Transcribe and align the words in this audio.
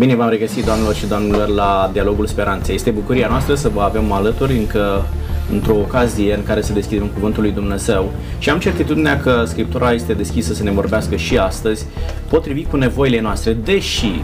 Bine 0.00 0.14
v-am 0.14 0.28
regăsit, 0.28 0.64
doamnelor 0.64 0.94
și 0.94 1.06
domnilor, 1.06 1.48
la 1.48 1.90
Dialogul 1.92 2.26
Speranței. 2.26 2.74
Este 2.74 2.90
bucuria 2.90 3.28
noastră 3.28 3.54
să 3.54 3.68
vă 3.68 3.80
avem 3.80 4.12
alături 4.12 4.56
încă 4.56 5.06
într-o 5.52 5.74
ocazie 5.74 6.34
în 6.34 6.42
care 6.42 6.62
să 6.62 6.72
deschidem 6.72 7.06
Cuvântul 7.06 7.42
lui 7.42 7.52
Dumnezeu 7.52 8.12
și 8.38 8.50
am 8.50 8.58
certitudinea 8.58 9.20
că 9.20 9.44
Scriptura 9.46 9.92
este 9.92 10.12
deschisă 10.12 10.54
să 10.54 10.62
ne 10.62 10.70
vorbească 10.70 11.16
și 11.16 11.38
astăzi, 11.38 11.86
potrivit 12.28 12.70
cu 12.70 12.76
nevoile 12.76 13.20
noastre, 13.20 13.52
deși 13.52 14.20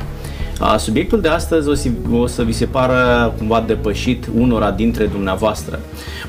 Subiectul 0.78 1.20
de 1.20 1.28
astăzi 1.28 1.68
o 1.68 1.74
să, 1.74 1.88
o 2.12 2.26
să 2.26 2.42
vi 2.42 2.52
se 2.52 2.66
pară 2.66 3.34
cumva 3.38 3.64
depășit 3.66 4.26
unora 4.38 4.70
dintre 4.70 5.04
dumneavoastră. 5.04 5.78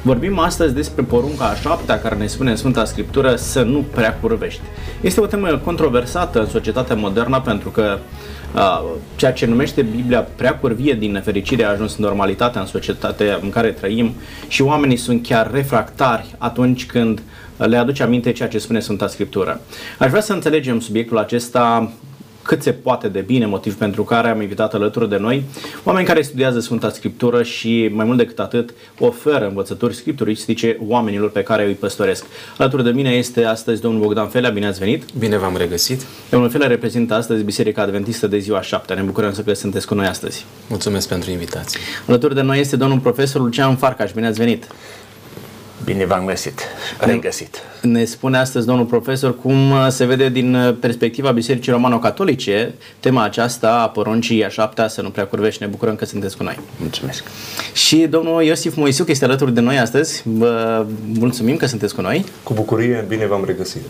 Vorbim 0.01 0.39
astăzi 0.39 0.73
despre 0.73 1.03
porunca 1.03 1.45
a 1.45 1.55
șaptea 1.55 1.99
care 1.99 2.15
ne 2.15 2.27
spune 2.27 2.49
în 2.49 2.55
Sfânta 2.55 2.85
Scriptură 2.85 3.35
să 3.35 3.61
nu 3.61 3.85
prea 3.93 4.17
curvești. 4.21 4.61
Este 5.01 5.21
o 5.21 5.25
temă 5.25 5.61
controversată 5.63 6.39
în 6.39 6.47
societatea 6.47 6.95
modernă 6.95 7.41
pentru 7.45 7.69
că 7.69 7.97
ceea 9.15 9.33
ce 9.33 9.45
numește 9.45 9.81
Biblia 9.81 10.27
prea 10.35 10.55
curvie 10.55 10.93
din 10.93 11.11
nefericire 11.11 11.63
a 11.63 11.69
ajuns 11.69 11.97
în 11.97 12.03
normalitatea 12.03 12.61
în 12.61 12.67
societatea 12.67 13.39
în 13.41 13.49
care 13.49 13.71
trăim 13.71 14.13
și 14.47 14.61
oamenii 14.61 14.97
sunt 14.97 15.27
chiar 15.27 15.51
refractari 15.51 16.35
atunci 16.37 16.85
când 16.85 17.21
le 17.57 17.77
aduce 17.77 18.03
aminte 18.03 18.31
ceea 18.31 18.49
ce 18.49 18.57
spune 18.57 18.79
Sfânta 18.79 19.07
Scriptură. 19.07 19.61
Aș 19.99 20.09
vrea 20.09 20.21
să 20.21 20.33
înțelegem 20.33 20.79
subiectul 20.79 21.17
acesta 21.17 21.91
cât 22.47 22.61
se 22.61 22.71
poate 22.71 23.07
de 23.07 23.19
bine, 23.19 23.45
motiv 23.45 23.75
pentru 23.75 24.03
care 24.03 24.29
am 24.29 24.41
invitat 24.41 24.73
alături 24.73 25.09
de 25.09 25.17
noi 25.17 25.43
oameni 25.83 26.05
care 26.05 26.21
studiază 26.21 26.59
Sfânta 26.59 26.89
Scriptură 26.89 27.43
și 27.43 27.89
mai 27.93 28.05
mult 28.05 28.17
decât 28.17 28.39
atât 28.39 28.73
oferă 28.99 29.47
învățături 29.47 29.95
scripturistice 29.95 30.77
oamenilor 30.87 31.29
pe 31.29 31.43
care 31.43 31.65
îi 31.65 31.73
păstoresc. 31.73 32.25
Alături 32.57 32.83
de 32.83 32.89
mine 32.89 33.09
este 33.09 33.43
astăzi 33.43 33.81
domnul 33.81 34.01
Bogdan 34.01 34.27
Felea, 34.27 34.49
bine 34.49 34.67
ați 34.67 34.79
venit! 34.79 35.03
Bine 35.19 35.37
v-am 35.37 35.57
regăsit! 35.57 36.01
Domnul 36.29 36.49
Felea 36.49 36.67
reprezintă 36.67 37.13
astăzi 37.13 37.43
Biserica 37.43 37.81
Adventistă 37.81 38.27
de 38.27 38.37
ziua 38.37 38.61
7. 38.61 38.93
Ne 38.93 39.01
bucurăm 39.01 39.33
să 39.33 39.53
sunteți 39.53 39.87
cu 39.87 39.93
noi 39.93 40.05
astăzi. 40.05 40.45
Mulțumesc 40.69 41.07
pentru 41.07 41.31
invitație! 41.31 41.79
Alături 42.07 42.35
de 42.35 42.41
noi 42.41 42.59
este 42.59 42.75
domnul 42.75 42.99
profesor 42.99 43.41
Lucian 43.41 43.75
Farcaș, 43.75 44.11
bine 44.11 44.27
ați 44.27 44.39
venit! 44.39 44.67
Bine 45.87 46.05
v-am 46.05 46.25
găsit, 46.25 46.61
regăsit. 46.99 47.57
Ne 47.81 48.03
spune 48.03 48.37
astăzi 48.37 48.65
domnul 48.65 48.85
profesor 48.85 49.39
cum 49.39 49.71
uh, 49.71 49.87
se 49.89 50.05
vede 50.05 50.29
din 50.29 50.55
uh, 50.55 50.75
perspectiva 50.79 51.31
Bisericii 51.31 51.71
Romano-Catolice 51.71 52.73
tema 52.99 53.23
aceasta 53.23 53.81
a 53.81 53.89
poruncii 53.89 54.45
a 54.45 54.49
șaptea 54.49 54.87
să 54.87 55.01
nu 55.01 55.09
prea 55.09 55.25
curvești. 55.25 55.63
Ne 55.63 55.67
bucurăm 55.69 55.95
că 55.95 56.05
sunteți 56.05 56.37
cu 56.37 56.43
noi. 56.43 56.59
Mulțumesc. 56.79 57.23
Și 57.73 57.97
domnul 57.97 58.43
Iosif 58.43 58.75
Moisiuc 58.75 59.09
este 59.09 59.25
alături 59.25 59.53
de 59.53 59.59
noi 59.59 59.77
astăzi. 59.77 60.21
Vă 60.25 60.85
mulțumim 61.13 61.57
că 61.57 61.65
sunteți 61.65 61.95
cu 61.95 62.01
noi. 62.01 62.25
Cu 62.43 62.53
bucurie, 62.53 63.05
bine 63.07 63.25
v-am 63.25 63.43
regăsit. 63.45 63.81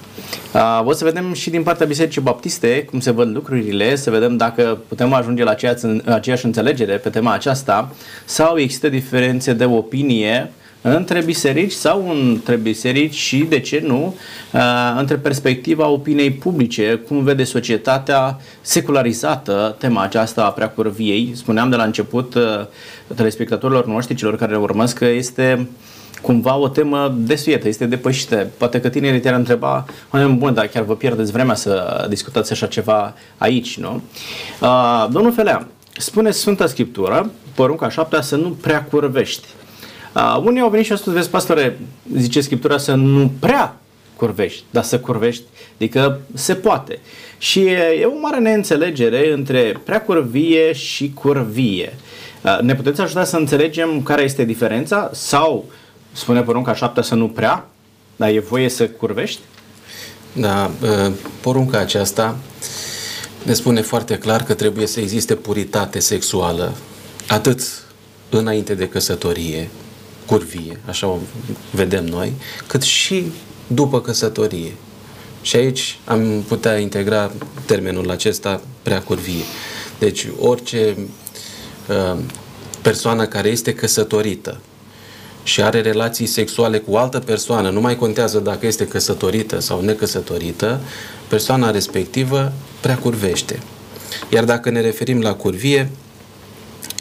O 0.83 0.93
să 0.93 1.03
vedem 1.03 1.33
și 1.33 1.49
din 1.49 1.63
partea 1.63 1.85
Bisericii 1.85 2.21
Baptiste 2.21 2.85
cum 2.89 2.99
se 2.99 3.11
văd 3.11 3.33
lucrurile, 3.33 3.95
să 3.95 4.09
vedem 4.09 4.37
dacă 4.37 4.77
putem 4.87 5.13
ajunge 5.13 5.43
la 5.43 5.51
aceeași, 5.51 5.85
aceeași 6.05 6.45
înțelegere 6.45 6.97
pe 6.97 7.09
tema 7.09 7.33
aceasta 7.33 7.91
sau 8.25 8.57
există 8.57 8.89
diferențe 8.89 9.53
de 9.53 9.65
opinie 9.65 10.51
între 10.95 11.21
biserici 11.21 11.71
sau 11.71 12.09
între 12.09 12.55
biserici 12.55 13.13
și, 13.13 13.37
de 13.37 13.59
ce 13.59 13.83
nu, 13.85 14.15
uh, 14.53 14.61
între 14.97 15.15
perspectiva 15.15 15.87
opiniei 15.87 16.31
publice, 16.31 17.01
cum 17.07 17.23
vede 17.23 17.43
societatea 17.43 18.39
secularizată 18.61 19.75
tema 19.79 20.01
aceasta 20.01 20.45
a 20.45 20.49
preacurviei. 20.49 21.31
Spuneam 21.35 21.69
de 21.69 21.75
la 21.75 21.83
început 21.83 22.33
uh, 22.35 22.43
telespectatorilor 23.15 23.85
noștri, 23.87 24.15
celor 24.15 24.35
care 24.37 24.51
ne 24.51 24.57
urmăsc, 24.57 24.97
că 24.97 25.05
este 25.05 25.67
cumva 26.21 26.55
o 26.55 26.67
temă 26.67 27.15
desuietă, 27.17 27.67
este 27.67 27.85
depășită. 27.85 28.47
Poate 28.57 28.81
că 28.81 28.89
tinerii 28.89 29.19
te-ar 29.19 29.35
întreba, 29.35 29.85
oameni 30.13 30.37
bun, 30.37 30.53
dar 30.53 30.67
chiar 30.67 30.83
vă 30.83 30.95
pierdeți 30.95 31.31
vremea 31.31 31.55
să 31.55 32.05
discutați 32.09 32.51
așa 32.51 32.65
ceva 32.65 33.13
aici, 33.37 33.77
nu? 33.77 34.01
Uh, 34.61 35.07
domnul 35.11 35.33
Felea, 35.33 35.67
spune 35.97 36.31
Sfânta 36.31 36.67
Scriptură, 36.67 37.31
porunca 37.55 37.89
șaptea, 37.89 38.21
să 38.21 38.35
nu 38.35 38.49
prea 38.49 38.83
curvești. 38.83 39.47
Uh, 40.17 40.41
unii 40.43 40.61
au 40.61 40.69
venit 40.69 40.85
și 40.85 40.91
au 40.91 40.97
spus, 40.97 41.13
vezi, 41.13 41.29
pastore, 41.29 41.79
zice 42.15 42.41
Scriptura 42.41 42.77
să 42.77 42.93
nu 42.93 43.31
prea 43.39 43.77
curvești, 44.15 44.63
dar 44.69 44.83
să 44.83 44.99
curvești, 44.99 45.43
adică 45.75 46.19
se 46.33 46.55
poate. 46.55 46.99
Și 47.37 47.59
e 47.99 48.09
o 48.15 48.19
mare 48.19 48.39
neînțelegere 48.39 49.33
între 49.33 49.79
prea 49.83 50.01
curvie 50.01 50.73
și 50.73 51.11
curvie. 51.13 51.93
Uh, 52.43 52.59
ne 52.61 52.75
puteți 52.75 53.01
ajuta 53.01 53.23
să 53.23 53.37
înțelegem 53.37 54.01
care 54.03 54.21
este 54.21 54.43
diferența? 54.43 55.09
Sau, 55.13 55.65
spune 56.11 56.41
porunca 56.41 56.73
șaptea 56.73 57.03
să 57.03 57.15
nu 57.15 57.27
prea, 57.27 57.67
dar 58.15 58.29
e 58.29 58.39
voie 58.39 58.69
să 58.69 58.87
curvești? 58.87 59.39
Da, 60.33 60.71
uh, 60.81 61.13
porunca 61.41 61.79
aceasta 61.79 62.37
ne 63.43 63.53
spune 63.53 63.81
foarte 63.81 64.17
clar 64.17 64.43
că 64.43 64.53
trebuie 64.53 64.87
să 64.87 64.99
existe 64.99 65.35
puritate 65.35 65.99
sexuală, 65.99 66.73
atât 67.27 67.61
înainte 68.29 68.75
de 68.75 68.89
căsătorie, 68.89 69.69
curvie, 70.27 70.79
așa 70.85 71.07
o 71.07 71.17
vedem 71.71 72.05
noi, 72.05 72.33
cât 72.67 72.81
și 72.81 73.31
după 73.67 74.01
căsătorie. 74.01 74.73
Și 75.41 75.55
aici 75.55 75.99
am 76.05 76.43
putea 76.47 76.77
integra 76.77 77.31
termenul 77.65 78.09
acesta 78.09 78.61
prea 78.81 79.01
curvie. 79.01 79.43
Deci 79.99 80.27
orice 80.39 80.97
uh, 81.89 82.17
persoană 82.81 83.25
care 83.25 83.49
este 83.49 83.73
căsătorită 83.73 84.59
și 85.43 85.61
are 85.61 85.81
relații 85.81 86.25
sexuale 86.25 86.77
cu 86.77 86.91
o 86.91 86.97
altă 86.97 87.19
persoană, 87.19 87.69
nu 87.69 87.81
mai 87.81 87.95
contează 87.95 88.39
dacă 88.39 88.65
este 88.65 88.87
căsătorită 88.87 89.59
sau 89.59 89.81
necăsătorită, 89.81 90.81
persoana 91.27 91.71
respectivă 91.71 92.51
prea 92.81 92.97
curvește. 92.97 93.59
Iar 94.29 94.43
dacă 94.43 94.69
ne 94.69 94.81
referim 94.81 95.21
la 95.21 95.33
curvie, 95.33 95.89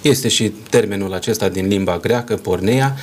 este 0.09 0.29
și 0.29 0.49
termenul 0.49 1.13
acesta 1.13 1.49
din 1.49 1.67
limba 1.67 1.99
greacă, 1.99 2.37
porneia, 2.37 2.97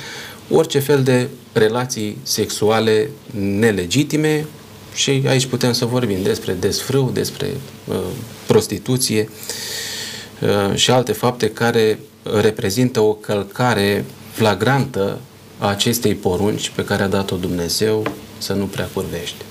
orice 0.50 0.78
fel 0.78 1.02
de 1.02 1.28
relații 1.52 2.18
sexuale 2.22 3.10
nelegitime 3.58 4.46
și 4.94 5.22
aici 5.26 5.46
putem 5.46 5.72
să 5.72 5.84
vorbim 5.84 6.22
despre 6.22 6.52
desfrâu, 6.52 7.10
despre 7.10 7.46
uh, 7.84 7.96
prostituție 8.46 9.28
uh, 10.40 10.76
și 10.76 10.90
alte 10.90 11.12
fapte 11.12 11.50
care 11.50 11.98
reprezintă 12.40 13.00
o 13.00 13.12
călcare 13.12 14.04
flagrantă 14.32 15.20
a 15.58 15.68
acestei 15.68 16.14
porunci 16.14 16.70
pe 16.70 16.84
care 16.84 17.02
a 17.02 17.08
dat-o 17.08 17.36
Dumnezeu 17.36 18.06
să 18.38 18.52
nu 18.52 18.64
prea 18.64 18.88
curvești. 18.92 19.44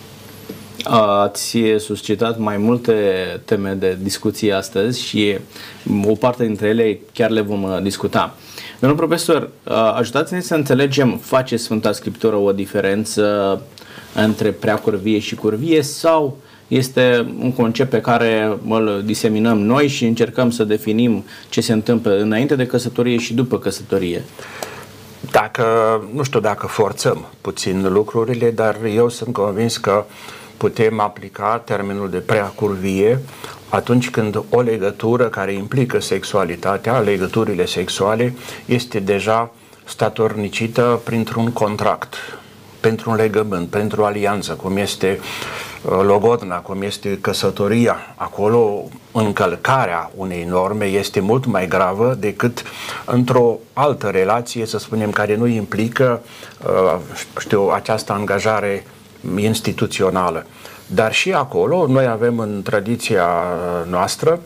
Ați 0.84 1.58
suscitat 1.78 2.38
mai 2.38 2.58
multe 2.58 2.94
teme 3.46 3.72
de 3.72 3.98
discuție 4.02 4.54
astăzi 4.54 5.02
și 5.02 5.38
o 6.06 6.14
parte 6.14 6.46
dintre 6.46 6.68
ele 6.68 7.00
chiar 7.14 7.30
le 7.30 7.42
vom 7.42 7.64
uh, 7.64 7.82
discuta. 7.82 8.36
Domnul 8.80 9.00
profesor, 9.00 9.42
uh, 9.64 9.94
ajutați-ne 9.96 10.40
să 10.40 10.56
înțelegem, 10.56 11.18
face 11.18 11.58
Sfânta 11.58 11.92
Scriptură 11.92 12.36
o 12.36 12.52
diferență 12.52 13.62
între 14.16 14.52
prea 14.52 14.76
curvie 14.76 15.20
și 15.20 15.36
curvie 15.36 15.82
sau 15.82 16.38
este 16.68 17.34
un 17.40 17.52
concept 17.52 17.90
pe 17.90 18.02
care 18.02 18.58
îl 18.68 19.02
diseminăm 19.06 19.60
noi 19.60 19.88
și 19.88 20.06
încercăm 20.06 20.52
să 20.52 20.64
definim 20.64 21.24
ce 21.50 21.62
se 21.62 21.74
întâmplă 21.74 22.18
înainte 22.18 22.56
de 22.56 22.66
căsătorie 22.66 23.18
și 23.18 23.34
după 23.34 23.60
căsătorie? 23.60 24.24
Dacă, 25.32 25.66
nu 26.14 26.24
știu 26.24 26.40
dacă 26.40 26.68
forțăm 26.68 27.26
puțin 27.42 27.88
lucrurile, 27.92 28.52
dar 28.52 28.78
eu 28.96 29.10
sunt 29.10 29.34
convins 29.34 29.78
că 29.78 30.06
uh, 30.08 30.42
putem 30.64 31.00
aplica 31.00 31.62
termenul 31.66 32.10
de 32.10 32.18
preacurvie 32.18 33.20
atunci 33.70 34.10
când 34.10 34.44
o 34.50 34.62
legătură 34.62 35.24
care 35.24 35.54
implică 35.54 36.00
sexualitatea, 36.00 37.00
legăturile 37.00 37.66
sexuale, 37.66 38.34
este 38.66 39.00
deja 39.00 39.52
statornicită 39.84 41.02
printr-un 41.04 41.52
contract, 41.52 42.16
pentru 42.80 43.10
un 43.10 43.16
legământ, 43.16 43.68
pentru 43.68 44.02
o 44.02 44.06
alianță, 44.06 44.54
cum 44.54 44.78
este 44.78 45.20
uh, 45.20 46.00
logodna, 46.04 46.58
cum 46.58 46.82
este 46.82 47.18
căsătoria. 47.22 47.98
Acolo 48.16 48.84
încălcarea 49.12 50.12
unei 50.16 50.44
norme 50.44 50.86
este 50.86 51.20
mult 51.20 51.46
mai 51.46 51.68
gravă 51.68 52.16
decât 52.20 52.64
într-o 53.06 53.58
altă 53.74 54.08
relație, 54.08 54.66
să 54.66 54.78
spunem, 54.78 55.12
care 55.12 55.36
nu 55.36 55.48
implică, 55.48 56.22
uh, 56.66 57.00
știu, 57.40 57.70
această 57.70 58.14
angajare 58.14 58.84
instituțională. 59.38 60.46
Dar 60.88 61.14
și 61.14 61.34
acolo 61.34 61.88
noi 61.88 62.06
avem 62.06 62.40
în 62.40 62.62
tradiția 62.64 63.28
noastră 63.90 64.40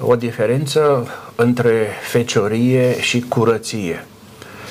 o 0.00 0.16
diferență 0.16 1.08
între 1.34 1.88
feciorie 2.02 3.00
și 3.00 3.20
curăție. 3.20 4.04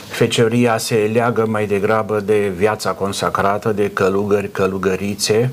Fecioria 0.09 0.77
se 0.77 1.09
leagă 1.13 1.45
mai 1.45 1.65
degrabă 1.65 2.19
de 2.19 2.51
viața 2.55 2.91
consacrată, 2.91 3.71
de 3.71 3.89
călugări, 3.89 4.51
călugărițe, 4.51 5.51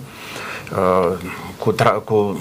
uh, 0.73 1.17
cu, 1.59 1.75
tra- 1.75 2.05
cu 2.05 2.41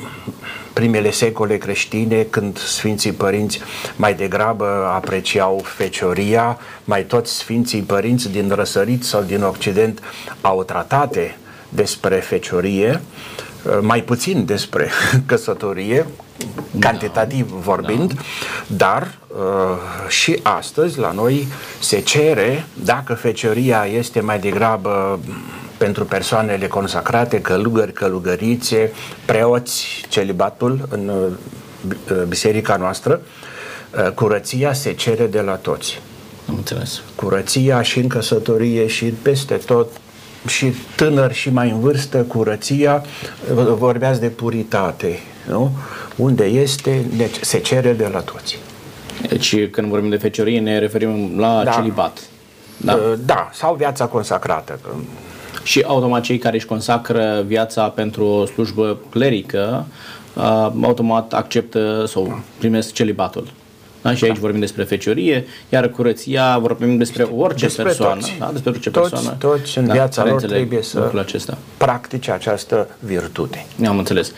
primele 0.74 1.12
secole 1.12 1.58
creștine, 1.58 2.22
când 2.30 2.58
Sfinții 2.58 3.12
Părinți 3.12 3.60
mai 3.96 4.14
degrabă 4.14 4.92
apreciau 4.94 5.62
fecioria, 5.64 6.58
mai 6.84 7.04
toți 7.04 7.34
Sfinții 7.34 7.82
Părinți 7.82 8.32
din 8.32 8.52
răsărit 8.56 9.04
sau 9.04 9.22
din 9.22 9.44
Occident 9.44 10.02
au 10.42 10.64
tratate 10.64 11.38
despre 11.75 12.16
feciorie 12.16 13.01
uh, 13.63 13.77
mai 13.81 14.04
puțin 14.04 14.45
despre 14.45 14.89
căsătorie, 15.25 16.06
cantitativ 16.80 17.51
vorbind, 17.51 18.13
da. 18.13 18.22
dar 18.68 19.18
uh, 19.27 20.10
și 20.10 20.39
astăzi 20.44 21.00
la 21.00 21.12
noi 21.12 21.48
se 21.80 22.00
cere, 22.00 22.66
dacă 22.83 23.13
fecioria 23.13 23.86
este 23.86 24.19
mai 24.19 24.39
degrabă 24.39 25.19
pentru 25.77 26.06
persoanele 26.06 26.68
consacrate, 26.68 27.42
călugări, 27.42 27.94
călugărițe, 27.94 28.92
preoți, 29.25 30.06
celibatul 30.10 30.88
în 30.89 31.07
uh, 31.07 32.24
biserica 32.27 32.75
noastră, 32.75 33.22
uh, 34.06 34.12
curăția 34.12 34.74
se 34.74 34.94
cere 34.94 35.25
de 35.25 35.42
la 35.42 35.56
toți. 35.56 36.01
Am 36.50 36.56
înțeles. 36.56 37.01
Curăția 37.16 37.81
și 37.81 38.00
în 38.00 38.07
căsătorie 38.07 38.88
și 38.88 39.06
peste 39.06 39.54
tot 39.54 39.88
și 40.48 40.74
tânăr 40.96 41.34
și 41.34 41.50
mai 41.50 41.70
în 41.70 41.80
vârstă, 41.80 42.18
curăția, 42.18 43.04
vorbeați 43.78 44.20
de 44.20 44.28
puritate, 44.28 45.20
nu? 45.48 45.72
Unde 46.16 46.46
este, 46.46 47.06
deci 47.16 47.36
se 47.42 47.60
cere 47.60 47.94
de 47.94 48.10
la 48.14 48.20
toți. 48.20 48.58
Deci 49.30 49.70
când 49.70 49.88
vorbim 49.88 50.10
de 50.10 50.18
feciorie 50.18 50.60
ne 50.60 50.80
referim 50.80 51.40
la 51.40 51.64
da. 51.64 51.72
celibat. 51.72 52.20
Da? 52.78 52.94
Uh, 52.94 53.14
da, 53.26 53.50
sau 53.54 53.76
viața 53.76 54.06
consacrată. 54.06 54.80
Și 55.64 55.84
automat 55.88 56.22
cei 56.22 56.38
care 56.38 56.56
își 56.56 56.66
consacră 56.66 57.44
viața 57.48 57.90
pentru 57.90 58.26
o 58.26 58.46
slujbă 58.46 58.98
clerică, 59.10 59.86
uh, 60.34 60.72
automat 60.82 61.34
acceptă 61.34 62.06
sau 62.08 62.40
primesc 62.58 62.94
celibatul. 62.94 63.48
Da? 64.06 64.16
Și 64.16 64.24
aici 64.24 64.34
da. 64.34 64.40
vorbim 64.40 64.60
despre 64.60 64.84
feciorie, 64.84 65.46
iar 65.69 65.90
curăția 65.90 66.57
vorbim 66.57 66.98
despre 66.98 67.24
orice 67.24 67.66
despre 67.66 67.84
persoană. 67.84 68.19
Toți. 68.19 68.36
Da? 68.40 68.50
Despre 68.52 68.69
orice 68.69 68.90
toți, 68.90 69.10
persoană. 69.10 69.38
Toți 69.40 69.78
în 69.78 69.86
da, 69.86 69.94
viața 69.94 70.25
lor 70.25 70.42
trebuie 70.42 70.81
să 70.81 71.12
acesta. 71.18 71.57
practice 71.78 72.31
această 72.31 72.88
virtute. 73.00 73.66
Am 73.88 73.98
înțeles. 73.98 74.31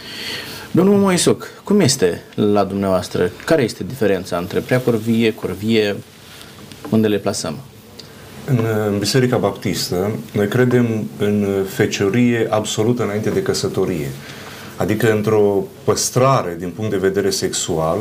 Domnul 0.71 0.97
Moisuc, 0.97 1.47
cum 1.63 1.79
este 1.79 2.21
la 2.35 2.63
dumneavoastră? 2.63 3.31
Care 3.45 3.63
este 3.63 3.83
diferența 3.83 4.37
între 4.37 4.59
prea 4.59 4.79
curvie, 4.79 5.31
curvie? 5.31 5.95
Unde 6.89 7.07
le 7.07 7.17
plasăm? 7.17 7.57
În, 8.45 8.59
în 8.87 8.97
Biserica 8.99 9.37
Baptistă, 9.37 10.11
noi 10.33 10.47
credem 10.47 11.07
în 11.19 11.65
feciorie 11.69 12.47
absolută 12.49 13.03
înainte 13.03 13.29
de 13.29 13.41
căsătorie. 13.41 14.07
Adică 14.77 15.11
într-o 15.11 15.63
păstrare 15.83 16.55
din 16.59 16.69
punct 16.69 16.91
de 16.91 16.97
vedere 16.97 17.29
sexual, 17.29 17.97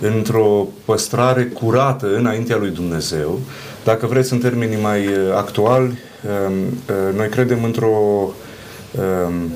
într-o 0.00 0.68
păstrare 0.84 1.44
curată 1.44 2.16
înaintea 2.16 2.56
lui 2.56 2.70
Dumnezeu. 2.70 3.40
Dacă 3.84 4.06
vreți 4.06 4.32
în 4.32 4.38
termenii 4.38 4.78
mai 4.82 5.06
uh, 5.06 5.12
actuali, 5.34 5.84
um, 5.86 6.52
uh, 6.54 7.16
noi 7.16 7.28
credem 7.28 7.64
într-o 7.64 7.88
um, 7.88 9.50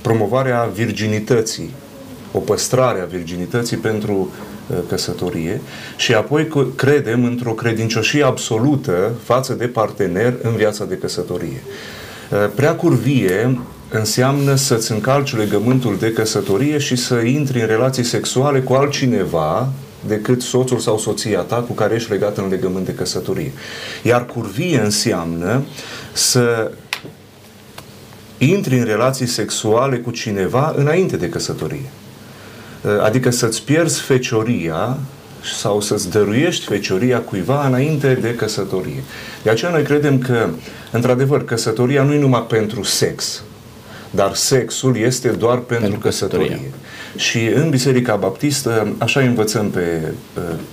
promovare 0.00 0.50
a 0.50 0.64
virginității, 0.64 1.70
o 2.32 2.38
păstrare 2.38 3.00
a 3.00 3.04
virginității 3.04 3.76
pentru 3.76 4.12
uh, 4.70 4.76
căsătorie 4.88 5.60
și 5.96 6.14
apoi 6.14 6.48
credem 6.76 7.24
într-o 7.24 7.52
credincioșie 7.52 8.24
absolută 8.24 9.12
față 9.22 9.52
de 9.52 9.66
partener 9.66 10.34
în 10.42 10.56
viața 10.56 10.84
de 10.84 10.96
căsătorie. 10.96 11.62
Prea 12.54 12.74
curvie 12.74 13.58
înseamnă 13.90 14.54
să-ți 14.54 14.92
încalci 14.92 15.36
legământul 15.36 15.96
de 15.96 16.12
căsătorie 16.12 16.78
și 16.78 16.96
să 16.96 17.14
intri 17.14 17.60
în 17.60 17.66
relații 17.66 18.02
sexuale 18.02 18.60
cu 18.60 18.72
altcineva 18.72 19.72
decât 20.06 20.42
soțul 20.42 20.78
sau 20.78 20.98
soția 20.98 21.40
ta 21.40 21.56
cu 21.56 21.72
care 21.72 21.94
ești 21.94 22.10
legat 22.10 22.38
în 22.38 22.48
legământ 22.48 22.84
de 22.84 22.94
căsătorie. 22.94 23.52
Iar 24.02 24.26
curvie 24.26 24.80
înseamnă 24.80 25.62
să 26.12 26.70
intri 28.38 28.78
în 28.78 28.84
relații 28.84 29.26
sexuale 29.26 29.96
cu 29.96 30.10
cineva 30.10 30.74
înainte 30.76 31.16
de 31.16 31.28
căsătorie. 31.28 31.90
Adică 33.02 33.30
să-ți 33.30 33.62
pierzi 33.62 34.00
fecioria 34.00 34.98
sau 35.58 35.80
să-ți 35.80 36.10
dăruiești 36.10 36.64
fecioria 36.64 37.20
cuiva 37.20 37.66
înainte 37.66 38.14
de 38.14 38.34
căsătorie. 38.34 39.02
De 39.42 39.50
aceea 39.50 39.70
noi 39.70 39.82
credem 39.82 40.18
că, 40.18 40.48
într-adevăr, 40.90 41.44
căsătoria 41.44 42.02
nu 42.02 42.12
e 42.12 42.18
numai 42.18 42.46
pentru 42.48 42.82
sex, 42.82 43.42
dar 44.10 44.34
sexul 44.34 44.96
este 44.96 45.28
doar 45.28 45.58
pentru, 45.58 45.80
pentru 45.80 45.98
căsătorie. 45.98 46.46
căsătorie. 46.46 46.72
Și 47.16 47.38
în 47.54 47.70
Biserica 47.70 48.16
Baptistă 48.16 48.94
așa 48.98 49.20
învățăm 49.20 49.70
pe, 49.70 50.12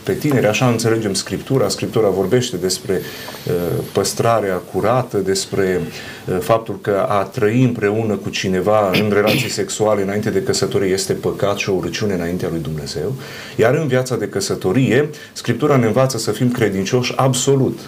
pe 0.03 0.13
tineri, 0.13 0.47
așa 0.47 0.67
înțelegem 0.67 1.13
Scriptura. 1.13 1.67
Scriptura 1.67 2.09
vorbește 2.09 2.57
despre 2.57 3.01
uh, 3.47 3.53
păstrarea 3.93 4.55
curată, 4.55 5.17
despre 5.17 5.81
uh, 6.25 6.37
faptul 6.39 6.79
că 6.81 7.05
a 7.09 7.23
trăi 7.23 7.63
împreună 7.63 8.15
cu 8.15 8.29
cineva 8.29 8.91
în 8.93 9.09
relații 9.13 9.49
sexuale 9.49 10.01
înainte 10.01 10.29
de 10.29 10.43
căsătorie 10.43 10.93
este 10.93 11.13
păcat 11.13 11.57
și 11.57 11.69
o 11.69 11.73
urăciune 11.73 12.13
înaintea 12.13 12.49
lui 12.51 12.59
Dumnezeu. 12.59 13.13
Iar 13.55 13.73
în 13.73 13.87
viața 13.87 14.15
de 14.15 14.27
căsătorie, 14.27 15.09
Scriptura 15.33 15.75
ne 15.75 15.85
învață 15.85 16.17
să 16.17 16.31
fim 16.31 16.51
credincioși 16.51 17.13
absolut 17.15 17.79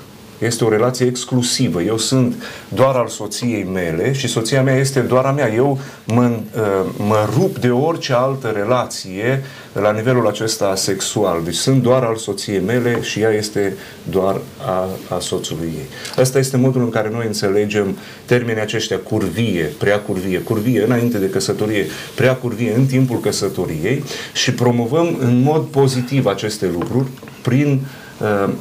este 0.45 0.63
o 0.63 0.69
relație 0.69 1.06
exclusivă. 1.06 1.81
Eu 1.81 1.98
sunt 1.98 2.44
doar 2.68 2.95
al 2.95 3.07
soției 3.07 3.63
mele 3.63 4.13
și 4.13 4.28
soția 4.28 4.63
mea 4.63 4.75
este 4.75 5.00
doar 5.00 5.25
a 5.25 5.31
mea. 5.31 5.54
Eu 5.54 5.80
mă, 6.04 6.24
uh, 6.25 6.90
mă 6.98 7.30
rup 7.36 7.57
de 7.57 7.69
orice 7.69 8.13
altă 8.13 8.48
relație 8.48 9.44
la 9.74 9.92
nivelul 9.92 10.28
acesta 10.28 10.75
sexual. 10.75 11.42
Deci 11.44 11.56
sunt 11.56 11.81
doar 11.81 12.04
al 12.04 12.16
soției 12.16 12.60
mele 12.60 13.01
și 13.01 13.19
ea 13.19 13.30
este 13.30 13.78
doar 14.10 14.42
a, 14.66 14.88
a 15.16 15.19
soțului 15.19 15.72
ei. 15.75 15.88
Asta 16.18 16.40
este 16.40 16.57
modul 16.57 16.81
în 16.81 16.89
care 16.89 17.10
noi 17.12 17.25
înțelegem 17.25 17.98
termenii 18.25 18.62
aceștia 18.62 18.98
curvie, 18.98 19.74
prea 19.78 20.00
curvie, 20.00 20.39
curvie 20.39 20.84
înainte 20.84 21.18
de 21.18 21.30
căsătorie, 21.30 21.86
prea 22.16 22.36
curvie 22.36 22.74
în 22.75 22.86
timpul 22.86 23.19
căsătoriei 23.19 24.04
și 24.34 24.54
promovăm 24.54 25.18
în 25.19 25.42
mod 25.42 25.66
pozitiv 25.66 26.25
aceste 26.25 26.69
lucruri 26.74 27.07
prin 27.42 27.72
uh, 27.72 28.02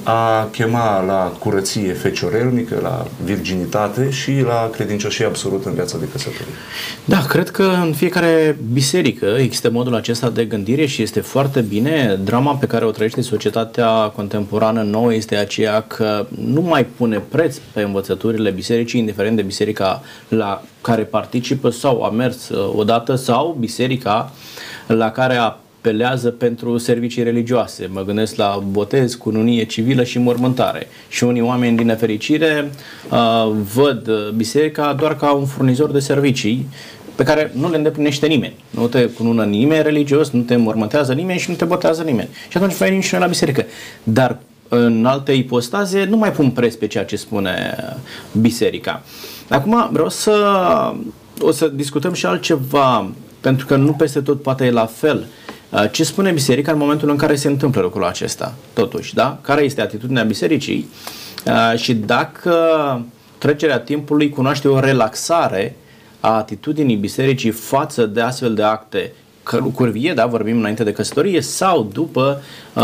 a 0.02 0.48
chema 0.50 1.02
la 1.04 1.32
curăție 1.38 1.92
feciorelnică, 1.92 2.78
la 2.82 3.06
virginitate 3.24 4.10
și 4.10 4.40
la 4.40 4.70
credincioșie 4.72 5.24
absolută 5.24 5.68
în 5.68 5.74
viața 5.74 5.98
de 5.98 6.08
căsătorie. 6.12 6.54
Da, 7.04 7.18
cred 7.28 7.50
că 7.50 7.62
în 7.62 7.92
fiecare 7.92 8.58
biserică 8.72 9.26
există 9.38 9.70
modul 9.70 9.94
acesta 9.94 10.30
de 10.30 10.44
gândire 10.44 10.86
și 10.86 11.02
este 11.02 11.20
foarte 11.20 11.60
bine. 11.60 12.20
Drama 12.24 12.54
pe 12.54 12.66
care 12.66 12.84
o 12.84 12.90
trăiește 12.90 13.20
societatea 13.20 13.88
contemporană 13.88 14.82
nouă 14.82 15.14
este 15.14 15.36
aceea 15.36 15.82
că 15.82 16.26
nu 16.28 16.60
mai 16.60 16.84
pune 16.84 17.22
preț 17.28 17.56
pe 17.72 17.82
învățăturile 17.82 18.50
bisericii, 18.50 19.00
indiferent 19.00 19.36
de 19.36 19.42
biserica 19.42 20.02
la 20.28 20.62
care 20.80 21.02
participă 21.02 21.70
sau 21.70 22.02
a 22.02 22.10
mers 22.10 22.48
uh, 22.48 22.72
odată 22.76 23.14
sau 23.14 23.56
biserica 23.60 24.32
la 24.86 25.10
care 25.10 25.36
a 25.36 25.56
pelează 25.82 26.30
pentru 26.30 26.78
servicii 26.78 27.22
religioase. 27.22 27.88
Mă 27.92 28.02
gândesc 28.02 28.36
la 28.36 28.62
botez, 28.70 29.14
cununie 29.14 29.64
civilă 29.64 30.04
și 30.04 30.18
mormântare. 30.18 30.88
Și 31.08 31.24
unii 31.24 31.40
oameni, 31.40 31.76
din 31.76 31.86
nefericire, 31.86 32.70
uh, 33.10 33.52
văd 33.74 34.10
biserica 34.36 34.92
doar 34.92 35.16
ca 35.16 35.32
un 35.32 35.46
furnizor 35.46 35.90
de 35.90 35.98
servicii 35.98 36.68
pe 37.14 37.22
care 37.22 37.52
nu 37.54 37.70
le 37.70 37.76
îndeplinește 37.76 38.26
nimeni. 38.26 38.54
Nu 38.70 38.86
te 38.86 39.08
cunună 39.08 39.44
nimeni 39.44 39.82
religios, 39.82 40.30
nu 40.30 40.40
te 40.40 40.56
mormântează 40.56 41.12
nimeni 41.12 41.38
și 41.38 41.50
nu 41.50 41.56
te 41.56 41.64
botează 41.64 42.02
nimeni. 42.02 42.28
Și 42.48 42.56
atunci 42.56 42.74
venim 42.74 43.00
și 43.00 43.12
noi 43.12 43.22
la 43.22 43.28
biserică. 43.28 43.64
Dar 44.02 44.38
în 44.68 45.06
alte 45.06 45.32
ipostaze 45.32 46.04
nu 46.04 46.16
mai 46.16 46.32
pun 46.32 46.50
preț 46.50 46.74
pe 46.74 46.86
ceea 46.86 47.04
ce 47.04 47.16
spune 47.16 47.76
biserica. 48.40 49.02
Acum 49.48 49.88
vreau 49.92 50.08
să 50.08 50.34
o 51.40 51.50
să 51.50 51.68
discutăm 51.68 52.12
și 52.12 52.26
altceva, 52.26 53.10
pentru 53.40 53.66
că 53.66 53.76
nu 53.76 53.92
peste 53.92 54.20
tot 54.20 54.42
poate 54.42 54.64
e 54.64 54.70
la 54.70 54.86
fel. 54.86 55.18
Uh, 55.18 55.41
Uh, 55.41 55.41
ce 55.90 56.04
spune 56.04 56.30
biserica 56.30 56.72
în 56.72 56.78
momentul 56.78 57.08
în 57.10 57.16
care 57.16 57.34
se 57.34 57.48
întâmplă 57.48 57.80
lucrul 57.80 58.04
acesta, 58.04 58.54
totuși, 58.72 59.14
da? 59.14 59.38
Care 59.40 59.62
este 59.62 59.80
atitudinea 59.80 60.22
bisericii 60.22 60.88
uh, 61.46 61.78
și 61.78 61.94
dacă 61.94 62.54
trecerea 63.38 63.80
timpului 63.80 64.28
cunoaște 64.28 64.68
o 64.68 64.80
relaxare 64.80 65.76
a 66.20 66.36
atitudinii 66.36 66.96
bisericii 66.96 67.50
față 67.50 68.06
de 68.06 68.20
astfel 68.20 68.54
de 68.54 68.62
acte 68.62 69.12
curvie, 69.74 70.12
da, 70.14 70.26
vorbim 70.26 70.58
înainte 70.58 70.84
de 70.84 70.92
căsătorie, 70.92 71.40
sau 71.40 71.88
după 71.92 72.42
uh, 72.74 72.82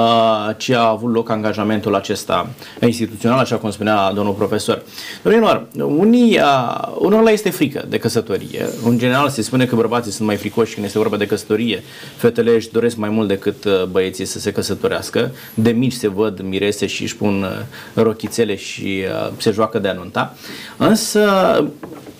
ce 0.56 0.74
a 0.74 0.88
avut 0.88 1.12
loc 1.12 1.30
angajamentul 1.30 1.94
acesta 1.94 2.48
instituțional, 2.80 3.38
așa 3.38 3.56
cum 3.56 3.70
spunea 3.70 4.12
domnul 4.12 4.34
profesor. 4.34 4.82
Domnilor, 5.22 5.66
unii, 5.76 6.38
uh, 6.38 6.96
unul 6.98 7.28
este 7.28 7.50
frică 7.50 7.84
de 7.88 7.98
căsătorie. 7.98 8.66
În 8.84 8.98
general 8.98 9.28
se 9.28 9.42
spune 9.42 9.66
că 9.66 9.74
bărbații 9.74 10.12
sunt 10.12 10.26
mai 10.26 10.36
fricoși 10.36 10.74
când 10.74 10.86
este 10.86 10.98
vorba 10.98 11.16
de 11.16 11.26
căsătorie. 11.26 11.82
Fetele 12.16 12.54
își 12.54 12.70
doresc 12.70 12.96
mai 12.96 13.08
mult 13.08 13.28
decât 13.28 13.64
uh, 13.64 13.84
băieții 13.84 14.24
să 14.24 14.38
se 14.38 14.52
căsătorească. 14.52 15.30
De 15.54 15.70
mici 15.70 15.92
se 15.92 16.08
văd 16.08 16.40
mirese 16.40 16.86
și 16.86 17.02
își 17.02 17.16
pun 17.16 17.42
uh, 17.42 18.02
rochițele 18.02 18.56
și 18.56 19.04
uh, 19.04 19.32
se 19.36 19.50
joacă 19.50 19.78
de 19.78 19.88
anunta. 19.88 20.34
Însă 20.76 21.24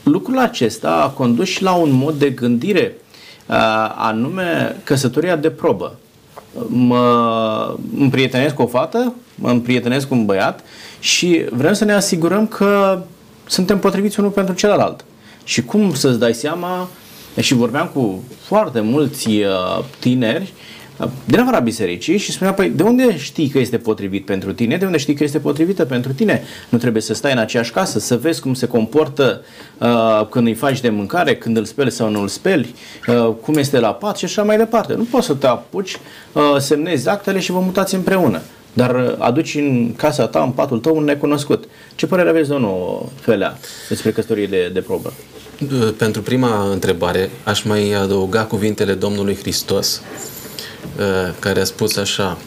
lucrul 0.02 0.38
acesta 0.38 1.02
a 1.02 1.08
condus 1.08 1.48
și 1.48 1.62
la 1.62 1.72
un 1.72 1.90
mod 1.92 2.14
de 2.14 2.30
gândire 2.30 2.96
Uh, 2.96 3.07
anume 3.96 4.76
căsătoria 4.84 5.36
de 5.36 5.50
probă. 5.50 5.94
Mă 6.66 7.74
împrietenesc 7.98 8.54
cu 8.54 8.62
o 8.62 8.66
fată, 8.66 9.14
mă 9.34 9.50
împrietenesc 9.50 10.08
cu 10.08 10.14
un 10.14 10.24
băiat 10.24 10.60
și 10.98 11.44
vrem 11.50 11.72
să 11.72 11.84
ne 11.84 11.92
asigurăm 11.92 12.46
că 12.46 13.02
suntem 13.46 13.78
potriviți 13.78 14.18
unul 14.20 14.30
pentru 14.30 14.54
celălalt. 14.54 15.04
Și 15.44 15.62
cum 15.64 15.94
să-ți 15.94 16.18
dai 16.18 16.34
seama 16.34 16.88
și 17.40 17.54
vorbeam 17.54 17.90
cu 17.94 18.22
foarte 18.42 18.80
mulți 18.80 19.28
uh, 19.28 19.84
tineri 19.98 20.52
din 21.24 21.38
afara 21.38 21.58
bisericii 21.58 22.16
și 22.16 22.32
spunea, 22.32 22.52
păi 22.52 22.68
de 22.68 22.82
unde 22.82 23.16
știi 23.16 23.48
că 23.48 23.58
este 23.58 23.78
potrivit 23.78 24.24
pentru 24.24 24.52
tine? 24.52 24.76
De 24.76 24.84
unde 24.84 24.98
știi 24.98 25.14
că 25.14 25.24
este 25.24 25.38
potrivită 25.38 25.84
pentru 25.84 26.12
tine? 26.12 26.42
Nu 26.68 26.78
trebuie 26.78 27.02
să 27.02 27.14
stai 27.14 27.32
în 27.32 27.38
aceeași 27.38 27.72
casă, 27.72 27.98
să 27.98 28.16
vezi 28.16 28.40
cum 28.40 28.54
se 28.54 28.66
comportă 28.66 29.44
uh, 29.78 30.26
când 30.30 30.46
îi 30.46 30.54
faci 30.54 30.80
de 30.80 30.88
mâncare, 30.88 31.36
când 31.36 31.56
îl 31.56 31.64
speli 31.64 31.90
sau 31.90 32.10
nu 32.10 32.20
îl 32.20 32.28
speli, 32.28 32.74
uh, 33.06 33.32
cum 33.40 33.56
este 33.56 33.78
la 33.78 33.94
pat 33.94 34.16
și 34.16 34.24
așa 34.24 34.42
mai 34.42 34.56
departe. 34.56 34.94
Nu 34.94 35.06
poți 35.10 35.26
să 35.26 35.34
te 35.34 35.46
apuci, 35.46 35.96
uh, 36.32 36.42
semnezi 36.58 37.08
actele 37.08 37.38
și 37.38 37.50
vă 37.50 37.60
mutați 37.60 37.94
împreună. 37.94 38.40
Dar 38.72 38.94
uh, 38.94 39.14
aduci 39.18 39.54
în 39.54 39.94
casa 39.96 40.26
ta, 40.26 40.42
în 40.42 40.50
patul 40.50 40.78
tău, 40.78 40.96
un 40.96 41.04
necunoscut. 41.04 41.64
Ce 41.94 42.06
părere 42.06 42.28
aveți, 42.28 42.48
domnul 42.48 43.08
Felea, 43.20 43.58
despre 43.88 44.10
căsătorie 44.10 44.46
de, 44.46 44.70
de 44.72 44.80
probă? 44.80 45.12
Uh, 45.62 45.92
pentru 45.96 46.22
prima 46.22 46.70
întrebare, 46.70 47.30
aș 47.44 47.62
mai 47.62 47.92
adăuga 47.92 48.44
cuvintele 48.44 48.94
Domnului 48.94 49.36
Hristos, 49.36 49.96
uh, 49.96 50.37
care 51.38 51.60
a 51.60 51.64
spus 51.64 51.96
așa, 51.96 52.38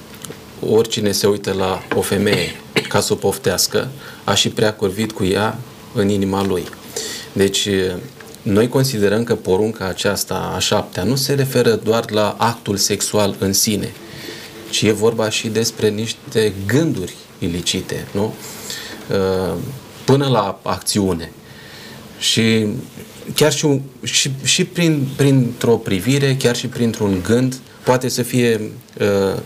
oricine 0.69 1.11
se 1.11 1.27
uită 1.27 1.53
la 1.53 1.83
o 1.95 2.01
femeie 2.01 2.55
ca 2.87 2.99
să 2.99 3.13
o 3.13 3.15
poftească, 3.15 3.89
a 4.23 4.33
și 4.33 4.49
prea 4.49 4.73
curvit 4.73 5.11
cu 5.11 5.23
ea 5.23 5.57
în 5.93 6.09
inima 6.09 6.45
lui. 6.45 6.63
Deci, 7.33 7.67
noi 8.41 8.67
considerăm 8.67 9.23
că 9.23 9.35
porunca 9.35 9.85
aceasta 9.85 10.51
a 10.55 10.59
șaptea 10.59 11.03
nu 11.03 11.15
se 11.15 11.33
referă 11.33 11.75
doar 11.75 12.11
la 12.11 12.35
actul 12.37 12.77
sexual 12.77 13.35
în 13.39 13.53
sine, 13.53 13.91
ci 14.69 14.81
e 14.81 14.91
vorba 14.91 15.29
și 15.29 15.47
despre 15.47 15.89
niște 15.89 16.53
gânduri 16.67 17.13
ilicite, 17.39 18.07
nu? 18.11 18.33
Uh, 19.09 19.57
până 20.05 20.27
la 20.27 20.59
acțiune. 20.63 21.31
Și 22.19 22.67
chiar 23.35 23.53
și, 23.53 23.81
și, 24.03 24.31
și 24.43 24.65
prin, 24.65 25.07
printr-o 25.15 25.75
privire, 25.77 26.35
chiar 26.39 26.55
și 26.55 26.67
printr-un 26.67 27.21
gând, 27.25 27.59
poate 27.83 28.09
să 28.09 28.21
fie 28.21 28.61
uh, 28.99 29.39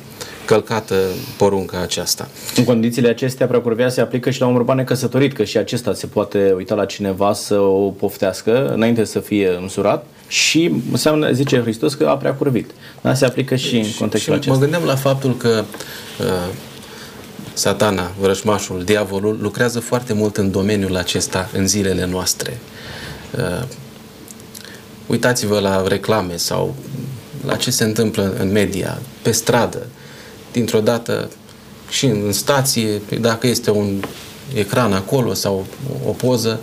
călcată 0.45 0.95
porunca 1.37 1.81
aceasta. 1.81 2.27
În 2.55 2.63
condițiile 2.63 3.09
acestea, 3.09 3.47
preacurvia 3.47 3.89
se 3.89 4.01
aplică 4.01 4.29
și 4.29 4.39
la 4.39 4.47
un 4.47 4.53
bărbat 4.53 4.75
necăsătorit, 4.75 5.33
că 5.33 5.43
și 5.43 5.57
acesta 5.57 5.93
se 5.93 6.07
poate 6.07 6.53
uita 6.55 6.75
la 6.75 6.85
cineva 6.85 7.33
să 7.33 7.59
o 7.59 7.89
poftească 7.89 8.73
înainte 8.73 9.03
să 9.03 9.19
fie 9.19 9.57
însurat 9.61 10.05
și 10.27 10.71
înseamnă, 10.91 11.31
zice 11.31 11.61
Hristos, 11.61 11.93
că 11.93 12.05
a 12.05 12.17
prea 12.17 12.33
curvit. 12.33 12.71
Da? 13.01 13.13
Se 13.13 13.25
aplică 13.25 13.55
și 13.55 13.75
în 13.75 13.91
contextul 13.99 14.33
și 14.33 14.39
acesta. 14.39 14.53
Mă 14.53 14.59
gândeam 14.59 14.83
la 14.83 14.95
faptul 14.95 15.37
că 15.37 15.63
uh, 16.19 16.53
satana, 17.53 18.11
vrăjmașul, 18.19 18.83
diavolul, 18.83 19.37
lucrează 19.41 19.79
foarte 19.79 20.13
mult 20.13 20.37
în 20.37 20.51
domeniul 20.51 20.95
acesta 20.95 21.49
în 21.53 21.67
zilele 21.67 22.05
noastre. 22.05 22.57
Uh, 23.37 23.63
uitați-vă 25.07 25.59
la 25.59 25.87
reclame 25.87 26.35
sau 26.35 26.75
la 27.45 27.55
ce 27.55 27.71
se 27.71 27.83
întâmplă 27.83 28.35
în 28.39 28.51
media, 28.51 29.01
pe 29.21 29.31
stradă, 29.31 29.87
dintr-o 30.51 30.79
dată 30.79 31.29
și 31.89 32.05
în 32.05 32.31
stație, 32.31 33.01
dacă 33.19 33.47
este 33.47 33.71
un 33.71 34.03
ecran 34.53 34.93
acolo 34.93 35.33
sau 35.33 35.65
o 36.05 36.11
poză, 36.11 36.59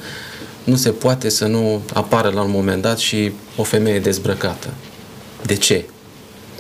nu 0.65 0.77
se 0.77 0.91
poate 0.91 1.29
să 1.29 1.47
nu 1.47 1.83
apară 1.93 2.31
la 2.31 2.43
un 2.43 2.51
moment 2.51 2.83
dat 2.83 2.99
și 2.99 3.33
o 3.57 3.63
femeie 3.63 4.01
dezbrăcată. 4.01 4.69
De 5.47 5.55
ce? 5.55 5.85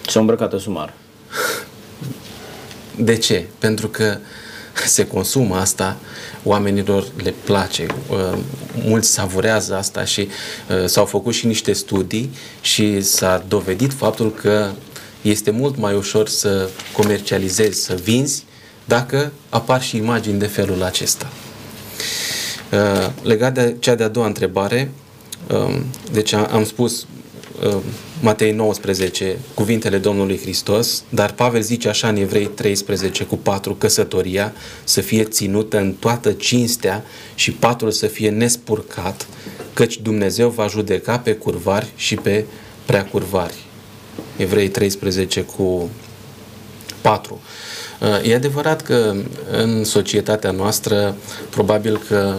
Și 0.09 0.17
îmbrăcată 0.17 0.59
sumar. 0.59 0.95
De 2.97 3.17
ce? 3.17 3.47
Pentru 3.59 3.89
că 3.89 4.19
se 4.87 5.07
consumă 5.07 5.57
asta, 5.57 5.97
oamenilor 6.45 7.05
le 7.23 7.35
place, 7.45 7.87
uh, 8.11 8.39
mulți 8.85 9.11
savurează 9.11 9.77
asta 9.77 10.05
și 10.05 10.21
uh, 10.21 10.87
s-au 10.87 11.05
făcut 11.05 11.35
și 11.35 11.47
niște 11.47 11.73
studii 11.73 12.31
și 12.61 13.01
s-a 13.01 13.45
dovedit 13.49 13.93
faptul 13.93 14.33
că 14.33 14.71
este 15.23 15.51
mult 15.51 15.77
mai 15.77 15.95
ușor 15.95 16.29
să 16.29 16.69
comercializezi, 16.93 17.85
să 17.85 17.95
vinzi, 18.03 18.45
dacă 18.85 19.33
apar 19.49 19.83
și 19.83 19.97
imagini 19.97 20.39
de 20.39 20.47
felul 20.47 20.83
acesta. 20.83 21.31
Uh, 22.73 23.09
legat 23.23 23.55
de 23.55 23.77
cea 23.79 23.95
de-a 23.95 24.09
doua 24.09 24.27
întrebare, 24.27 24.91
um, 25.51 25.85
deci 26.13 26.33
am 26.33 26.65
spus 26.65 27.07
um, 27.65 27.83
Matei 28.25 28.53
19, 28.53 29.39
cuvintele 29.55 29.99
Domnului 29.99 30.39
Hristos, 30.39 31.03
dar 31.09 31.33
Pavel 31.33 31.63
zice 31.63 31.89
așa 31.89 32.09
în 32.09 32.17
Evrei 32.17 32.47
13 32.47 33.25
cu 33.25 33.37
4, 33.37 33.75
căsătoria 33.75 34.53
să 34.85 35.01
fie 35.01 35.25
ținută 35.25 35.79
în 35.79 35.93
toată 35.93 36.33
cinstea 36.33 37.05
și 37.35 37.53
patul 37.53 37.91
să 37.91 38.07
fie 38.07 38.31
nespurcat, 38.31 39.27
căci 39.73 39.99
Dumnezeu 39.99 40.49
va 40.49 40.67
judeca 40.67 41.19
pe 41.19 41.35
curvari 41.35 41.93
și 41.97 42.15
pe 42.15 42.45
preacurvari. 42.87 43.55
Evrei 44.37 44.69
13 44.69 45.41
cu 45.41 45.91
4. 47.01 47.41
Uh, 48.01 48.29
e 48.29 48.35
adevărat 48.35 48.83
că 48.83 49.15
în 49.51 49.85
societatea 49.85 50.51
noastră 50.51 51.17
probabil 51.51 52.01
că 52.09 52.37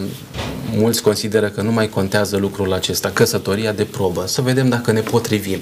mulți 0.78 1.02
consideră 1.02 1.50
că 1.50 1.62
nu 1.62 1.72
mai 1.72 1.90
contează 1.90 2.38
lucrul 2.38 2.74
acesta, 2.74 3.10
căsătoria 3.10 3.72
de 3.72 3.84
probă, 3.84 4.28
să 4.28 4.42
vedem 4.42 4.70
dacă 4.70 4.92
ne 4.92 5.02
potrivim. 5.02 5.60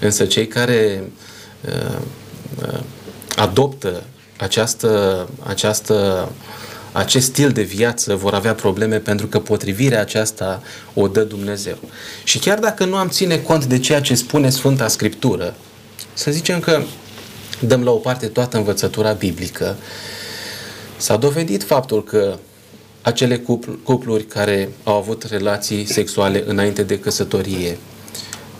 Însă 0.00 0.24
cei 0.24 0.46
care 0.46 1.02
uh, 1.68 1.96
uh, 2.62 2.80
adoptă 3.36 4.02
această, 4.38 5.28
această, 5.42 6.28
acest 6.92 7.26
stil 7.26 7.50
de 7.50 7.62
viață 7.62 8.14
vor 8.14 8.34
avea 8.34 8.54
probleme 8.54 8.96
pentru 8.96 9.26
că 9.26 9.38
potrivirea 9.38 10.00
aceasta 10.00 10.62
o 10.94 11.08
dă 11.08 11.22
Dumnezeu. 11.22 11.78
Și 12.24 12.38
chiar 12.38 12.58
dacă 12.58 12.84
nu 12.84 12.96
am 12.96 13.08
ține 13.08 13.38
cont 13.38 13.64
de 13.64 13.78
ceea 13.78 14.00
ce 14.00 14.14
spune 14.14 14.50
Sfânta 14.50 14.88
Scriptură, 14.88 15.54
să 16.12 16.30
zicem 16.30 16.60
că 16.60 16.82
dăm 17.60 17.84
la 17.84 17.90
o 17.90 17.96
parte 17.96 18.26
toată 18.26 18.56
învățătura 18.56 19.12
biblică, 19.12 19.76
s-a 20.96 21.16
dovedit 21.16 21.62
faptul 21.62 22.04
că 22.04 22.38
acele 23.02 23.36
cupl- 23.38 23.72
cupluri 23.82 24.24
care 24.24 24.68
au 24.84 24.96
avut 24.96 25.22
relații 25.22 25.84
sexuale 25.84 26.44
înainte 26.46 26.82
de 26.82 26.98
căsătorie 26.98 27.78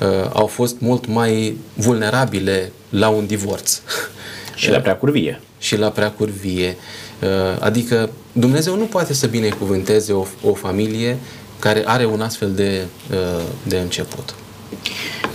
uh, 0.01 0.31
au 0.33 0.47
fost 0.47 0.81
mult 0.81 1.07
mai 1.07 1.57
vulnerabile 1.75 2.73
la 2.89 3.09
un 3.09 3.27
divorț. 3.27 3.81
Și 4.55 4.71
la 4.71 4.79
preacurvie. 4.79 5.41
Și 5.59 5.79
la 5.79 5.89
preacurvie. 5.89 6.77
Uh, 7.23 7.29
adică 7.59 8.11
Dumnezeu 8.33 8.77
nu 8.77 8.85
poate 8.85 9.13
să 9.13 9.27
binecuvânteze 9.27 10.13
o, 10.13 10.27
o 10.45 10.55
familie 10.55 11.19
care 11.59 11.83
are 11.85 12.05
un 12.05 12.21
astfel 12.21 12.53
de, 12.53 12.87
uh, 13.11 13.43
de 13.63 13.79
început. 13.79 14.35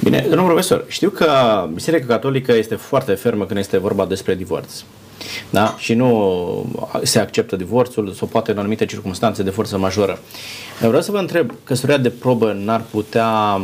Bine, 0.03 0.25
domnul 0.29 0.45
profesor, 0.45 0.85
știu 0.87 1.09
că 1.09 1.29
Biserica 1.73 2.05
Catolică 2.05 2.53
este 2.53 2.75
foarte 2.75 3.13
fermă 3.13 3.45
când 3.45 3.59
este 3.59 3.77
vorba 3.77 4.05
despre 4.05 4.35
divorț. 4.35 4.73
Da? 5.49 5.75
Și 5.77 5.93
nu 5.93 6.65
se 7.03 7.19
acceptă 7.19 7.55
divorțul 7.55 8.11
sau 8.11 8.27
poate 8.27 8.51
în 8.51 8.57
anumite 8.57 8.85
circunstanțe 8.85 9.43
de 9.43 9.49
forță 9.49 9.77
majoră. 9.77 10.19
Eu 10.81 10.87
vreau 10.87 11.03
să 11.03 11.11
vă 11.11 11.17
întreb, 11.17 11.51
căsătoria 11.63 11.97
de 11.97 12.09
probă 12.09 12.51
n-ar 12.51 12.83
putea 12.91 13.61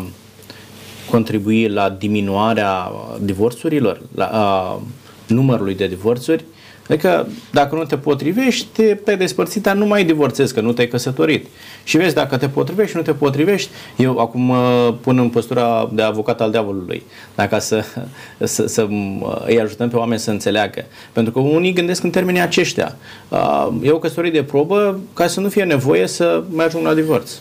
contribui 1.09 1.67
la 1.67 1.89
diminuarea 1.89 2.91
divorțurilor, 3.19 4.01
la 4.15 4.25
a, 4.25 4.81
numărului 5.27 5.75
de 5.75 5.87
divorțuri? 5.87 6.45
Adică 6.91 7.27
dacă 7.51 7.75
nu 7.75 7.83
te 7.83 7.97
potrivești, 7.97 8.67
te 9.03 9.15
despărțit, 9.15 9.61
dar 9.61 9.75
nu 9.75 9.85
mai 9.85 10.03
divorțezi, 10.03 10.53
că 10.53 10.61
nu 10.61 10.71
te-ai 10.71 10.87
căsătorit. 10.87 11.45
Și 11.83 11.97
vezi, 11.97 12.13
dacă 12.13 12.37
te 12.37 12.47
potrivești, 12.49 12.95
nu 12.95 13.01
te 13.01 13.13
potrivești, 13.13 13.69
eu 13.95 14.17
acum 14.17 14.49
uh, 14.49 14.93
pun 15.01 15.17
în 15.17 15.29
postura 15.29 15.89
de 15.93 16.01
avocat 16.01 16.41
al 16.41 16.51
diavolului, 16.51 17.03
dacă 17.35 17.59
să, 17.59 17.83
să, 18.43 18.67
să 18.67 18.81
uh, 18.81 19.41
îi 19.45 19.61
ajutăm 19.61 19.89
pe 19.89 19.95
oameni 19.95 20.19
să 20.19 20.31
înțeleagă. 20.31 20.85
Pentru 21.11 21.33
că 21.33 21.39
unii 21.39 21.73
gândesc 21.73 22.03
în 22.03 22.09
termenii 22.09 22.41
aceștia. 22.41 22.95
Uh, 23.29 23.67
e 23.81 23.91
o 23.91 23.99
căsătorie 23.99 24.31
de 24.31 24.43
probă 24.43 24.99
ca 25.13 25.27
să 25.27 25.39
nu 25.39 25.49
fie 25.49 25.63
nevoie 25.63 26.07
să 26.07 26.43
mergem 26.55 26.81
la 26.83 26.93
divorț. 26.93 27.31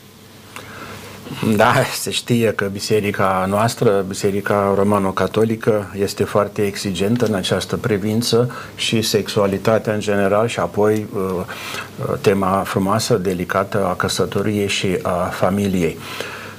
Da, 1.56 1.72
se 2.00 2.10
știe 2.10 2.52
că 2.52 2.64
biserica 2.64 3.46
noastră, 3.48 4.04
biserica 4.08 4.72
romano-catolică, 4.76 5.92
este 5.98 6.24
foarte 6.24 6.62
exigentă 6.66 7.26
în 7.26 7.34
această 7.34 7.76
privință 7.76 8.50
și 8.74 9.02
sexualitatea 9.02 9.92
în 9.92 10.00
general 10.00 10.46
și 10.48 10.60
apoi 10.60 11.06
uh, 11.14 11.20
uh, 11.30 12.14
tema 12.20 12.62
frumoasă, 12.66 13.16
delicată 13.16 13.86
a 13.86 13.94
căsătoriei 13.94 14.68
și 14.68 14.98
a 15.02 15.24
familiei. 15.24 15.98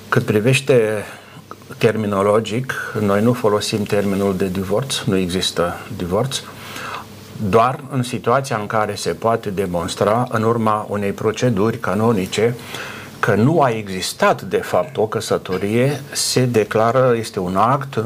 Cât 0.09 0.23
privește 0.23 1.05
terminologic, 1.77 2.73
noi 2.99 3.21
nu 3.21 3.33
folosim 3.33 3.83
termenul 3.83 4.35
de 4.37 4.47
divorț, 4.47 4.97
nu 4.99 5.17
există 5.17 5.77
divorț, 5.97 6.41
doar 7.49 7.79
în 7.89 8.03
situația 8.03 8.57
în 8.57 8.67
care 8.67 8.95
se 8.95 9.09
poate 9.09 9.49
demonstra 9.49 10.27
în 10.29 10.43
urma 10.43 10.85
unei 10.89 11.11
proceduri 11.11 11.77
canonice 11.77 12.55
că 13.21 13.35
nu 13.35 13.61
a 13.61 13.69
existat 13.69 14.41
de 14.41 14.57
fapt 14.57 14.97
o 14.97 15.07
căsătorie, 15.07 16.01
se 16.11 16.45
declară, 16.45 17.15
este 17.17 17.39
un 17.39 17.55
act 17.55 17.95
uh, 17.95 18.03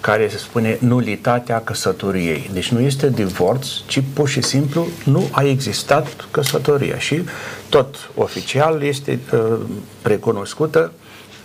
care 0.00 0.28
se 0.28 0.36
spune 0.38 0.78
nulitatea 0.80 1.60
căsătoriei. 1.60 2.50
Deci 2.52 2.68
nu 2.68 2.80
este 2.80 3.10
divorț, 3.10 3.66
ci 3.86 4.02
pur 4.14 4.28
și 4.28 4.42
simplu 4.42 4.86
nu 5.04 5.28
a 5.30 5.42
existat 5.42 6.26
căsătoria 6.30 6.98
și 6.98 7.22
tot 7.68 8.10
oficial 8.14 8.82
este 8.82 9.18
uh, 9.32 9.58
precunoscută 10.02 10.92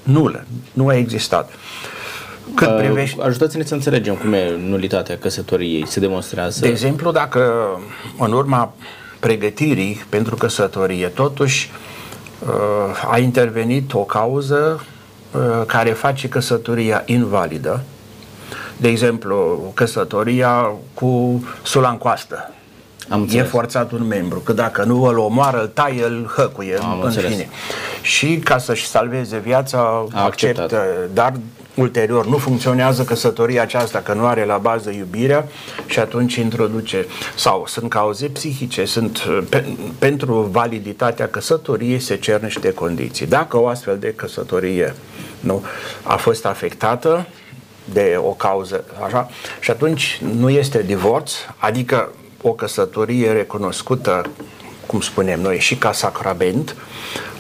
nulă, 0.04 0.44
nu 0.74 0.88
a 0.88 0.96
existat. 0.96 1.52
Cât 2.56 2.68
Uh, 2.68 2.78
privește 2.78 3.22
Ajutați-ne 3.22 3.64
să 3.64 3.74
înțelegem 3.74 4.16
cum 4.16 4.34
e 4.34 4.58
nulitatea 4.68 5.18
căsătoriei, 5.18 5.88
se 5.88 6.00
demonstrează. 6.00 6.60
De 6.60 6.68
exemplu, 6.68 7.12
dacă 7.12 7.70
în 8.20 8.32
urma 8.32 8.74
pregătirii 9.20 10.06
pentru 10.10 10.36
căsătorie, 10.36 11.08
totuși 11.08 11.70
uh, 11.74 11.91
a 13.12 13.18
intervenit 13.18 13.94
o 13.94 14.00
cauză 14.04 14.86
uh, 15.32 15.42
care 15.66 15.90
face 15.92 16.28
căsătoria 16.28 17.04
invalidă, 17.06 17.80
de 18.78 18.88
exemplu, 18.88 19.62
căsătoria 19.74 20.70
cu 20.94 21.44
sula 21.64 21.90
în 21.90 21.98
coastă. 21.98 22.52
Am 23.10 23.20
e 23.20 23.22
înțeles. 23.22 23.48
forțat 23.50 23.92
un 23.92 24.08
membru, 24.08 24.40
că 24.40 24.54
dacă 24.54 24.84
nu 24.84 25.04
îl 25.04 25.18
omoară, 25.18 25.62
îl 25.62 25.68
taie, 25.68 26.04
îl 26.06 26.32
hăcuie, 26.36 26.78
Am 26.78 27.00
în 27.00 27.06
înțeles. 27.06 27.32
fine. 27.32 27.50
Și 28.02 28.38
ca 28.44 28.58
să-și 28.58 28.88
salveze 28.88 29.38
viața, 29.38 29.78
A 30.14 30.24
acceptat. 30.24 30.64
acceptă, 30.64 30.86
dar 31.14 31.34
ulterior 31.76 32.26
nu 32.28 32.38
funcționează 32.38 33.04
căsătoria 33.04 33.62
aceasta, 33.62 34.00
că 34.00 34.14
nu 34.14 34.26
are 34.26 34.46
la 34.46 34.58
bază 34.58 34.90
iubirea 34.90 35.48
și 35.86 36.00
atunci 36.00 36.36
introduce, 36.36 37.06
sau 37.36 37.64
sunt 37.68 37.90
cauze 37.90 38.28
psihice, 38.28 38.86
sunt 38.86 39.20
pe, 39.50 39.66
pentru 40.00 40.34
validitatea 40.34 41.28
căsătoriei 41.28 42.00
se 42.00 42.16
cer 42.18 42.42
niște 42.42 42.74
condiții. 42.74 43.26
Dacă 43.26 43.60
o 43.60 43.68
astfel 43.68 43.98
de 43.98 44.14
căsătorie 44.14 44.96
nu, 45.40 45.64
a 46.04 46.16
fost 46.16 46.46
afectată 46.46 47.28
de 47.94 48.16
o 48.18 48.32
cauză, 48.32 48.84
așa, 49.06 49.30
și 49.60 49.72
atunci 49.72 50.22
nu 50.38 50.50
este 50.50 50.82
divorț, 50.82 51.32
adică 51.58 52.12
o 52.42 52.52
căsătorie 52.52 53.32
recunoscută 53.32 54.26
cum 54.86 55.02
spunem 55.02 55.42
noi, 55.42 55.60
și 55.60 55.76
ca 55.76 55.92
sacrament, 55.92 56.76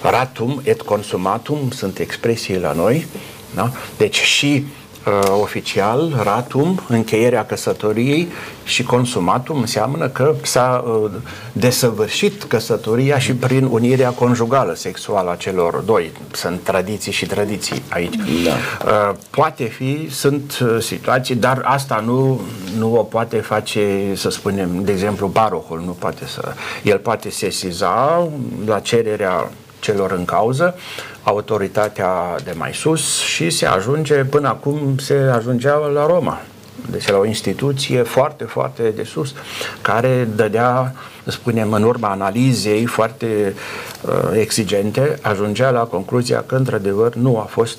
ratum 0.02 0.62
et 0.64 0.82
consumatum 0.82 1.70
sunt 1.72 1.98
expresii 1.98 2.60
la 2.60 2.72
noi, 2.72 3.08
da? 3.56 3.72
deci 3.98 4.20
și 4.20 4.66
uh, 5.06 5.40
oficial, 5.42 6.22
ratum, 6.24 6.80
încheierea 6.88 7.46
căsătoriei 7.46 8.28
și 8.64 8.84
consumatum 8.84 9.60
înseamnă 9.60 10.08
că 10.08 10.36
s-a 10.42 10.84
uh, 10.88 11.12
desăvârșit 11.54 12.44
căsătoria 12.44 13.20
și 13.20 13.34
prin 13.34 13.64
unirea 13.64 14.10
conjugală 14.10 14.74
sexuală 14.76 15.32
a 15.32 15.36
celor 15.36 15.76
doi. 15.76 16.12
Sunt 16.32 16.60
tradiții 16.64 17.12
și 17.12 17.26
tradiții 17.26 17.84
aici. 17.90 18.16
Da. 18.16 18.52
Uh, 18.86 19.16
poate 19.30 19.64
fi, 19.64 20.08
sunt 20.10 20.60
uh, 20.62 20.78
situații, 20.80 21.36
dar 21.36 21.62
asta 21.64 22.04
nu, 22.06 22.42
nu 22.78 22.96
o 22.96 23.04
poate 23.04 23.38
face, 23.38 24.12
să 24.14 24.30
spunem, 24.30 24.84
de 24.84 24.92
exemplu, 24.92 25.28
parohul 25.28 25.82
nu 25.86 25.92
poate 25.92 26.26
să... 26.28 26.54
El 26.84 26.98
poate 26.98 27.30
sesiza 27.30 28.28
la 28.66 28.80
cererea 28.80 29.52
celor 29.82 30.12
în 30.12 30.26
cauză, 30.26 30.76
autoritatea 31.24 32.12
de 32.44 32.54
mai 32.58 32.74
sus 32.74 33.20
și 33.20 33.50
se 33.50 33.66
ajunge, 33.66 34.16
până 34.16 34.48
acum 34.48 34.98
se 34.98 35.14
ajungea 35.14 35.76
la 35.76 36.06
Roma. 36.06 36.42
Deci 36.90 37.08
la 37.08 37.18
o 37.18 37.26
instituție 37.26 38.02
foarte, 38.02 38.44
foarte 38.44 38.90
de 38.96 39.04
sus, 39.04 39.34
care 39.82 40.28
dădea, 40.36 40.96
să 41.24 41.32
spunem, 41.32 41.74
în 41.74 41.84
urma 41.84 42.10
analizei 42.10 42.86
foarte 42.86 43.54
uh, 44.02 44.14
exigente, 44.34 45.18
ajungea 45.22 45.70
la 45.70 45.84
concluzia 45.84 46.44
că, 46.46 46.56
într-adevăr, 46.56 47.16
nu 47.16 47.38
a 47.38 47.44
fost 47.50 47.78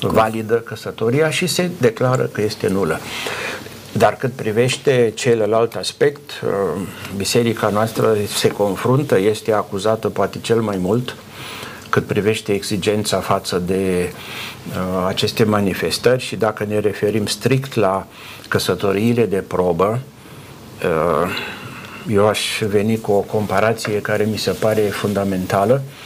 validă 0.00 0.54
căsătoria 0.54 1.30
și 1.30 1.46
se 1.46 1.70
declară 1.78 2.22
că 2.22 2.42
este 2.42 2.68
nulă. 2.68 3.00
Dar 3.92 4.16
cât 4.16 4.32
privește 4.32 5.12
celălalt 5.14 5.74
aspect, 5.74 6.30
uh, 6.44 6.50
biserica 7.16 7.68
noastră 7.68 8.16
se 8.26 8.48
confruntă, 8.48 9.18
este 9.18 9.52
acuzată 9.52 10.08
poate 10.08 10.38
cel 10.40 10.60
mai 10.60 10.76
mult 10.76 11.16
cât 11.88 12.06
privește 12.06 12.52
exigența 12.52 13.20
față 13.20 13.58
de 13.58 14.12
uh, 14.12 15.06
aceste 15.06 15.44
manifestări 15.44 16.22
și 16.22 16.36
dacă 16.36 16.64
ne 16.64 16.78
referim 16.78 17.26
strict 17.26 17.74
la 17.74 18.06
căsătoriile 18.48 19.26
de 19.26 19.44
probă, 19.46 20.00
uh, 20.84 21.30
eu 22.08 22.28
aș 22.28 22.62
veni 22.68 23.00
cu 23.00 23.12
o 23.12 23.20
comparație 23.20 24.00
care 24.00 24.24
mi 24.24 24.36
se 24.36 24.50
pare 24.50 24.80
fundamentală. 24.80 25.82
Uh, 25.84 26.01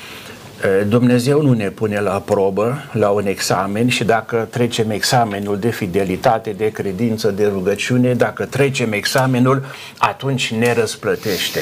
Dumnezeu 0.88 1.42
nu 1.42 1.52
ne 1.52 1.68
pune 1.68 2.00
la 2.00 2.22
probă, 2.24 2.78
la 2.92 3.08
un 3.08 3.26
examen 3.26 3.88
și 3.88 4.04
dacă 4.04 4.48
trecem 4.50 4.90
examenul 4.90 5.58
de 5.58 5.70
fidelitate, 5.70 6.50
de 6.50 6.70
credință, 6.70 7.30
de 7.30 7.46
rugăciune, 7.46 8.14
dacă 8.14 8.44
trecem 8.44 8.92
examenul, 8.92 9.64
atunci 9.98 10.52
ne 10.52 10.72
răsplătește. 10.72 11.60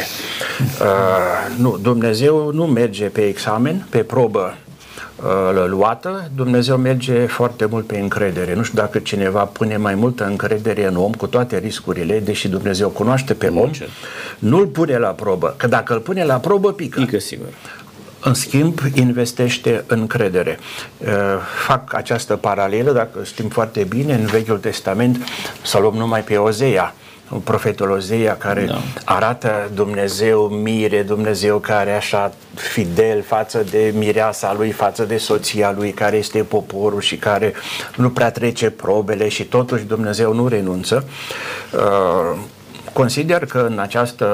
Uh, 0.80 1.58
nu, 1.58 1.78
Dumnezeu 1.82 2.50
nu 2.52 2.64
merge 2.64 3.04
pe 3.04 3.20
examen, 3.20 3.86
pe 3.90 3.98
probă 3.98 4.56
uh, 5.16 5.64
luată, 5.66 6.30
Dumnezeu 6.36 6.76
merge 6.76 7.26
foarte 7.26 7.64
mult 7.64 7.86
pe 7.86 7.98
încredere. 7.98 8.54
Nu 8.54 8.62
știu 8.62 8.78
dacă 8.78 8.98
cineva 8.98 9.44
pune 9.44 9.76
mai 9.76 9.94
multă 9.94 10.24
încredere 10.24 10.86
în 10.86 10.96
om 10.96 11.12
cu 11.12 11.26
toate 11.26 11.58
riscurile, 11.58 12.18
deși 12.18 12.48
Dumnezeu 12.48 12.88
cunoaște 12.88 13.34
pe 13.34 13.46
om, 13.46 13.70
cer. 13.70 13.88
nu-l 14.38 14.66
pune 14.66 14.98
la 14.98 15.08
probă, 15.08 15.54
că 15.56 15.66
dacă 15.66 15.92
îl 15.92 16.00
pune 16.00 16.24
la 16.24 16.34
probă, 16.34 16.72
pică. 16.72 17.00
Pică, 17.00 17.18
sigur. 17.18 17.48
În 18.26 18.34
schimb, 18.34 18.78
investește 18.94 19.84
în 19.86 20.06
credere. 20.06 20.58
Uh, 20.98 21.08
Fac 21.66 21.94
această 21.94 22.36
paralelă, 22.36 22.92
dacă 22.92 23.18
știm 23.24 23.48
foarte 23.48 23.84
bine, 23.84 24.14
în 24.14 24.24
Vechiul 24.24 24.58
Testament, 24.58 25.18
să 25.62 25.78
luăm 25.78 25.94
numai 25.94 26.20
pe 26.20 26.36
Ozea, 26.36 26.94
profetul 27.44 27.90
Ozea 27.90 28.36
care 28.36 28.64
Da. 28.64 28.80
arată 29.04 29.70
Dumnezeu 29.74 30.48
mire, 30.48 31.02
Dumnezeu 31.02 31.58
care 31.58 31.90
e 31.90 31.96
așa 31.96 32.32
fidel 32.54 33.22
față 33.22 33.64
de 33.70 33.92
mireasa 33.96 34.54
lui, 34.56 34.70
față 34.70 35.04
de 35.04 35.16
soția 35.16 35.74
lui, 35.76 35.90
care 35.90 36.16
este 36.16 36.42
poporul 36.42 37.00
și 37.00 37.16
care 37.16 37.52
nu 37.96 38.10
prea 38.10 38.30
trece 38.30 38.70
probele 38.70 39.28
și 39.28 39.44
totuși 39.44 39.84
Dumnezeu 39.84 40.34
nu 40.34 40.48
renunță. 40.48 41.04
Uh, 41.72 42.38
Consider 42.92 43.46
că 43.46 43.66
în 43.70 43.78
această 43.78 44.26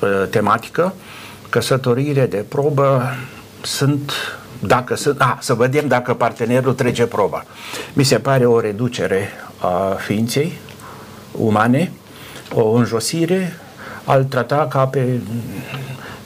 uh, 0.00 0.08
tematică 0.30 0.94
căsătoriile 1.54 2.26
de 2.26 2.44
probă 2.48 3.02
sunt 3.62 4.12
dacă 4.58 4.94
sunt, 4.94 5.20
a, 5.20 5.38
să 5.40 5.54
vedem 5.54 5.86
dacă 5.86 6.14
partenerul 6.14 6.72
trece 6.72 7.06
proba. 7.06 7.44
Mi 7.92 8.04
se 8.04 8.18
pare 8.18 8.46
o 8.46 8.60
reducere 8.60 9.28
a 9.58 9.96
ființei 9.98 10.52
umane, 11.32 11.92
o 12.54 12.70
înjosire, 12.70 13.52
al 14.04 14.24
trata 14.24 14.66
ca 14.70 14.86
pe 14.86 15.20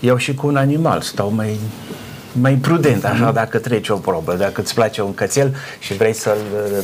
eu 0.01 0.17
și 0.17 0.35
cu 0.35 0.47
un 0.47 0.57
animal, 0.57 1.01
stau 1.01 1.31
mai 1.31 1.59
mai 2.33 2.55
prudent, 2.55 3.05
așa, 3.05 3.31
dacă 3.33 3.59
treci 3.59 3.89
o 3.89 3.97
probă, 3.97 4.35
dacă 4.35 4.61
îți 4.61 4.75
place 4.75 5.03
un 5.03 5.15
cățel 5.15 5.57
și 5.79 5.95
vrei 5.95 6.13
să-l 6.13 6.39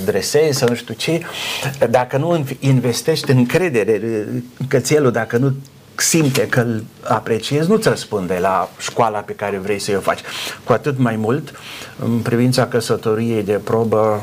dresezi, 0.04 0.59
să 0.59 0.66
nu 0.68 0.74
știu 0.74 0.94
ce, 0.94 1.20
dacă 1.90 2.16
nu 2.16 2.46
investești 2.59 3.30
în 3.30 3.46
credere 3.46 4.00
cățelul, 4.68 5.11
dacă 5.11 5.37
nu 5.37 5.54
simte 5.94 6.48
că 6.48 6.61
îl 6.61 6.85
apreciezi, 7.02 7.68
nu-ți 7.68 7.88
răspunde 7.88 8.38
la 8.40 8.70
școala 8.78 9.18
pe 9.18 9.33
care 9.33 9.59
vrei 9.59 9.78
să 9.78 9.94
o 9.96 10.00
faci. 10.00 10.20
Cu 10.64 10.72
atât 10.72 10.98
mai 10.98 11.16
mult, 11.16 11.52
în 12.04 12.18
privința 12.18 12.66
căsătoriei 12.66 13.42
de 13.42 13.61
probă, 13.64 14.22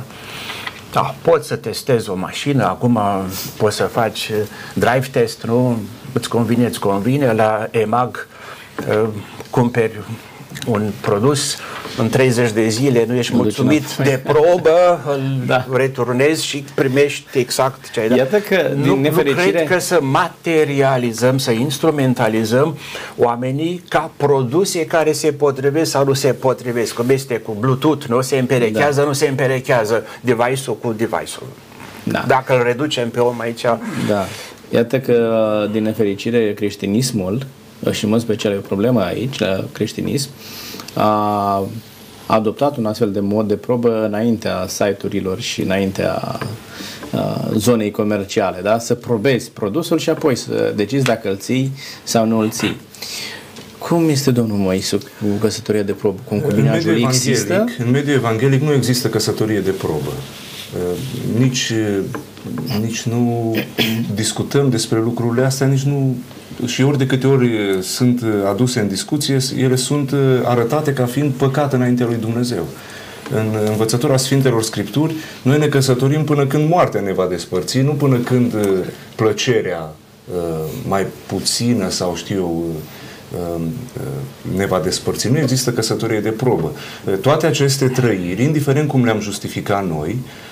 da, 0.91 1.15
poți 1.21 1.47
să 1.47 1.55
testezi 1.55 2.09
o 2.09 2.15
mașină, 2.15 2.65
acum 2.65 2.99
poți 3.57 3.75
să 3.75 3.83
faci 3.83 4.29
uh, 4.29 4.37
drive 4.73 5.07
test, 5.11 5.43
nu? 5.43 5.81
Îți 6.13 6.29
convine, 6.29 6.65
îți 6.65 6.79
convine, 6.79 7.33
la 7.33 7.67
EMAG 7.71 8.27
uh, 8.89 9.09
cumperi 9.49 9.99
un 10.67 10.91
produs 11.01 11.55
în 11.97 12.09
30 12.09 12.51
de 12.51 12.67
zile, 12.67 13.05
nu 13.07 13.15
ești 13.15 13.35
Mă 13.35 13.43
duci 13.43 13.57
mulțumit 13.57 13.83
înapoi. 13.97 14.05
de 14.05 14.31
probă, 14.31 15.01
îl 15.07 15.21
Da. 15.45 15.65
returnezi 15.73 16.45
și 16.45 16.63
primești 16.75 17.39
exact 17.39 17.91
ce 17.91 17.99
ai 17.99 18.07
dat. 18.07 18.17
Iată 18.17 18.37
că, 18.39 18.69
din 18.73 18.85
nu, 18.85 18.95
nefericire- 18.99 19.43
nu 19.45 19.51
cred 19.51 19.67
că 19.67 19.79
să 19.79 19.99
materializăm, 20.01 21.37
să 21.37 21.51
instrumentalizăm 21.51 22.77
oamenii 23.17 23.83
ca 23.87 24.11
produse 24.17 24.85
care 24.85 25.11
se 25.11 25.31
potrivesc 25.31 25.91
sau 25.91 26.05
nu 26.05 26.13
se 26.13 26.27
potrivesc. 26.33 26.93
Cum 26.93 27.09
este 27.09 27.37
cu 27.37 27.55
Bluetooth, 27.59 28.05
nu 28.05 28.21
se 28.21 28.37
împerechează, 28.37 29.01
da. 29.01 29.07
nu 29.07 29.13
se 29.13 29.27
împerechează 29.27 30.03
device-ul 30.21 30.77
cu 30.81 30.91
device-ul. 30.97 31.47
Da. 32.03 32.23
Dacă 32.27 32.55
îl 32.57 32.63
reducem 32.63 33.09
pe 33.09 33.19
om 33.19 33.39
aici, 33.39 33.61
Da. 34.07 34.25
Iată 34.73 34.99
că, 34.99 35.67
din 35.71 35.83
nefericire, 35.83 36.53
creștinismul, 36.53 37.45
și 37.91 38.03
în 38.03 38.09
mod 38.09 38.19
special 38.21 38.51
e 38.51 38.55
o 38.57 38.59
problemă 38.59 39.01
aici, 39.03 39.39
la 39.39 39.63
creștinism, 39.71 40.29
a 40.93 41.63
adoptat 42.25 42.77
un 42.77 42.85
astfel 42.85 43.11
de 43.11 43.19
mod 43.19 43.47
de 43.47 43.55
probă 43.55 44.05
înaintea 44.05 44.65
site-urilor 44.67 45.39
și 45.39 45.61
înaintea 45.61 46.39
a, 47.11 47.49
zonei 47.55 47.91
comerciale, 47.91 48.61
da? 48.61 48.79
Să 48.79 48.93
probezi 48.93 49.49
produsul 49.51 49.97
și 49.97 50.09
apoi 50.09 50.35
să 50.35 50.73
decizi 50.75 51.03
dacă 51.03 51.29
îl 51.29 51.37
ții 51.37 51.71
sau 52.03 52.25
nu 52.25 52.37
îl 52.37 52.49
ții. 52.49 52.77
Cum 53.77 54.09
este 54.09 54.31
domnul 54.31 54.57
Moisu 54.57 54.97
cu 54.97 55.25
căsătoria 55.39 55.83
de 55.83 55.91
probă? 55.91 56.19
În 56.29 56.39
Concubinajul 56.39 56.91
mediul, 56.91 57.07
există? 57.07 57.53
evanghelic, 57.53 57.79
în 57.79 57.91
mediul 57.91 58.15
evanghelic 58.15 58.61
nu 58.61 58.73
există 58.73 59.07
căsătorie 59.07 59.59
de 59.59 59.71
probă. 59.71 60.11
Uh, 60.11 60.97
Nici, 61.39 61.69
uh, 61.69 62.79
nici 62.81 63.01
nu 63.01 63.55
discutăm 64.15 64.69
despre 64.69 64.99
lucrurile 64.99 65.45
astea, 65.45 65.67
nici 65.67 65.83
nu 65.83 66.15
și 66.65 66.83
ori 66.83 66.97
de 66.97 67.05
câte 67.05 67.27
ori 67.27 67.45
uh, 67.45 67.81
sunt 67.81 68.21
uh, 68.21 68.29
aduse 68.49 68.79
în 68.79 68.87
discuție, 68.87 69.37
ele 69.57 69.75
sunt 69.75 70.11
uh, 70.11 70.19
arătate 70.43 70.93
ca 70.93 71.05
fiind 71.05 71.31
păcat 71.31 71.73
înaintea 71.73 72.05
lui 72.05 72.17
Dumnezeu. 72.19 72.67
în 73.33 73.57
învățătura 73.69 74.17
Sfintelor 74.17 74.63
Scripturi, 74.63 75.15
noi 75.41 75.57
ne 75.57 75.67
căsătorim 75.67 76.23
până 76.23 76.45
când 76.45 76.69
moartea 76.69 77.01
ne 77.01 77.13
va 77.13 77.27
despărți, 77.27 77.79
nu 77.79 77.91
până 77.91 78.17
când 78.17 78.53
uh, 78.53 78.61
plăcerea 79.15 79.93
uh, 80.35 80.69
mai 80.87 81.05
puțină 81.25 81.89
sau 81.89 82.15
știu 82.15 82.35
eu 82.35 82.65
uh, 83.55 83.61
ne 84.55 84.65
va 84.65 84.79
despărți. 84.79 85.27
Nu 85.27 85.37
există 85.37 85.71
căsătorie 85.71 86.19
de 86.19 86.29
probă. 86.29 86.71
Toate 87.21 87.45
aceste 87.45 87.87
trăiri, 87.87 88.43
indiferent 88.43 88.87
cum 88.87 89.03
le-am 89.03 89.19
justificat 89.19 89.87
noi, 89.87 90.15
Ehm, 90.15 90.50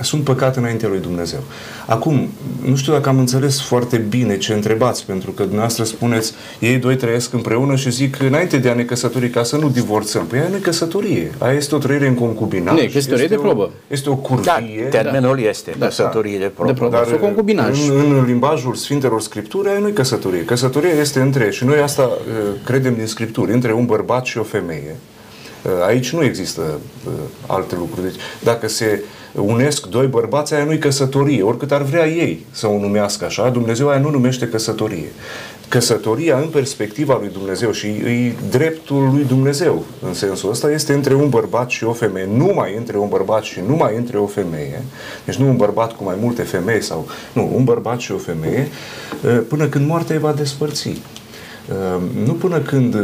sunt 0.00 0.24
păcat 0.24 0.56
înaintea 0.56 0.88
lui 0.88 1.00
Dumnezeu. 1.00 1.40
Acum, 1.86 2.28
nu 2.64 2.76
știu 2.76 2.92
dacă 2.92 3.08
am 3.08 3.18
înțeles 3.18 3.60
foarte 3.60 3.96
bine 3.96 4.38
ce 4.38 4.52
întrebați, 4.52 5.06
pentru 5.06 5.30
că 5.30 5.42
dumneavoastră 5.42 5.84
spuneți, 5.84 6.32
ei 6.58 6.76
doi 6.76 6.96
trăiesc 6.96 7.32
împreună 7.32 7.76
și 7.76 7.90
zic, 7.90 8.20
înainte 8.20 8.58
de 8.58 8.68
a 8.68 8.74
ne 8.74 8.82
căsători, 8.82 9.30
ca 9.30 9.42
să 9.42 9.56
nu 9.56 9.68
divorțăm. 9.68 10.26
Păi 10.26 10.38
aia 10.38 10.48
nu 10.48 10.56
e 10.56 10.58
căsătorie, 10.58 11.32
aia 11.38 11.52
este 11.52 11.74
o 11.74 11.78
trăire 11.78 12.06
în 12.06 12.14
concubinaj. 12.14 12.74
Nu, 12.74 12.80
e 12.80 12.86
căsătorie 12.86 13.26
de 13.26 13.34
probă. 13.34 13.62
O, 13.62 13.68
este 13.88 14.10
o 14.10 14.16
curvie. 14.16 14.88
Da, 14.90 15.02
termenul 15.02 15.36
da. 15.36 15.48
este 15.48 15.74
da, 15.78 15.86
căsătorie 15.86 16.38
de 16.38 16.50
probă. 16.54 16.72
De 16.72 16.78
probă, 16.78 16.96
Dar, 16.96 17.12
o 17.12 17.16
concubinaj. 17.16 17.88
În, 17.88 18.16
în 18.16 18.24
limbajul 18.24 18.74
Sfintelor 18.74 19.20
Scripturi, 19.20 19.68
aia 19.68 19.78
nu 19.78 19.88
e 19.88 19.90
căsătorie. 19.90 20.44
Căsătoria 20.44 20.92
este 21.00 21.20
între, 21.20 21.50
și 21.50 21.64
noi 21.64 21.78
asta 21.78 22.02
uh, 22.02 22.34
credem 22.64 22.94
din 22.94 23.06
Scripturi, 23.06 23.52
între 23.52 23.72
un 23.72 23.86
bărbat 23.86 24.24
și 24.24 24.38
o 24.38 24.42
femeie. 24.42 24.96
Uh, 25.62 25.70
aici 25.86 26.12
nu 26.12 26.24
există 26.24 26.62
uh, 27.06 27.12
alte 27.46 27.74
lucruri. 27.78 28.02
Deci, 28.02 28.20
dacă 28.42 28.68
se 28.68 29.02
unesc 29.36 29.86
doi 29.86 30.06
bărbați, 30.06 30.54
aia 30.54 30.64
nu-i 30.64 30.78
căsătorie, 30.78 31.42
oricât 31.42 31.72
ar 31.72 31.82
vrea 31.82 32.06
ei 32.06 32.46
să 32.50 32.66
o 32.66 32.78
numească 32.78 33.24
așa, 33.24 33.48
Dumnezeu 33.48 33.88
aia 33.88 34.00
nu 34.00 34.10
numește 34.10 34.48
căsătorie. 34.48 35.12
Căsătoria 35.68 36.38
în 36.38 36.48
perspectiva 36.48 37.18
lui 37.20 37.30
Dumnezeu 37.32 37.70
și 37.70 37.86
e 37.86 38.32
dreptul 38.50 39.10
lui 39.12 39.24
Dumnezeu 39.24 39.84
în 40.06 40.14
sensul 40.14 40.50
ăsta 40.50 40.70
este 40.70 40.92
între 40.92 41.14
un 41.14 41.28
bărbat 41.28 41.70
și 41.70 41.84
o 41.84 41.92
femeie, 41.92 42.28
numai 42.36 42.74
între 42.76 42.98
un 42.98 43.08
bărbat 43.08 43.42
și 43.42 43.60
numai 43.66 43.96
între 43.96 44.16
o 44.16 44.26
femeie, 44.26 44.82
deci 45.24 45.34
nu 45.34 45.48
un 45.48 45.56
bărbat 45.56 45.92
cu 45.92 46.04
mai 46.04 46.16
multe 46.20 46.42
femei 46.42 46.82
sau, 46.82 47.06
nu, 47.32 47.50
un 47.54 47.64
bărbat 47.64 47.98
și 47.98 48.12
o 48.12 48.16
femeie, 48.16 48.68
până 49.48 49.66
când 49.66 49.86
moartea 49.86 50.14
îi 50.14 50.20
va 50.20 50.32
despărți. 50.32 51.02
Nu 52.24 52.32
până 52.32 52.58
când 52.58 52.96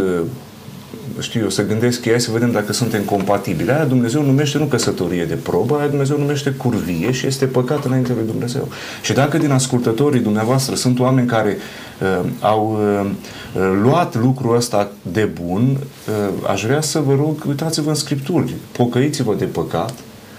știu 1.21 1.41
eu, 1.41 1.49
să 1.49 1.67
gândesc 1.67 2.05
ei 2.05 2.21
să 2.21 2.31
vedem 2.31 2.51
dacă 2.51 2.73
suntem 2.73 3.03
compatibili. 3.03 3.71
Aia 3.71 3.85
Dumnezeu 3.85 4.23
numește 4.23 4.59
nu 4.59 4.65
căsătorie 4.65 5.25
de 5.25 5.35
probă, 5.35 5.77
aia 5.79 5.89
Dumnezeu 5.89 6.19
numește 6.19 6.51
curvie 6.51 7.13
și 7.13 7.27
este 7.27 7.47
păcat 7.47 7.85
înainte 7.85 8.13
lui 8.13 8.27
Dumnezeu. 8.27 8.69
Și 9.03 9.13
dacă 9.13 9.39
din 9.39 9.51
ascultătorii 9.51 10.21
dumneavoastră 10.21 10.75
sunt 10.75 10.99
oameni 10.99 11.27
care 11.27 11.57
uh, 12.01 12.29
au 12.41 12.79
uh, 12.81 13.11
uh, 13.55 13.81
luat 13.83 14.17
lucrul 14.17 14.57
ăsta 14.57 14.91
de 15.13 15.29
bun, 15.43 15.63
uh, 15.71 16.51
aș 16.51 16.65
vrea 16.65 16.81
să 16.81 16.99
vă 16.99 17.15
rog, 17.15 17.45
uitați-vă 17.49 17.89
în 17.89 17.95
Scripturi, 17.95 18.55
pocăiți-vă 18.73 19.35
de 19.35 19.45
păcat, 19.45 19.95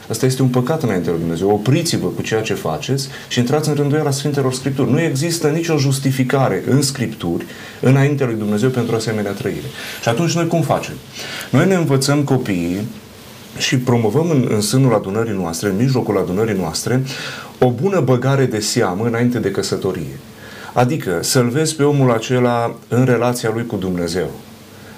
Asta 0.09 0.25
este 0.25 0.41
un 0.41 0.47
păcat 0.47 0.83
înainte 0.83 1.09
lui 1.09 1.19
Dumnezeu. 1.19 1.49
Opriți-vă 1.49 2.07
cu 2.07 2.21
ceea 2.21 2.41
ce 2.41 2.53
faceți 2.53 3.07
și 3.27 3.39
intrați 3.39 3.69
în 3.69 3.75
rânduiala 3.75 4.11
Sfintelor 4.11 4.53
Scripturi. 4.53 4.91
Nu 4.91 5.01
există 5.01 5.47
nicio 5.47 5.77
justificare 5.77 6.63
în 6.69 6.81
Scripturi 6.81 7.45
înainte 7.79 8.25
lui 8.25 8.35
Dumnezeu 8.35 8.69
pentru 8.69 8.95
asemenea 8.95 9.31
trăire. 9.31 9.67
Și 10.01 10.09
atunci 10.09 10.31
noi 10.31 10.47
cum 10.47 10.61
facem? 10.61 10.93
Noi 11.49 11.67
ne 11.67 11.75
învățăm 11.75 12.23
copiii 12.23 12.87
și 13.57 13.77
promovăm 13.77 14.29
în, 14.29 14.47
în 14.49 14.61
sânul 14.61 14.93
adunării 14.93 15.33
noastre, 15.33 15.69
în 15.69 15.75
mijlocul 15.75 16.17
adunării 16.17 16.57
noastre, 16.57 17.03
o 17.59 17.71
bună 17.71 17.99
băgare 17.99 18.45
de 18.45 18.59
seamă 18.59 19.05
înainte 19.05 19.39
de 19.39 19.51
căsătorie. 19.51 20.19
Adică 20.73 21.17
să-l 21.21 21.49
vezi 21.49 21.75
pe 21.75 21.83
omul 21.83 22.11
acela 22.11 22.75
în 22.87 23.05
relația 23.05 23.51
lui 23.53 23.65
cu 23.65 23.75
Dumnezeu. 23.75 24.31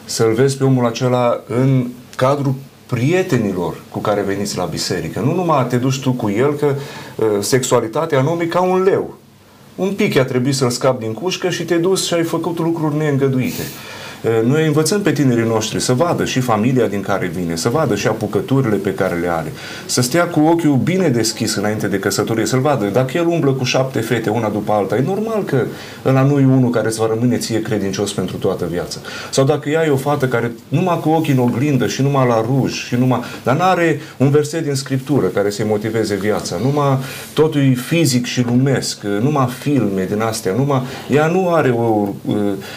Să-l 0.06 0.34
vezi 0.34 0.58
pe 0.58 0.64
omul 0.64 0.86
acela 0.86 1.42
în 1.48 1.88
cadrul 2.16 2.54
prietenilor 2.86 3.82
cu 3.90 4.00
care 4.00 4.22
veniți 4.22 4.58
la 4.58 4.66
biserică. 4.66 5.20
Nu 5.20 5.34
numai 5.34 5.68
te 5.68 5.78
duci 5.78 6.00
tu 6.00 6.12
cu 6.12 6.30
el, 6.30 6.54
că 6.54 6.76
uh, 7.16 7.26
sexualitatea 7.40 8.22
nu 8.22 8.38
e 8.42 8.46
ca 8.46 8.62
un 8.62 8.84
leu. 8.84 9.18
Un 9.76 9.94
pic 9.94 10.18
a 10.18 10.24
trebuit 10.24 10.56
să-l 10.56 10.70
scapi 10.70 11.04
din 11.04 11.14
cușcă 11.14 11.50
și 11.50 11.64
te 11.64 11.76
duci 11.76 12.00
și 12.00 12.14
ai 12.14 12.24
făcut 12.24 12.60
lucruri 12.60 12.96
neîngăduite. 12.96 13.64
Noi 14.44 14.66
învățăm 14.66 15.02
pe 15.02 15.12
tinerii 15.12 15.48
noștri 15.48 15.82
să 15.82 15.94
vadă 15.94 16.26
și 16.26 16.40
familia 16.40 16.88
din 16.88 17.02
care 17.02 17.32
vine, 17.36 17.56
să 17.56 17.70
vadă 17.70 17.96
și 17.96 18.08
apucăturile 18.08 18.76
pe 18.76 18.94
care 18.94 19.16
le 19.16 19.28
are, 19.30 19.52
să 19.86 20.02
stea 20.02 20.24
cu 20.24 20.40
ochiul 20.40 20.80
bine 20.84 21.08
deschis 21.08 21.56
înainte 21.56 21.88
de 21.88 22.00
căsătorie, 22.00 22.46
să-l 22.46 22.60
vadă. 22.60 22.86
Dacă 22.86 23.18
el 23.18 23.28
umblă 23.28 23.52
cu 23.52 23.64
șapte 23.64 24.00
fete, 24.00 24.30
una 24.30 24.50
după 24.50 24.72
alta, 24.72 24.96
e 24.96 25.04
normal 25.06 25.44
că 25.44 25.66
ăla 26.06 26.22
nu 26.22 26.40
e 26.40 26.46
unul 26.46 26.70
care 26.70 26.88
îți 26.88 27.00
va 27.00 27.08
rămâne 27.14 27.38
ție 27.38 27.62
credincios 27.62 28.14
pentru 28.14 28.38
toată 28.38 28.66
viața. 28.72 29.00
Sau 29.32 29.46
dacă 29.46 29.70
ea 29.70 29.86
e 29.86 29.90
o 29.90 29.96
fată 29.96 30.28
care 30.28 30.52
numai 30.68 31.00
cu 31.00 31.10
ochii 31.10 31.34
în 31.34 31.40
oglindă 31.40 31.88
și 31.88 32.02
numai 32.02 32.28
la 32.28 32.46
ruj 32.48 32.74
și 32.74 32.96
numai... 32.96 33.20
Dar 33.44 33.56
n-are 33.56 34.00
un 34.18 34.30
verset 34.30 34.64
din 34.64 34.76
Scriptură 34.76 35.26
care 35.26 35.50
să-i 35.50 35.66
motiveze 35.68 36.16
viața, 36.16 36.56
numai 36.64 36.98
totul 37.34 37.62
e 37.62 37.74
fizic 37.74 38.26
și 38.26 38.46
lumesc, 38.46 39.04
numai 39.04 39.48
filme 39.60 40.06
din 40.10 40.22
astea, 40.22 40.54
numai... 40.54 40.82
Ea 41.10 41.28
nu 41.28 41.54
are 41.54 41.70
o, 41.70 42.08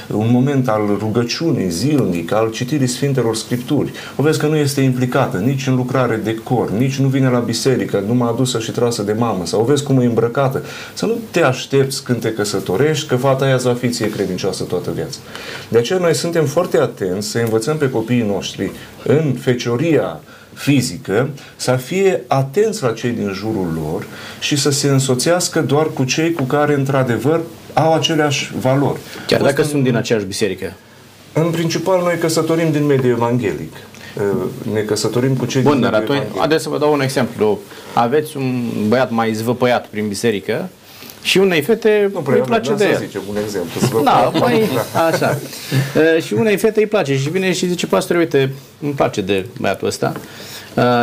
un 0.09 0.29
moment 0.31 0.69
al 0.69 0.83
rugăciunii 0.99 1.37
rugăciunii 1.39 1.71
zilnic, 1.71 2.33
al 2.33 2.51
citirii 2.51 2.87
Sfintelor 2.87 3.37
Scripturi. 3.37 3.93
O 4.17 4.23
vezi 4.23 4.39
că 4.39 4.47
nu 4.47 4.57
este 4.57 4.81
implicată 4.81 5.37
nici 5.37 5.67
în 5.67 5.75
lucrare 5.75 6.17
de 6.17 6.35
cor, 6.35 6.71
nici 6.71 6.97
nu 6.97 7.09
vine 7.09 7.29
la 7.29 7.39
biserică, 7.39 8.03
numai 8.07 8.29
adusă 8.29 8.59
și 8.59 8.71
trasă 8.71 9.03
de 9.03 9.13
mamă, 9.13 9.47
sau 9.47 9.61
o 9.61 9.65
vezi 9.65 9.83
cum 9.83 10.01
e 10.01 10.05
îmbrăcată. 10.05 10.65
Să 10.95 11.07
nu 11.07 11.19
te 11.31 11.43
aștepți 11.43 12.05
când 12.05 12.21
te 12.21 12.33
căsătorești 12.33 13.09
că 13.09 13.17
fata 13.17 13.45
aia 13.45 13.57
va 13.57 13.75
fi 13.75 13.89
ție 13.89 14.11
credincioasă 14.11 14.65
toată 14.65 14.91
viața. 14.95 15.19
De 15.69 15.79
aceea 15.79 15.99
noi 15.99 16.15
suntem 16.15 16.45
foarte 16.45 16.79
atenți 16.79 17.29
să 17.29 17.39
învățăm 17.39 17.77
pe 17.77 17.91
copiii 17.91 18.23
noștri 18.23 18.71
în 19.05 19.35
fecioria 19.41 20.21
fizică, 20.53 21.31
să 21.57 21.73
fie 21.73 22.23
atenți 22.27 22.83
la 22.83 22.93
cei 22.93 23.11
din 23.11 23.33
jurul 23.33 23.69
lor 23.75 24.07
și 24.41 24.57
să 24.57 24.71
se 24.71 24.89
însoțească 24.89 25.61
doar 25.61 25.87
cu 25.87 26.05
cei 26.05 26.33
cu 26.33 26.43
care, 26.43 26.75
într-adevăr, 26.75 27.41
au 27.75 27.95
aceleași 27.95 28.53
valori. 28.61 28.99
Chiar 29.27 29.43
dacă 29.43 29.63
sunt 29.63 29.83
din 29.83 29.97
aceeași 29.97 30.25
biserică. 30.25 30.73
În 31.33 31.51
principal, 31.51 32.03
noi 32.03 32.19
căsătorim 32.19 32.71
din 32.73 32.87
mediul 32.87 33.13
evanghelic. 33.13 33.73
Ne 34.73 34.81
căsătorim 34.81 35.37
cu 35.37 35.47
cei 35.47 35.63
Bun, 35.63 35.73
din 35.73 35.81
dar 35.81 35.95
atunci, 35.95 36.23
haideți 36.37 36.63
să 36.63 36.69
vă 36.69 36.79
dau 36.79 36.93
un 36.93 37.01
exemplu. 37.01 37.59
Aveți 37.95 38.37
un 38.37 38.65
băiat 38.89 39.11
mai 39.11 39.33
zvăpăiat 39.33 39.87
prin 39.87 40.09
biserică 40.09 40.69
și 41.23 41.39
unei 41.39 41.61
fete 41.61 42.11
nu 42.13 42.23
îi 42.27 42.41
place 42.41 42.75
de 42.75 42.85
el. 42.85 42.99
Zice, 42.99 43.19
un 43.29 43.37
exemplu. 43.45 44.03
Da, 44.03 44.33
mai, 44.41 44.69
așa. 45.09 45.39
și 46.21 46.33
unei 46.33 46.57
fete 46.57 46.81
îi 46.81 46.87
place 46.87 47.17
și 47.17 47.31
vine 47.31 47.53
și 47.53 47.69
zice, 47.69 47.87
pastor, 47.87 48.17
uite, 48.17 48.53
îmi 48.81 48.93
place 48.93 49.21
de 49.21 49.47
băiatul 49.61 49.87
ăsta. 49.87 50.13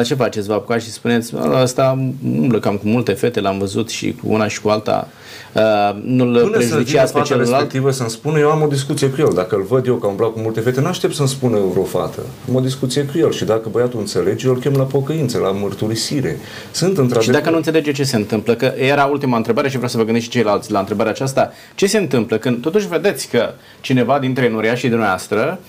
Ce 0.05 0.15
faceți? 0.15 0.47
Vă 0.47 0.53
apucați 0.53 0.85
și 0.85 0.91
spuneți, 0.91 1.33
ăsta 1.61 2.09
umblă 2.23 2.59
cam 2.59 2.77
cu 2.77 2.87
multe 2.87 3.11
fete, 3.11 3.39
l-am 3.39 3.57
văzut 3.57 3.89
și 3.89 4.15
cu 4.23 4.33
una 4.33 4.47
și 4.47 4.61
cu 4.61 4.69
alta 4.69 5.07
Uh, 5.55 5.95
nu-l 6.03 6.49
prejudicează 6.49 7.13
pe 7.13 7.21
celălalt. 7.21 7.49
respectivă 7.49 7.91
să-mi 7.91 8.09
spună, 8.09 8.39
eu 8.39 8.49
am 8.49 8.61
o 8.61 8.67
discuție 8.67 9.09
cu 9.09 9.15
el. 9.21 9.31
Dacă 9.33 9.55
îl 9.55 9.63
văd 9.63 9.87
eu 9.87 9.95
că 9.95 10.07
umblat 10.07 10.31
cu 10.31 10.39
multe 10.39 10.59
fete, 10.59 10.81
nu 10.81 10.87
aștept 10.87 11.13
să-mi 11.13 11.27
spună 11.27 11.57
vreo 11.71 11.83
fată. 11.83 12.19
Am 12.49 12.55
o 12.55 12.59
discuție 12.59 13.03
cu 13.03 13.17
el 13.17 13.31
și 13.31 13.45
dacă 13.45 13.69
băiatul 13.69 13.99
înțelege, 13.99 14.47
eu 14.47 14.53
îl 14.53 14.59
chem 14.59 14.73
la 14.73 14.83
pocăință, 14.83 15.37
la 15.37 15.51
mărturisire. 15.51 16.39
Sunt 16.71 16.97
într 16.97 17.19
Și 17.19 17.29
dacă 17.29 17.49
nu 17.49 17.55
înțelege 17.55 17.91
ce 17.91 18.03
se 18.03 18.15
întâmplă, 18.15 18.55
că 18.55 18.73
era 18.77 19.05
ultima 19.05 19.37
întrebare 19.37 19.67
și 19.67 19.75
vreau 19.75 19.89
să 19.89 19.97
vă 19.97 20.03
gândiți 20.03 20.25
și 20.25 20.31
ceilalți 20.31 20.71
la 20.71 20.79
întrebarea 20.79 21.11
aceasta, 21.11 21.51
ce 21.75 21.87
se 21.87 21.97
întâmplă 21.97 22.37
când 22.37 22.61
totuși 22.61 22.87
vedeți 22.87 23.27
că 23.27 23.49
cineva 23.81 24.19
dintre 24.19 24.49
noriașii 24.49 24.89
dumneavoastră 24.89 25.59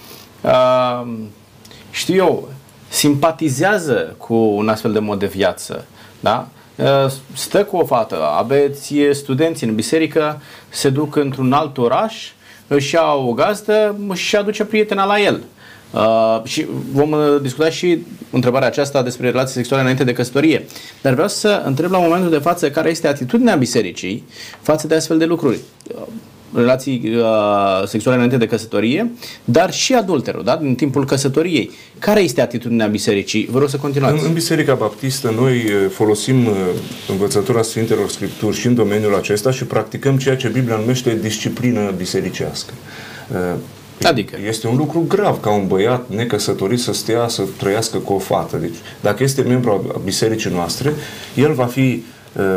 uh, 0.41 1.07
știu 1.91 2.15
eu, 2.15 2.49
simpatizează 2.89 4.15
cu 4.19 4.35
un 4.35 4.69
astfel 4.69 4.93
de 4.93 4.99
mod 4.99 5.19
de 5.19 5.27
viață, 5.27 5.85
da? 6.21 6.49
Uh, 6.77 7.11
stă 7.33 7.65
cu 7.65 7.77
o 7.77 7.85
fată, 7.85 8.17
aveți 8.39 8.95
studenți 9.13 9.65
în 9.65 9.75
biserică, 9.75 10.41
se 10.69 10.89
duc 10.89 11.17
într-un 11.17 11.53
alt 11.53 11.79
oraș, 11.79 12.31
își 12.67 12.95
ia 12.95 13.13
o 13.13 13.33
gazdă 13.33 13.97
și 14.15 14.37
aduce 14.37 14.65
prietena 14.65 15.05
la 15.05 15.21
el. 15.21 15.43
Uh, 15.91 16.41
și 16.45 16.67
vom 16.93 17.11
uh, 17.11 17.41
discuta 17.43 17.71
și 17.71 17.99
întrebarea 18.31 18.69
aceasta 18.69 19.03
despre 19.03 19.31
relații 19.31 19.55
sexuale 19.55 19.83
înainte 19.83 20.05
de 20.05 20.13
căsătorie. 20.13 20.67
Dar 21.03 21.13
vreau 21.13 21.29
să 21.29 21.63
întreb 21.65 21.91
la 21.91 21.99
momentul 21.99 22.31
de 22.31 22.39
față 22.39 22.71
care 22.71 22.91
este 22.91 23.09
atitudinea 23.09 23.55
bisericii 23.55 24.25
față 24.61 24.87
de 24.87 24.95
astfel 24.95 25.19
de 25.19 25.25
lucruri. 25.25 25.59
Uh, 26.53 26.59
relații 26.59 27.13
uh, 27.17 27.87
sexuale 27.87 28.17
înainte 28.17 28.37
de 28.37 28.47
căsătorie, 28.47 29.11
dar 29.45 29.73
și 29.73 29.95
adulterul, 29.95 30.45
da? 30.45 30.59
în 30.63 30.75
timpul 30.75 31.05
căsătoriei. 31.05 31.71
Care 31.99 32.21
este 32.21 32.41
atitudinea 32.41 32.87
bisericii? 32.87 33.49
Vă 33.51 33.59
rog 33.59 33.69
să 33.69 33.77
continuați. 33.77 34.21
În, 34.21 34.27
în 34.27 34.33
Biserica 34.33 34.75
Baptistă 34.75 35.33
noi 35.39 35.55
uh, 35.55 35.91
folosim 35.91 36.47
uh, 36.47 36.53
învățătura 37.09 37.63
Sfintelor 37.63 38.09
Scripturi 38.09 38.57
și 38.57 38.67
în 38.67 38.75
domeniul 38.75 39.15
acesta 39.15 39.51
și 39.51 39.65
practicăm 39.65 40.17
ceea 40.17 40.37
ce 40.37 40.49
Biblia 40.49 40.77
numește 40.77 41.19
disciplină 41.23 41.93
bisericească. 41.97 42.73
Uh, 43.33 43.59
Adică? 44.03 44.37
Este 44.49 44.67
un 44.67 44.77
lucru 44.77 45.05
grav 45.09 45.41
ca 45.41 45.51
un 45.51 45.67
băiat 45.67 46.11
necăsătorit 46.11 46.81
să 46.81 46.93
stea 46.93 47.29
să 47.29 47.43
trăiască 47.57 47.99
cu 47.99 48.13
o 48.13 48.19
fată. 48.19 48.57
Deci, 48.57 48.75
dacă 49.01 49.23
este 49.23 49.43
membru 49.43 49.71
a 49.95 50.01
bisericii 50.05 50.51
noastre, 50.51 50.93
el 51.35 51.53
va 51.53 51.67
fi 51.67 51.81
uh, 51.81 52.16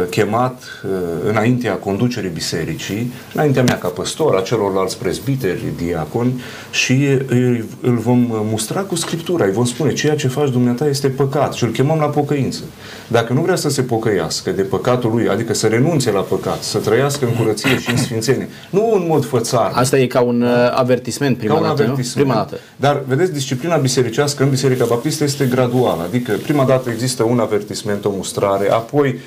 chemat 0.09 0.63
uh, 0.85 0.89
înaintea 1.29 1.73
conducerii 1.73 2.29
bisericii, 2.29 3.11
înaintea 3.33 3.63
mea 3.63 3.77
ca 3.77 3.87
păstor, 3.87 4.35
a 4.35 4.41
celorlalți 4.41 4.97
prezbiteri, 4.97 5.63
diaconi 5.77 6.41
și 6.71 6.93
îi- 7.27 7.63
îl 7.81 7.95
vom 7.97 8.27
mustra 8.29 8.81
cu 8.81 8.95
Scriptura, 8.95 9.45
îi 9.45 9.51
vom 9.51 9.65
spune 9.65 9.93
ceea 9.93 10.15
ce 10.15 10.27
faci 10.27 10.49
dumneata 10.49 10.87
este 10.87 11.07
păcat 11.07 11.53
și 11.53 11.63
îl 11.63 11.69
chemăm 11.71 11.99
la 11.99 12.05
pocăință. 12.05 12.61
Dacă 13.07 13.33
nu 13.33 13.41
vrea 13.41 13.55
să 13.55 13.69
se 13.69 13.81
pocăiască 13.81 14.51
de 14.51 14.61
păcatul 14.61 15.11
lui, 15.11 15.27
adică 15.29 15.53
să 15.53 15.67
renunțe 15.67 16.11
la 16.11 16.19
păcat, 16.21 16.61
să 16.63 16.77
trăiască 16.77 17.25
în 17.25 17.33
curăție 17.33 17.79
și 17.79 17.89
în 17.91 17.97
sfințenie, 17.97 18.49
nu 18.69 18.91
în 18.95 19.05
mod 19.07 19.25
fățar, 19.25 19.71
Asta 19.73 19.97
e 19.99 20.05
ca 20.07 20.21
un 20.21 20.41
uh, 20.41 20.49
avertisment 20.73 21.37
prima 21.37 21.53
ca 21.53 21.59
un 21.59 21.65
dată, 21.67 21.81
avertisment. 21.81 22.27
nu? 22.27 22.33
Prima 22.33 22.45
dată. 22.49 22.61
Dar, 22.75 23.03
vedeți, 23.07 23.33
disciplina 23.33 23.75
bisericească 23.75 24.43
în 24.43 24.49
Biserica 24.49 24.85
Baptistă 24.89 25.23
este 25.23 25.45
graduală. 25.45 26.03
Adică, 26.07 26.31
prima 26.43 26.63
dată 26.65 26.89
există 26.89 27.23
un 27.23 27.39
avertisment, 27.39 28.05
o 28.05 28.11
mustrare, 28.15 28.71
apoi... 28.71 29.19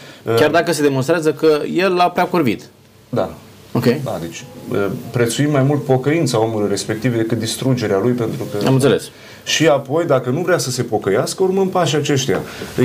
uh, 0.42 0.50
Chiar 0.50 0.62
dacă 0.62 0.72
se 0.72 0.82
demonstrează 0.82 1.32
că 1.32 1.60
el 1.74 1.94
l-a 1.94 2.10
prea 2.10 2.24
curvit. 2.24 2.62
Da. 3.08 3.34
Ok? 3.72 3.84
Da, 3.84 4.18
deci 4.20 4.44
uh, 4.68 4.86
prețuim 5.10 5.50
mai 5.50 5.62
mult 5.62 5.84
pocăința 5.84 6.40
omului 6.40 6.68
respectiv 6.68 7.16
decât 7.16 7.38
distrugerea 7.38 7.98
lui 7.98 8.12
pentru 8.12 8.44
că... 8.44 8.66
Am 8.66 8.74
înțeles. 8.74 9.10
Și 9.44 9.66
apoi, 9.66 10.04
dacă 10.04 10.30
nu 10.30 10.40
vrea 10.40 10.58
să 10.58 10.70
se 10.70 10.82
pocăiască, 10.82 11.42
urmăm 11.42 11.68
pașii 11.68 11.98
aceștia. 11.98 12.40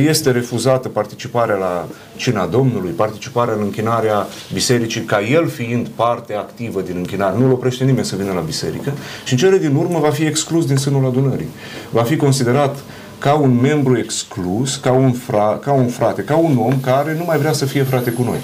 Este 0.08 0.32
refuzată 0.32 0.90
participarea 0.90 1.56
la 1.56 1.88
cina 2.16 2.46
Domnului, 2.46 2.92
participarea 2.92 3.54
în 3.54 3.60
închinarea 3.62 4.28
bisericii, 4.54 5.02
ca 5.02 5.22
el 5.22 5.48
fiind 5.48 5.88
parte 5.88 6.34
activă 6.34 6.82
din 6.82 6.96
închinare. 6.96 7.38
Nu-l 7.38 7.52
oprește 7.52 7.84
nimeni 7.84 8.06
să 8.06 8.16
vină 8.16 8.32
la 8.34 8.40
biserică 8.40 8.94
și 9.26 9.34
în 9.34 9.40
cele 9.40 9.58
din 9.58 9.76
urmă 9.76 10.00
va 10.00 10.10
fi 10.10 10.24
exclus 10.24 10.66
din 10.66 10.78
sânul 10.78 11.06
adunării. 11.06 11.48
Va 11.90 12.04
fi 12.04 12.16
considerat 12.16 12.78
ca 13.20 13.34
un 13.34 13.60
membru 13.62 13.98
exclus, 13.98 14.76
ca 14.76 14.92
un, 14.92 15.12
fra, 15.12 15.60
ca 15.64 15.72
un 15.72 15.88
frate, 15.88 16.22
ca 16.22 16.36
un 16.36 16.58
om 16.58 16.80
care 16.80 17.16
nu 17.18 17.24
mai 17.26 17.38
vrea 17.38 17.52
să 17.52 17.66
fie 17.66 17.84
frate 17.84 18.12
cu 18.12 18.24
noi. 18.24 18.38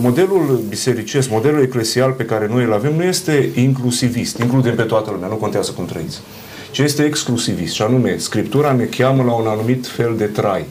Modelul 0.00 0.60
bisericesc, 0.68 1.30
modelul 1.30 1.62
eclesial 1.62 2.12
pe 2.12 2.24
care 2.24 2.46
noi 2.50 2.64
îl 2.64 2.72
avem 2.72 2.94
nu 2.94 3.02
este 3.02 3.50
inclusivist, 3.54 4.38
includem 4.38 4.74
pe 4.74 4.82
toată 4.82 5.10
lumea, 5.10 5.28
nu 5.28 5.34
contează 5.34 5.70
cum 5.70 5.86
trăiți, 5.86 6.20
ci 6.70 6.78
este 6.78 7.04
exclusivist 7.04 7.74
și 7.74 7.82
anume, 7.82 8.16
Scriptura 8.16 8.72
ne 8.72 8.84
cheamă 8.84 9.22
la 9.22 9.32
un 9.32 9.46
anumit 9.46 9.86
fel 9.86 10.14
de 10.16 10.24
trai. 10.24 10.64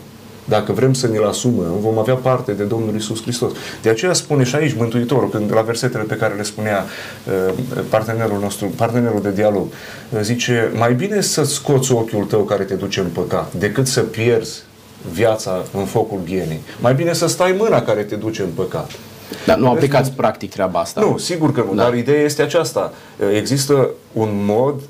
Dacă 0.50 0.72
vrem 0.72 0.94
să 0.94 1.08
ne-l 1.08 1.26
asumăm, 1.26 1.80
vom 1.80 1.98
avea 1.98 2.14
parte 2.14 2.52
de 2.52 2.64
Domnul 2.64 2.96
Isus 2.96 3.22
Hristos. 3.22 3.52
De 3.82 3.90
aceea 3.90 4.14
spune 4.14 4.44
și 4.44 4.56
aici 4.56 4.76
Mântuitorul, 4.78 5.30
când 5.30 5.54
la 5.54 5.62
versetele 5.62 6.04
pe 6.04 6.16
care 6.16 6.34
le 6.34 6.44
spunea 6.44 6.86
uh, 7.48 7.54
partenerul 7.90 8.40
nostru, 8.40 8.66
partenerul 8.76 9.22
de 9.22 9.32
dialog, 9.32 9.66
uh, 10.10 10.20
zice, 10.22 10.72
mai 10.76 10.94
bine 10.94 11.22
să 11.22 11.44
scoți 11.44 11.92
ochiul 11.92 12.24
tău 12.26 12.42
care 12.42 12.64
te 12.64 12.74
duce 12.74 13.00
în 13.00 13.08
păcat, 13.14 13.54
decât 13.54 13.88
să 13.88 14.02
pierzi 14.02 14.64
viața 15.12 15.64
în 15.74 15.86
focul 15.86 16.20
ghienei. 16.26 16.60
Mai 16.80 16.94
bine 16.94 17.14
să 17.14 17.28
stai 17.28 17.56
mâna 17.58 17.82
care 17.82 18.02
te 18.02 18.16
duce 18.16 18.42
în 18.42 18.50
păcat. 18.56 18.92
Dar 19.46 19.58
nu 19.58 19.70
aplicați 19.70 20.12
practic 20.12 20.52
treaba 20.52 20.80
asta. 20.80 21.02
Nu, 21.02 21.18
sigur 21.18 21.52
că 21.52 21.64
nu, 21.68 21.76
Da. 21.76 21.84
dar 21.84 21.94
ideea 21.94 22.22
este 22.22 22.42
aceasta. 22.42 22.94
Există 23.36 23.90
un 24.14 24.30
mod 24.46 24.82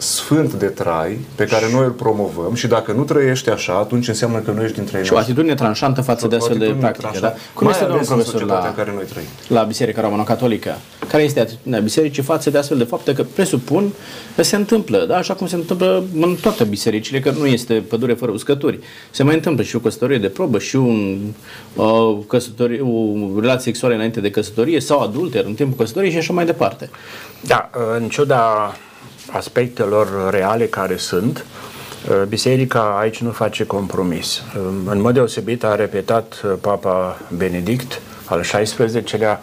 sfânt 0.00 0.52
de 0.52 0.66
trai 0.66 1.18
pe 1.34 1.44
care 1.44 1.64
noi 1.72 1.84
îl 1.84 1.90
promovăm 1.90 2.54
și 2.54 2.66
dacă 2.66 2.92
nu 2.92 3.02
trăiești 3.02 3.50
așa, 3.50 3.72
atunci 3.72 4.08
înseamnă 4.08 4.38
că 4.38 4.50
nu 4.50 4.62
ești 4.62 4.76
dintre 4.76 5.02
Și 5.02 5.12
o 5.12 5.16
atitudine 5.16 5.54
tranșantă 5.54 6.00
față 6.00 6.26
de 6.28 6.34
O 6.34 6.38
astfel 6.38 6.56
de 6.58 6.64
atitudine 6.64 6.90
practică. 6.90 7.08
tranșantă. 7.10 7.36
Da? 7.36 7.50
Cum 7.54 7.66
Mai 7.66 7.72
este, 7.72 7.84
domnul 7.84 7.98
ales 7.98 8.08
în 8.08 8.14
profesor, 8.14 8.40
societatea 8.40 8.62
la, 8.62 8.68
în 8.68 8.74
care 8.84 8.92
noi 8.94 9.04
trăim. 9.04 9.26
la 9.48 9.62
Biserica 9.62 10.00
Romano-Catolică? 10.00 10.74
Care 11.08 11.22
este 11.22 11.40
atitudinea 11.40 11.80
bisericii 11.80 12.22
față 12.22 12.50
de 12.50 12.58
astfel 12.58 12.78
de 12.78 12.84
fapte 12.84 13.12
că 13.12 13.22
presupun 13.34 13.92
că 14.36 14.42
se 14.42 14.56
întâmplă, 14.56 15.04
da? 15.08 15.16
așa 15.16 15.34
cum 15.34 15.46
se 15.46 15.54
întâmplă 15.54 16.04
în 16.20 16.36
toate 16.42 16.64
bisericile, 16.64 17.20
că 17.20 17.30
nu 17.30 17.46
este 17.46 17.74
pădure 17.74 18.14
fără 18.14 18.30
uscături. 18.32 18.78
Se 19.10 19.22
mai 19.22 19.34
întâmplă 19.34 19.62
și 19.62 19.76
o 19.76 19.78
căsătorie 19.78 20.18
de 20.18 20.28
probă 20.28 20.58
și 20.58 20.76
un, 20.76 21.18
o, 21.76 22.14
căsătorie, 22.14 22.80
o 22.80 23.40
relație 23.40 23.64
sexuală 23.64 23.94
înainte 23.94 24.20
de 24.20 24.30
căsătorie 24.30 24.80
sau 24.80 25.00
adulter 25.00 25.44
în 25.44 25.54
timpul 25.54 25.76
căsătoriei 25.76 26.12
și 26.12 26.18
așa 26.18 26.32
mai 26.32 26.44
departe. 26.44 26.90
Da, 27.40 27.70
în 27.96 28.08
ciuda 28.08 28.74
aspectelor 29.32 30.30
reale 30.30 30.66
care 30.66 30.96
sunt, 30.96 31.44
Biserica 32.28 32.96
aici 33.00 33.20
nu 33.20 33.30
face 33.30 33.64
compromis. 33.66 34.42
În 34.84 35.00
mod 35.00 35.14
deosebit 35.14 35.64
a 35.64 35.74
repetat 35.74 36.44
Papa 36.60 37.18
Benedict 37.36 38.00
al 38.24 38.40
XVI-lea, 38.40 39.40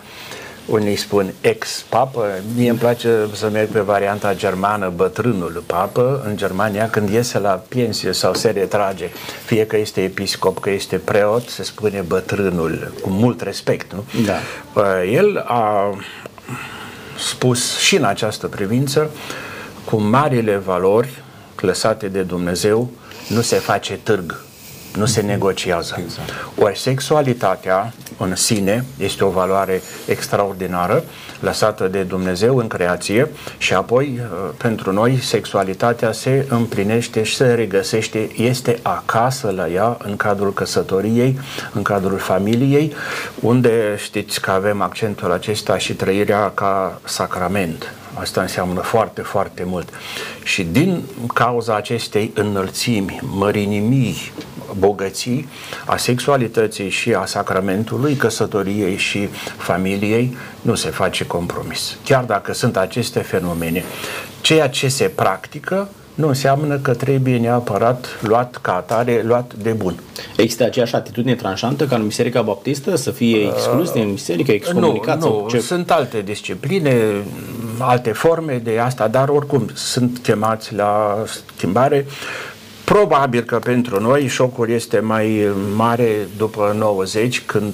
unii 0.66 0.96
spun 0.96 1.34
ex-papă, 1.42 2.26
mie 2.56 2.70
îmi 2.70 2.80
place 2.80 3.10
să 3.34 3.50
merg 3.50 3.68
pe 3.68 3.80
varianta 3.80 4.34
germană 4.34 4.92
bătrânul 4.96 5.64
papă, 5.66 6.24
în 6.26 6.38
Germania 6.38 6.90
când 6.90 7.10
iese 7.10 7.40
la 7.40 7.64
pensie 7.68 8.12
sau 8.12 8.34
se 8.34 8.50
retrage, 8.50 9.10
fie 9.46 9.66
că 9.66 9.78
este 9.78 10.02
episcop, 10.02 10.60
că 10.60 10.70
este 10.70 10.98
preot, 10.98 11.50
se 11.50 11.64
spune 11.64 12.04
bătrânul, 12.08 12.94
cu 13.02 13.10
mult 13.10 13.42
respect, 13.42 13.94
nu? 13.94 14.04
Da. 14.26 14.36
El 15.04 15.44
a 15.48 15.98
spus 17.18 17.78
și 17.78 17.96
în 17.96 18.04
această 18.04 18.48
privință, 18.48 19.10
cu 19.90 20.02
marile 20.02 20.58
valori 20.58 21.24
clăsate 21.56 22.08
de 22.08 22.22
Dumnezeu, 22.22 22.90
nu 23.28 23.42
se 23.42 23.56
face 23.56 23.94
târg, 24.04 24.42
nu 24.96 25.06
se 25.06 25.22
negociază. 25.22 25.96
Exact. 26.04 26.30
Ori 26.56 26.80
sexualitatea 26.80 27.94
în 28.18 28.36
sine 28.36 28.86
este 28.98 29.24
o 29.24 29.30
valoare 29.30 29.82
extraordinară 30.06 31.04
lăsată 31.40 31.88
de 31.88 32.04
Dumnezeu 32.04 32.58
în 32.58 32.68
creație 32.68 33.30
și 33.58 33.74
apoi 33.74 34.20
uh, 34.20 34.50
pentru 34.58 34.92
noi 34.92 35.20
sexualitatea 35.22 36.12
se 36.12 36.46
împlinește 36.50 37.24
și 37.24 37.36
se 37.36 37.54
regăsește, 37.54 38.30
este 38.38 38.80
acasă 38.82 39.52
la 39.56 39.70
ea 39.70 39.98
în 40.04 40.16
cadrul 40.16 40.54
căsătoriei, 40.54 41.40
în 41.74 41.82
cadrul 41.82 42.18
familiei, 42.18 42.94
unde 43.40 43.96
știți 43.98 44.42
că 44.42 44.52
avem 44.52 44.82
accentul 44.82 45.32
acesta 45.32 45.78
și 45.78 45.94
trăirea 45.94 46.52
ca 46.54 47.02
sacrament. 47.04 47.94
Asta 48.20 48.42
înseamnă 48.42 48.82
foarte, 48.82 49.22
foarte 49.22 49.64
mult. 49.64 49.90
Și 50.44 50.64
din 50.64 51.04
cauza 51.34 51.76
acestei 51.76 52.32
înălțimi, 52.36 53.20
mărinimii, 53.22 54.16
bogății 54.78 55.48
a 55.86 55.98
sexualității 55.98 56.90
și 56.90 57.14
a 57.14 57.26
sacramentului, 57.26 58.16
căsătoriei 58.16 58.98
și 58.98 59.30
familiei, 59.58 60.38
nu 60.62 60.76
se 60.76 60.90
face 60.90 61.26
compromis. 61.26 61.98
Chiar 62.04 62.24
dacă 62.24 62.54
sunt 62.54 62.78
aceste 62.78 63.20
fenomene, 63.20 63.84
ceea 64.42 64.70
ce 64.70 64.88
se 64.88 65.06
practică 65.06 65.90
nu 66.18 66.28
înseamnă 66.28 66.78
că 66.78 66.94
trebuie 66.94 67.38
neapărat 67.38 68.08
luat 68.22 68.60
ca 68.62 68.76
atare, 68.76 69.22
luat 69.26 69.54
de 69.54 69.72
bun. 69.72 70.00
Există 70.38 70.64
aceeași 70.64 70.96
atitudine 70.96 71.36
tranșantă 71.36 71.86
ca 71.86 71.96
în 71.96 72.08
Biserica 72.08 72.42
Baptistă 72.42 72.96
să 72.96 73.12
fie 73.12 73.48
exclus 73.48 73.92
din 73.92 74.12
biserică, 74.12 74.52
excomunicat? 74.52 75.16
Nu, 75.16 75.22
sau 75.22 75.42
nu. 75.42 75.50
ce? 75.50 75.60
sunt 75.60 75.92
alte 75.92 76.22
discipline, 76.22 76.94
alte 77.80 78.12
forme 78.12 78.62
de 78.64 78.80
asta, 78.80 79.08
dar 79.08 79.30
oricum 79.30 79.70
sunt 79.74 80.20
chemați 80.24 80.74
la 80.74 81.24
schimbare. 81.56 82.06
Probabil 82.84 83.42
că 83.42 83.60
pentru 83.60 84.02
noi 84.02 84.28
șocul 84.28 84.70
este 84.70 85.00
mai 85.00 85.48
mare 85.76 86.28
după 86.38 86.76
90, 86.78 87.42
când 87.46 87.74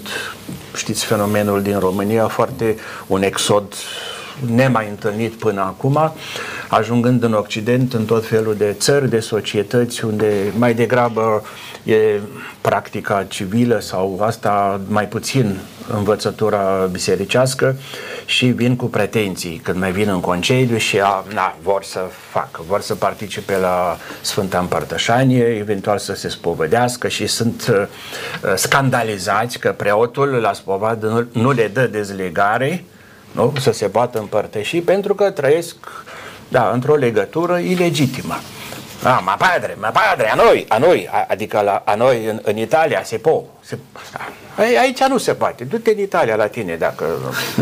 știți 0.76 1.06
fenomenul 1.06 1.62
din 1.62 1.80
România, 1.80 2.28
foarte 2.28 2.76
un 3.08 3.24
exod 3.24 3.74
nemai 4.56 4.88
întâlnit 4.90 5.34
până 5.34 5.62
acum, 5.62 6.12
ajungând 6.74 7.24
în 7.24 7.34
Occident, 7.34 7.94
în 7.94 8.06
tot 8.06 8.26
felul 8.26 8.56
de 8.56 8.76
țări, 8.80 9.10
de 9.10 9.20
societăți, 9.20 10.06
unde 10.06 10.54
mai 10.58 10.74
degrabă 10.74 11.44
e 11.84 12.20
practica 12.62 13.26
civilă 13.28 13.80
sau 13.80 14.20
asta 14.22 14.82
mai 14.88 15.08
puțin 15.08 15.60
învățătura 15.94 16.90
bisericească 16.92 17.76
și 18.26 18.46
vin 18.46 18.76
cu 18.76 18.86
pretenții 18.86 19.62
când 19.64 19.78
mai 19.78 19.92
vin 19.92 20.10
în 20.10 20.20
concediu 20.20 20.78
și 20.78 21.00
a, 21.00 21.24
na, 21.34 21.56
vor 21.62 21.84
să 21.84 22.00
facă, 22.30 22.62
vor 22.68 22.82
să 22.82 22.96
participe 22.96 23.58
la 23.58 23.98
Sfânta 24.22 24.60
Împărtășanie, 24.60 25.44
eventual 25.44 25.98
să 25.98 26.14
se 26.14 26.30
spovedească 26.30 27.08
și 27.08 27.28
sunt 27.28 27.68
uh, 27.72 28.54
scandalizați 28.56 29.60
că 29.60 29.72
preotul 29.72 30.28
la 30.28 30.54
spovadă 30.54 31.08
nu, 31.08 31.42
nu 31.42 31.52
le 31.52 31.68
dă 31.74 31.88
dezlegare 31.88 32.84
nu? 33.32 33.54
să 33.60 33.72
se 33.72 33.88
poată 33.88 34.20
împărtăși 34.20 34.82
pentru 34.82 35.16
că 35.16 35.32
trăiesc 35.32 35.76
da, 36.54 36.70
într-o 36.74 36.96
legătură 36.96 37.58
ilegitimă. 37.58 38.36
Ah, 39.04 39.20
ma 39.26 39.36
padre, 39.38 39.78
ma 39.80 39.90
padre, 39.90 40.32
a 40.32 40.36
noi, 40.36 40.66
a 40.68 40.78
noi, 40.78 41.08
a, 41.12 41.26
adică 41.28 41.62
la, 41.62 41.82
a 41.86 41.96
noi 41.96 42.26
în, 42.26 42.40
în 42.44 42.58
Italia 42.58 43.04
se 43.04 43.18
po. 43.18 43.44
Se, 43.60 43.78
a, 44.56 44.62
aici 44.82 45.04
nu 45.10 45.18
se 45.18 45.34
poate. 45.34 45.64
Du-te 45.64 45.92
în 45.92 46.00
Italia 46.00 46.36
la 46.36 46.48
tine 46.48 46.76
dacă... 46.76 47.06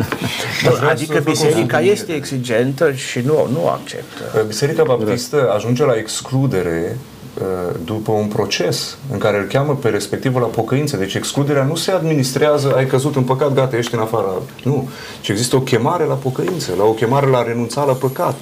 vreau 0.78 0.90
adică 0.90 1.14
să 1.14 1.20
fac 1.20 1.28
o 1.28 1.30
biserica 1.30 1.60
subliniere. 1.60 1.86
este 1.86 2.14
exigentă 2.14 2.92
și 2.92 3.20
nu, 3.20 3.48
nu 3.52 3.68
acceptă. 3.68 4.44
Biserica 4.48 4.84
Baptistă 4.84 5.52
ajunge 5.56 5.84
la 5.84 5.96
excludere 5.98 6.98
uh, 7.40 7.76
după 7.86 8.12
un 8.12 8.28
proces 8.28 8.98
în 9.12 9.18
care 9.18 9.38
îl 9.38 9.46
cheamă 9.46 9.76
pe 9.76 9.90
respectivul 9.90 10.42
la 10.42 10.48
pocăință. 10.48 10.98
Deci 10.98 11.14
excluderea 11.14 11.64
nu 11.64 11.76
se 11.76 11.92
administrează, 11.92 12.74
ai 12.76 12.86
căzut 12.86 13.16
în 13.16 13.24
păcat, 13.24 13.54
gata, 13.54 13.78
ești 13.78 13.94
în 13.94 14.00
afara. 14.00 14.32
Nu. 14.64 14.90
Ci 15.22 15.30
există 15.30 15.56
o 15.56 15.62
chemare 15.62 16.04
la 16.04 16.14
pocăință, 16.14 16.72
la 16.78 16.84
o 16.84 16.92
chemare 16.92 17.28
la 17.28 17.38
a 17.38 17.44
renunța 17.44 17.84
la 17.84 17.94
păcat. 17.94 18.36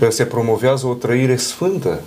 Uh, 0.00 0.08
Se 0.08 0.24
promovează 0.24 0.86
o 0.86 0.94
trăire 0.94 1.36
sfântă 1.36 2.00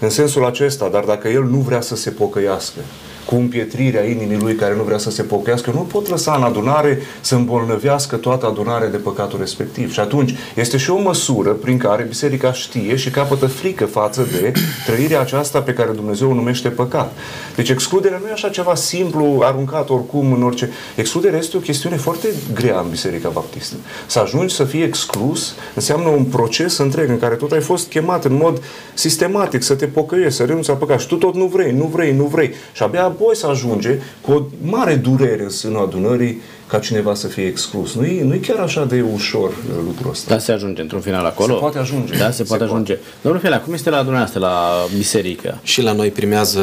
în 0.00 0.10
sensul 0.10 0.44
acesta, 0.44 0.88
dar 0.88 1.04
dacă 1.04 1.28
el 1.28 1.44
nu 1.44 1.58
vrea 1.58 1.80
să 1.80 1.96
se 1.96 2.10
pocăiască, 2.10 2.80
cu 3.28 3.34
împietrirea 3.34 4.04
inimii 4.04 4.38
lui 4.38 4.54
care 4.54 4.74
nu 4.76 4.82
vrea 4.82 4.98
să 4.98 5.10
se 5.10 5.22
pocăiască, 5.22 5.70
nu 5.74 5.80
pot 5.80 6.08
lăsa 6.08 6.34
în 6.36 6.42
adunare 6.42 6.98
să 7.20 7.34
îmbolnăvească 7.34 8.16
toată 8.16 8.46
adunarea 8.46 8.88
de 8.88 8.96
păcatul 8.96 9.38
respectiv. 9.38 9.92
Și 9.92 10.00
atunci 10.00 10.34
este 10.54 10.76
și 10.76 10.90
o 10.90 10.98
măsură 10.98 11.50
prin 11.50 11.78
care 11.78 12.02
biserica 12.02 12.52
știe 12.52 12.96
și 12.96 13.10
capătă 13.10 13.46
frică 13.46 13.86
față 13.86 14.26
de 14.40 14.52
trăirea 14.86 15.20
aceasta 15.20 15.60
pe 15.60 15.72
care 15.72 15.90
Dumnezeu 15.90 16.30
o 16.30 16.34
numește 16.34 16.68
păcat. 16.68 17.12
Deci 17.56 17.68
excluderea 17.68 18.18
nu 18.18 18.28
e 18.28 18.32
așa 18.32 18.48
ceva 18.48 18.74
simplu, 18.74 19.40
aruncat 19.42 19.90
oricum 19.90 20.32
în 20.32 20.42
orice. 20.42 20.70
Excluderea 20.94 21.38
este 21.38 21.56
o 21.56 21.60
chestiune 21.60 21.96
foarte 21.96 22.28
grea 22.54 22.80
în 22.80 22.90
Biserica 22.90 23.28
Baptistă. 23.28 23.76
Să 24.06 24.18
ajungi 24.18 24.54
să 24.54 24.64
fii 24.64 24.82
exclus 24.82 25.54
înseamnă 25.74 26.08
un 26.08 26.24
proces 26.24 26.76
întreg 26.78 27.08
în 27.08 27.18
care 27.18 27.34
tot 27.34 27.52
ai 27.52 27.60
fost 27.60 27.88
chemat 27.88 28.24
în 28.24 28.34
mod 28.34 28.62
sistematic 28.94 29.62
să 29.62 29.74
te 29.74 29.86
pocăiești, 29.86 30.34
să 30.34 30.44
renunți 30.44 30.68
la 30.68 30.74
păcat 30.74 31.00
și 31.00 31.06
tu 31.06 31.16
tot 31.16 31.34
nu 31.34 31.44
vrei, 31.44 31.72
nu 31.72 31.84
vrei, 31.84 32.12
nu 32.12 32.24
vrei. 32.24 32.54
Și 32.72 32.82
abia 32.82 33.16
apoi 33.18 33.36
să 33.36 33.46
ajunge 33.46 33.98
cu 34.20 34.32
o 34.32 34.42
mare 34.62 34.94
durere 34.94 35.42
în 35.42 35.48
sânul 35.48 35.82
adunării 35.82 36.40
ca 36.66 36.78
cineva 36.78 37.14
să 37.14 37.26
fie 37.26 37.44
exclus. 37.46 37.94
Nu 37.94 38.04
e, 38.04 38.22
nu 38.22 38.34
e 38.34 38.38
chiar 38.38 38.58
așa 38.58 38.84
de 38.84 39.04
ușor 39.14 39.48
uh, 39.48 39.74
lucrul 39.84 40.10
ăsta. 40.10 40.34
Da, 40.34 40.40
se 40.40 40.52
ajunge 40.52 40.80
într-un 40.80 41.00
final 41.00 41.24
acolo? 41.24 41.54
Se 41.54 41.60
poate 41.60 41.78
ajunge. 41.78 42.16
Da, 42.16 42.30
se, 42.30 42.36
se 42.36 42.42
poate 42.42 42.64
ajunge. 42.64 42.92
Poate. 42.92 43.08
Domnul 43.22 43.40
Felea, 43.40 43.60
cum 43.60 43.72
este 43.72 43.90
la 43.90 43.96
dumneavoastră, 43.96 44.40
la 44.40 44.86
biserică? 44.96 45.58
Și 45.62 45.82
la 45.82 45.92
noi 45.92 46.10
primează 46.10 46.60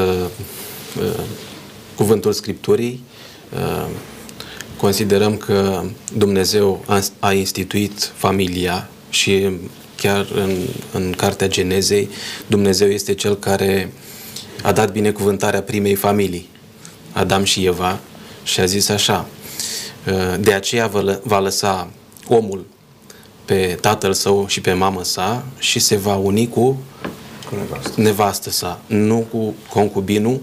uh, 0.99 1.23
cuvântul 1.95 2.31
Scripturii. 2.31 3.03
Uh, 3.53 3.85
considerăm 4.77 5.35
că 5.37 5.83
Dumnezeu 6.17 6.83
a, 6.87 7.01
a 7.19 7.33
instituit 7.33 8.11
familia 8.15 8.89
și 9.09 9.49
chiar 9.95 10.27
în, 10.35 10.51
în 10.93 11.13
Cartea 11.17 11.47
Genezei, 11.47 12.09
Dumnezeu 12.47 12.87
este 12.87 13.13
Cel 13.13 13.35
care 13.35 13.91
a 14.63 14.71
dat 14.71 14.91
binecuvântarea 14.91 15.61
primei 15.61 15.95
familii, 15.95 16.49
Adam 17.11 17.43
și 17.43 17.65
Eva, 17.65 17.99
și 18.43 18.59
a 18.59 18.65
zis 18.65 18.89
așa, 18.89 19.25
de 20.39 20.53
aceea 20.53 20.91
va 21.23 21.39
lăsa 21.39 21.89
omul 22.27 22.65
pe 23.45 23.77
tatăl 23.81 24.13
său 24.13 24.47
și 24.47 24.61
pe 24.61 24.73
mamă 24.73 25.03
sa 25.03 25.45
și 25.57 25.79
se 25.79 25.95
va 25.95 26.15
uni 26.15 26.49
cu, 26.49 26.77
cu 27.49 27.55
nevastă. 27.55 28.01
nevastă 28.01 28.49
sa, 28.49 28.79
nu 28.85 29.27
cu 29.31 29.53
concubinul, 29.69 30.41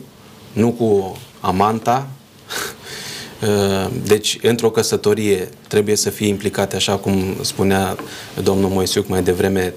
nu 0.53 0.71
cu 0.71 1.19
amanta. 1.41 2.09
Deci, 4.05 4.39
într-o 4.43 4.71
căsătorie 4.71 5.49
trebuie 5.69 5.97
să 5.97 6.11
fie 6.11 6.27
implicate, 6.27 6.77
așa 6.77 6.97
cum 6.97 7.37
spunea 7.41 7.97
domnul 8.43 8.71
Moisiuc 8.71 9.09
mai 9.09 9.23
devreme, 9.23 9.75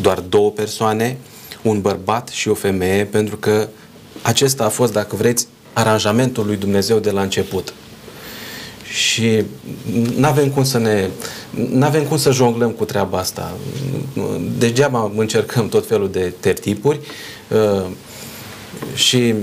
doar 0.00 0.20
două 0.20 0.50
persoane, 0.50 1.16
un 1.62 1.80
bărbat 1.80 2.28
și 2.28 2.48
o 2.48 2.54
femeie, 2.54 3.04
pentru 3.04 3.36
că 3.36 3.68
acesta 4.22 4.64
a 4.64 4.68
fost, 4.68 4.92
dacă 4.92 5.16
vreți, 5.16 5.46
aranjamentul 5.72 6.46
lui 6.46 6.56
Dumnezeu 6.56 6.98
de 6.98 7.10
la 7.10 7.22
început. 7.22 7.72
Și 8.92 9.44
nu 10.16 10.26
avem 10.26 10.48
cum 10.48 10.64
să 10.64 10.78
ne 10.78 11.08
nu 11.50 11.84
avem 11.84 12.04
cum 12.04 12.16
să 12.16 12.32
jonglăm 12.32 12.70
cu 12.70 12.84
treaba 12.84 13.18
asta. 13.18 13.56
Degeaba 14.58 15.12
încercăm 15.16 15.68
tot 15.68 15.86
felul 15.86 16.10
de 16.10 16.32
tertipuri 16.40 17.00
uh, 17.48 17.86
și 18.94 19.34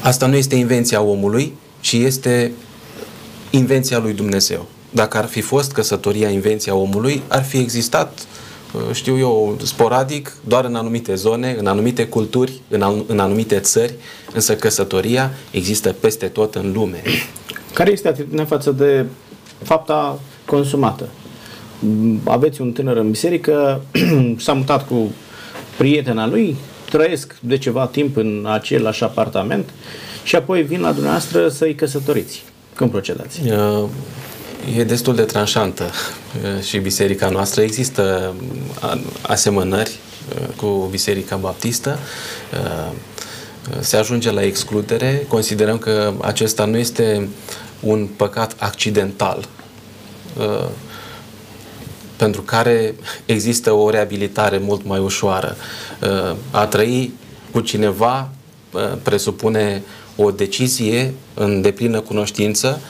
asta 0.00 0.26
nu 0.26 0.36
este 0.36 0.54
invenția 0.54 1.00
omului, 1.00 1.52
ci 1.80 1.92
este 1.92 2.52
invenția 3.50 3.98
lui 3.98 4.12
Dumnezeu. 4.12 4.66
Dacă 4.90 5.18
ar 5.18 5.26
fi 5.26 5.40
fost 5.40 5.72
căsătoria 5.72 6.28
invenția 6.28 6.74
omului, 6.74 7.22
ar 7.28 7.44
fi 7.44 7.56
existat 7.56 8.18
uh, 8.18 8.33
știu 8.92 9.18
eu, 9.18 9.56
sporadic, 9.62 10.32
doar 10.44 10.64
în 10.64 10.74
anumite 10.74 11.14
zone, 11.14 11.56
în 11.58 11.66
anumite 11.66 12.06
culturi, 12.06 12.60
în, 12.68 13.04
în 13.06 13.18
anumite 13.18 13.58
țări, 13.58 13.94
însă 14.32 14.56
căsătoria 14.56 15.30
există 15.50 15.94
peste 16.00 16.26
tot 16.26 16.54
în 16.54 16.72
lume. 16.72 17.02
Care 17.72 17.92
este 17.92 18.08
atitudinea 18.08 18.44
față 18.44 18.70
de 18.70 19.04
fapta 19.62 20.20
consumată? 20.46 21.08
Aveți 22.24 22.60
un 22.60 22.72
tânăr 22.72 22.96
în 22.96 23.10
biserică, 23.10 23.82
s-a 24.36 24.52
mutat 24.52 24.86
cu 24.86 25.12
prietena 25.76 26.26
lui, 26.26 26.56
trăiesc 26.90 27.36
de 27.40 27.58
ceva 27.58 27.86
timp 27.86 28.16
în 28.16 28.46
același 28.50 29.04
apartament 29.04 29.70
și 30.24 30.36
apoi 30.36 30.62
vin 30.62 30.80
la 30.80 30.92
dumneavoastră 30.92 31.48
să-i 31.48 31.74
căsătoriți. 31.74 32.44
Cum 32.76 32.88
procedați? 32.88 33.40
E 34.76 34.84
destul 34.84 35.14
de 35.14 35.22
tranșantă 35.22 35.90
și 36.62 36.78
biserica 36.78 37.28
noastră. 37.28 37.62
Există 37.62 38.34
asemănări 39.22 39.98
cu 40.56 40.88
Biserica 40.90 41.36
Baptistă 41.36 41.98
se 43.80 43.96
ajunge 43.96 44.30
la 44.30 44.42
excludere, 44.42 45.26
considerăm 45.28 45.78
că 45.78 46.12
acesta 46.20 46.64
nu 46.64 46.76
este 46.76 47.28
un 47.80 48.08
păcat 48.16 48.56
accidental 48.58 49.48
uh, 50.38 50.66
pentru 52.16 52.42
care 52.42 52.94
există 53.26 53.72
o 53.72 53.90
reabilitare 53.90 54.58
mult 54.58 54.84
mai 54.84 54.98
ușoară. 54.98 55.56
Uh, 56.02 56.36
a 56.50 56.66
trăi 56.66 57.12
cu 57.52 57.60
cineva 57.60 58.30
uh, 58.72 58.80
presupune 59.02 59.82
o 60.16 60.30
decizie 60.30 61.14
în 61.34 61.62
deplină 61.62 62.00
cunoștință. 62.00 62.80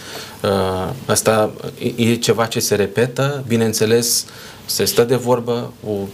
Asta 1.06 1.50
e 1.96 2.14
ceva 2.14 2.46
ce 2.46 2.60
se 2.60 2.74
repetă, 2.74 3.44
bineînțeles, 3.48 4.26
se 4.64 4.84
stă 4.84 5.04
de 5.04 5.16
vorbă 5.16 5.72
cu 5.84 6.08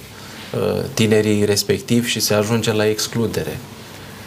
tinerii 0.94 1.44
respectivi 1.44 2.08
și 2.08 2.20
se 2.20 2.34
ajunge 2.34 2.72
la 2.72 2.86
excludere. 2.86 3.58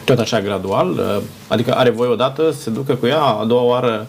Tot 0.04 0.18
așa 0.18 0.40
gradual? 0.40 1.22
Adică 1.48 1.74
are 1.74 1.90
voie 1.90 2.10
odată, 2.10 2.54
se 2.62 2.70
ducă 2.70 2.94
cu 2.94 3.06
ea, 3.06 3.22
a 3.22 3.44
doua 3.44 3.62
oară 3.62 4.08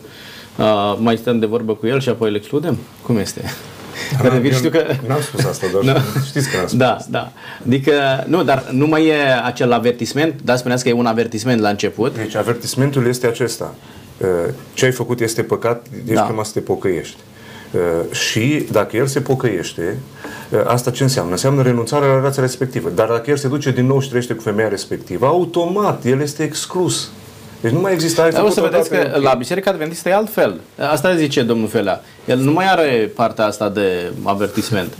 Uh, 0.57 0.95
mai 0.99 1.17
stăm 1.17 1.39
de 1.39 1.45
vorbă 1.45 1.73
cu 1.73 1.87
el 1.87 1.99
și 1.99 2.09
apoi 2.09 2.29
îl 2.29 2.35
excludem? 2.35 2.77
Cum 3.01 3.17
este? 3.17 3.41
Da, 4.21 4.29
că 4.29 4.47
știu 4.49 4.69
că... 4.69 4.85
N-am 5.07 5.21
spus 5.21 5.45
asta, 5.45 5.67
doar 5.71 5.83
no. 5.83 5.93
știți 6.29 6.49
că 6.49 6.57
n-am 6.57 6.67
spus 6.67 6.79
Da, 6.79 6.95
asta. 6.95 7.07
da. 7.11 7.31
Adică, 7.65 7.91
nu, 8.27 8.43
dar 8.43 8.65
nu 8.71 8.87
mai 8.87 9.05
e 9.05 9.15
acel 9.43 9.71
avertisment, 9.71 10.41
dar 10.43 10.57
spuneați 10.57 10.83
că 10.83 10.89
e 10.89 10.93
un 10.93 11.05
avertisment 11.05 11.61
la 11.61 11.69
început. 11.69 12.15
Deci 12.15 12.35
avertismentul 12.35 13.07
este 13.07 13.27
acesta. 13.27 13.75
Uh, 14.17 14.27
ce 14.73 14.85
ai 14.85 14.91
făcut 14.91 15.19
este 15.19 15.43
păcat, 15.43 15.85
deci 16.05 16.15
da. 16.15 16.21
prima 16.21 16.43
să 16.43 16.51
te 16.53 16.59
pocăiești. 16.59 17.17
Uh, 17.71 18.15
și 18.15 18.65
dacă 18.71 18.97
el 18.97 19.07
se 19.07 19.19
pocăiește, 19.19 19.97
uh, 20.49 20.59
asta 20.65 20.91
ce 20.91 21.03
înseamnă? 21.03 21.31
Înseamnă 21.31 21.61
renunțarea 21.61 22.07
la 22.07 22.15
relația 22.15 22.41
respectivă. 22.41 22.89
Dar 22.89 23.07
dacă 23.07 23.29
el 23.29 23.37
se 23.37 23.47
duce 23.47 23.71
din 23.71 23.85
nou 23.85 24.01
și 24.01 24.07
trăiește 24.07 24.33
cu 24.33 24.41
femeia 24.41 24.67
respectivă, 24.67 25.25
automat 25.25 26.05
el 26.05 26.21
este 26.21 26.43
exclus. 26.43 27.09
Deci 27.61 27.71
nu 27.71 27.79
mai 27.79 27.93
există 27.93 28.21
ai 28.21 28.31
Dar 28.31 28.43
o 28.43 28.49
să 28.49 28.61
vedeți 28.61 28.89
că 28.89 29.17
la 29.21 29.33
Biserica 29.33 29.71
Adventistă 29.71 30.09
e 30.09 30.13
altfel. 30.13 30.59
Asta 30.91 31.15
zice 31.15 31.41
domnul 31.41 31.67
Felea. 31.67 32.01
El 32.25 32.37
nu 32.37 32.51
mai 32.51 32.65
are 32.71 33.11
partea 33.15 33.45
asta 33.45 33.69
de 33.69 34.11
avertisment. 34.23 34.93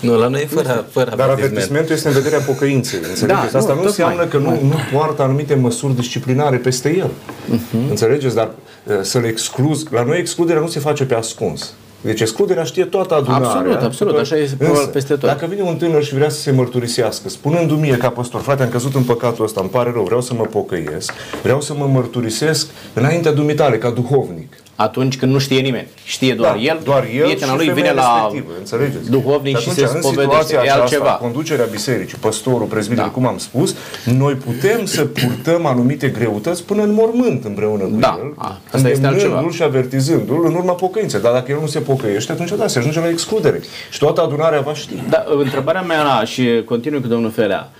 Nu, 0.00 0.18
la 0.18 0.28
noi 0.28 0.40
e 0.42 0.46
fără, 0.46 0.86
fără 0.90 1.12
Dar 1.16 1.28
avertismentul 1.28 1.94
este 1.94 2.08
în 2.08 2.14
vederea 2.14 2.38
pocăinței. 2.38 2.98
Înțelegeți? 3.08 3.52
Da, 3.52 3.58
asta 3.58 3.74
nu, 3.74 3.80
nu 3.80 3.86
înseamnă 3.86 4.24
că 4.24 4.36
nu, 4.36 4.50
nu 4.50 4.76
poartă 4.92 5.22
anumite 5.22 5.54
măsuri 5.54 5.94
disciplinare 5.94 6.56
peste 6.56 6.96
el. 6.96 7.10
Uh-huh. 7.54 7.88
Înțelegeți? 7.88 8.34
Dar 8.34 8.50
uh, 8.84 8.94
să-l 9.02 9.24
excluzi. 9.24 9.86
La 9.90 10.02
noi 10.02 10.18
excluderea 10.18 10.60
nu 10.60 10.68
se 10.68 10.80
face 10.80 11.04
pe 11.04 11.14
ascuns. 11.14 11.72
Deci 12.02 12.20
excluderea 12.20 12.64
știe 12.64 12.84
toată 12.84 13.14
adunarea. 13.14 13.48
Absolut, 13.48 13.82
absolut, 13.82 14.18
așa 14.18 14.36
este 14.36 14.56
probabil 14.56 14.86
peste 14.86 15.14
tot. 15.14 15.28
Dacă 15.28 15.46
vine 15.46 15.62
un 15.62 15.76
tânăr 15.76 16.04
și 16.04 16.14
vrea 16.14 16.28
să 16.28 16.40
se 16.40 16.50
mărturisească, 16.50 17.28
spunându-mi 17.28 17.80
mie 17.80 17.96
ca 17.96 18.08
păstor, 18.08 18.40
frate, 18.40 18.62
am 18.62 18.68
căzut 18.68 18.94
în 18.94 19.02
păcatul 19.02 19.44
ăsta, 19.44 19.60
îmi 19.60 19.70
pare 19.70 19.90
rău, 19.90 20.04
vreau 20.04 20.20
să 20.20 20.34
mă 20.34 20.44
pocăiesc, 20.44 21.12
vreau 21.42 21.60
să 21.60 21.74
mă 21.74 21.86
mărturisesc 21.86 22.66
înaintea 22.92 23.32
dumitale, 23.32 23.78
ca 23.78 23.90
duhovnic. 23.90 24.61
Atunci 24.82 25.16
când 25.16 25.32
nu 25.32 25.38
știe 25.38 25.60
nimeni, 25.60 25.86
știe 26.04 26.34
doar 26.34 26.52
da, 26.52 26.60
el, 26.60 26.80
doar 26.84 27.04
el 27.14 27.22
prietena 27.22 27.56
lui 27.56 27.68
vine 27.68 27.92
la 27.92 28.30
înțelegeți? 28.58 29.10
duhovnic 29.10 29.58
și, 29.58 29.68
și 29.68 29.74
se 29.74 29.86
spovedește, 30.00 30.60
e 30.64 30.70
altceva. 30.70 31.10
conducerea 31.10 31.64
bisericii, 31.70 32.18
păstorul, 32.20 32.66
prezbiterul, 32.66 33.10
da. 33.10 33.14
cum 33.14 33.26
am 33.26 33.38
spus, 33.38 33.74
noi 34.04 34.34
putem 34.34 34.84
să 34.84 35.04
purtăm 35.04 35.66
anumite 35.66 36.08
greutăți 36.08 36.64
până 36.64 36.82
în 36.82 36.92
mormânt 36.92 37.44
împreună 37.44 37.82
cu 37.82 37.96
da. 37.98 38.18
el, 38.22 38.32
A, 38.36 38.60
asta 38.72 38.88
este 38.88 39.06
altceva. 39.06 39.48
și 39.50 39.62
avertizându-l 39.62 40.46
în 40.46 40.54
urma 40.54 40.72
pocăinței. 40.72 41.20
Dar 41.20 41.32
dacă 41.32 41.52
el 41.52 41.58
nu 41.60 41.66
se 41.66 41.78
pocăiește, 41.78 42.32
atunci 42.32 42.50
da, 42.50 42.66
se 42.66 42.78
ajunge 42.78 43.00
la 43.00 43.08
excludere. 43.08 43.60
Și 43.90 43.98
toată 43.98 44.22
adunarea 44.22 44.60
va 44.60 44.74
ști. 44.74 44.94
Da, 45.08 45.24
întrebarea 45.38 45.82
mea, 45.82 46.24
și 46.24 46.62
continui 46.64 47.00
cu 47.00 47.06
domnul 47.06 47.30
Felea, 47.30 47.70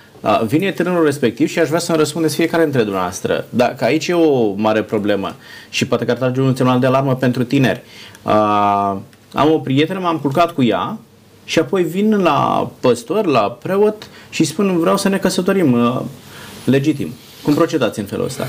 vine 0.45 0.71
tânărul 0.71 1.05
respectiv 1.05 1.47
și 1.47 1.59
aș 1.59 1.67
vrea 1.67 1.79
să-mi 1.79 1.97
răspundeți 1.97 2.35
fiecare 2.35 2.63
dintre 2.63 2.81
dumneavoastră. 2.81 3.45
Dacă 3.49 3.83
aici 3.83 4.07
e 4.07 4.13
o 4.13 4.53
mare 4.53 4.83
problemă 4.83 5.35
și 5.69 5.87
poate 5.87 6.05
că 6.05 6.11
ar 6.11 6.17
trage 6.17 6.41
un 6.41 6.55
semnal 6.55 6.79
de 6.79 6.85
alarmă 6.85 7.15
pentru 7.15 7.43
tineri. 7.43 7.81
am 9.33 9.51
o 9.51 9.57
prietenă, 9.57 9.99
m-am 9.99 10.19
culcat 10.19 10.51
cu 10.51 10.63
ea 10.63 10.97
și 11.45 11.59
apoi 11.59 11.83
vin 11.83 12.21
la 12.21 12.71
păstor, 12.79 13.25
la 13.25 13.57
preot 13.61 14.09
și 14.29 14.43
spun 14.43 14.79
vreau 14.79 14.97
să 14.97 15.09
ne 15.09 15.17
căsătorim 15.17 16.01
legitim. 16.65 17.13
Cum 17.43 17.53
procedați 17.53 17.99
în 17.99 18.05
felul 18.05 18.25
ăsta? 18.25 18.47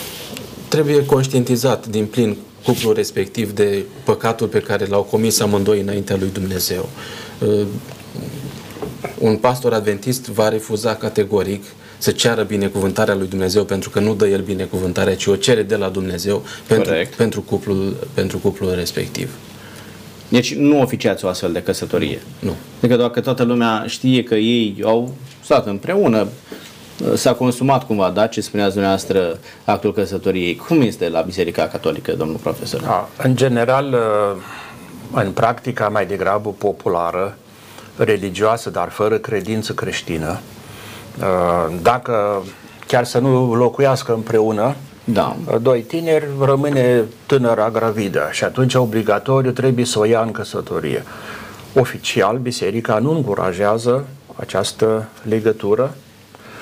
Trebuie 0.68 1.06
conștientizat 1.06 1.86
din 1.86 2.06
plin 2.06 2.36
cuplul 2.64 2.94
respectiv 2.94 3.52
de 3.52 3.84
păcatul 4.04 4.46
pe 4.46 4.58
care 4.58 4.86
l-au 4.86 5.02
comis 5.02 5.40
amândoi 5.40 5.80
înaintea 5.80 6.16
lui 6.18 6.30
Dumnezeu 6.32 6.88
un 9.18 9.36
pastor 9.36 9.72
adventist 9.72 10.26
va 10.28 10.48
refuza 10.48 10.94
categoric 10.94 11.64
să 11.98 12.10
ceară 12.10 12.42
binecuvântarea 12.42 13.14
lui 13.14 13.26
Dumnezeu 13.26 13.64
pentru 13.64 13.90
că 13.90 14.00
nu 14.00 14.14
dă 14.14 14.26
el 14.26 14.40
binecuvântarea, 14.40 15.16
ci 15.16 15.26
o 15.26 15.36
cere 15.36 15.62
de 15.62 15.76
la 15.76 15.88
Dumnezeu 15.88 16.42
pentru, 16.66 16.92
pentru, 17.16 17.42
cuplul, 17.42 17.96
pentru 18.14 18.38
cuplul 18.38 18.74
respectiv. 18.74 19.30
Deci 20.28 20.54
nu 20.54 20.80
oficiați 20.80 21.24
o 21.24 21.28
astfel 21.28 21.52
de 21.52 21.62
căsătorie. 21.62 22.22
Nu. 22.38 22.54
Adică 22.78 22.96
doar 22.96 23.10
că 23.10 23.20
toată 23.20 23.42
lumea 23.42 23.84
știe 23.86 24.22
că 24.22 24.34
ei 24.34 24.80
au 24.84 25.14
stat 25.42 25.66
împreună, 25.66 26.28
s-a 27.14 27.32
consumat 27.32 27.86
cumva, 27.86 28.10
da, 28.10 28.26
ce 28.26 28.40
spuneați 28.40 28.72
dumneavoastră, 28.72 29.38
actul 29.64 29.92
căsătoriei. 29.92 30.56
Cum 30.56 30.80
este 30.80 31.08
la 31.08 31.20
Biserica 31.20 31.66
Catolică, 31.66 32.12
domnul 32.12 32.36
profesor? 32.36 32.82
A, 32.84 33.08
în 33.22 33.36
general, 33.36 33.92
uh, 33.92 35.22
în 35.24 35.30
practica 35.30 35.88
mai 35.88 36.06
degrabă 36.06 36.50
populară, 36.58 37.38
religioasă, 37.96 38.70
dar 38.70 38.88
fără 38.88 39.18
credință 39.18 39.72
creștină, 39.72 40.38
uh, 41.20 41.76
dacă 41.82 42.42
chiar 42.86 43.04
să 43.04 43.18
nu 43.18 43.54
locuiască 43.54 44.12
împreună, 44.12 44.74
da. 45.04 45.36
Uh, 45.46 45.56
doi 45.62 45.80
tineri, 45.80 46.26
rămâne 46.40 47.04
tânăra 47.26 47.70
gravidă 47.70 48.28
și 48.32 48.44
atunci 48.44 48.74
obligatoriu 48.74 49.50
trebuie 49.50 49.84
să 49.84 49.98
o 49.98 50.04
ia 50.04 50.20
în 50.20 50.30
căsătorie. 50.30 51.02
Oficial, 51.74 52.36
biserica 52.36 52.98
nu 52.98 53.10
încurajează 53.10 54.06
această 54.36 55.08
legătură, 55.22 55.94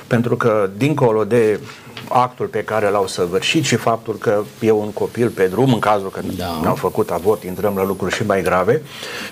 pentru 0.07 0.37
că 0.37 0.71
dincolo 0.77 1.25
de 1.25 1.61
actul 2.09 2.47
pe 2.47 2.65
care 2.65 2.89
l-au 2.89 3.07
săvârșit 3.07 3.65
și 3.65 3.77
faptul 3.77 4.15
că 4.15 4.43
e 4.61 4.71
un 4.71 4.93
copil 4.93 5.29
pe 5.29 5.47
drum, 5.47 5.73
în 5.73 5.79
cazul 5.79 6.11
că 6.11 6.21
da. 6.37 6.61
n-au 6.63 6.75
făcut 6.75 7.11
avort, 7.11 7.43
intrăm 7.43 7.77
la 7.77 7.85
lucruri 7.85 8.15
și 8.15 8.27
mai 8.27 8.43
grave, 8.43 8.83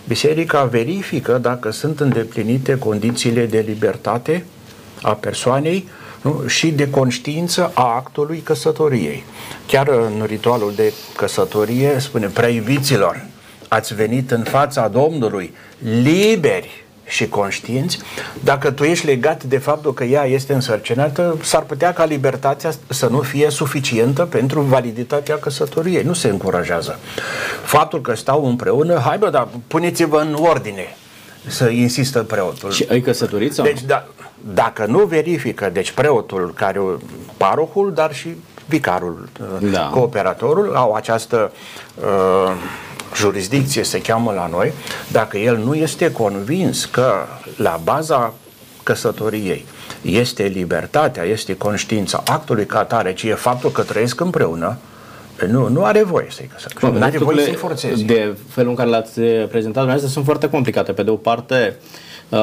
biserica 0.09 0.65
verifică 0.65 1.39
dacă 1.39 1.71
sunt 1.71 2.01
îndeplinite 2.01 2.79
condițiile 2.79 3.47
de 3.47 3.65
libertate 3.67 4.45
a 5.03 5.13
persoanei 5.13 5.89
nu? 6.23 6.47
și 6.47 6.71
de 6.71 6.91
conștiință 6.91 7.71
a 7.75 7.95
actului 7.95 8.39
căsătoriei. 8.39 9.25
Chiar 9.67 9.89
în 9.89 10.25
ritualul 10.27 10.73
de 10.77 10.93
căsătorie 11.17 11.97
spune, 11.99 12.27
preiviților, 12.27 13.27
ați 13.69 13.95
venit 13.95 14.31
în 14.31 14.43
fața 14.43 14.89
Domnului 14.89 15.55
liberi 16.03 16.82
și 17.13 17.29
conștienți, 17.29 17.99
dacă 18.41 18.71
tu 18.71 18.85
ești 18.85 19.07
legat 19.07 19.45
de 19.45 19.59
faptul 19.59 19.95
că 19.95 20.05
ea 20.05 20.25
este 20.25 20.53
însărcinată, 20.53 21.37
s-ar 21.43 21.63
putea 21.63 21.93
ca 21.93 22.05
libertatea 22.05 22.71
să 22.89 23.07
nu 23.07 23.21
fie 23.21 23.51
suficientă 23.51 24.25
pentru 24.25 24.61
validitatea 24.61 25.37
căsătoriei. 25.39 26.03
Nu 26.03 26.13
se 26.13 26.29
încurajează. 26.29 26.99
Faptul 27.65 28.01
că 28.01 28.15
stau 28.15 28.47
împreună, 28.47 28.99
hai 28.99 29.19
bă, 29.19 29.31
dar 29.31 29.49
puneți-vă 29.67 30.19
în 30.21 30.37
ordine 30.41 30.97
să 31.47 31.69
insistă 31.69 32.23
preotul. 32.23 32.71
Și 32.71 32.87
ai 32.91 33.01
căsătorit 33.01 33.55
sau? 33.55 33.65
Deci, 33.65 33.83
da, 33.83 34.07
dacă 34.55 34.87
nu 34.87 34.99
verifică, 34.99 35.71
deci 35.73 35.91
preotul, 35.91 36.53
care 36.55 36.81
parohul, 37.37 37.93
dar 37.95 38.15
și 38.15 38.29
vicarul, 38.67 39.29
da. 39.61 39.81
cooperatorul, 39.81 40.75
au 40.75 40.93
această 40.93 41.53
uh, 41.95 42.53
jurisdicție, 43.15 43.83
se 43.83 44.01
cheamă 44.01 44.33
la 44.33 44.47
noi, 44.47 44.73
dacă 45.13 45.39
el 45.39 45.57
nu 45.57 45.75
este 45.75 46.13
convins 46.13 46.85
că 46.85 47.13
la 47.57 47.81
baza 47.85 48.35
căsătoriei 48.83 49.65
este 50.03 50.43
libertatea, 50.43 51.23
este 51.23 51.57
conștiința 51.57 52.23
actului 52.27 52.67
ca 52.67 52.85
tare, 52.85 53.15
ci 53.15 53.23
e 53.23 53.35
faptul 53.35 53.71
că 53.71 53.83
trăiesc 53.83 54.21
împreună, 54.21 54.79
nu, 55.49 55.69
nu 55.69 55.85
are 55.85 56.03
voie 56.03 56.27
să-i 56.31 56.51
căsătorească. 56.53 56.99
Nu 56.99 57.05
are 57.05 57.19
voie 57.19 57.45
să-i 57.45 57.55
forțeze. 57.55 58.03
De 58.05 58.37
felul 58.49 58.71
în 58.71 58.77
care 58.77 58.89
l-ați 58.89 59.21
prezentat 59.21 59.83
dumneavoastră 59.83 60.09
sunt 60.09 60.25
foarte 60.25 60.49
complicate. 60.49 60.93
Pe 60.93 61.03
de 61.03 61.11
o 61.11 61.17
parte, 61.17 61.77
uh, 62.29 62.39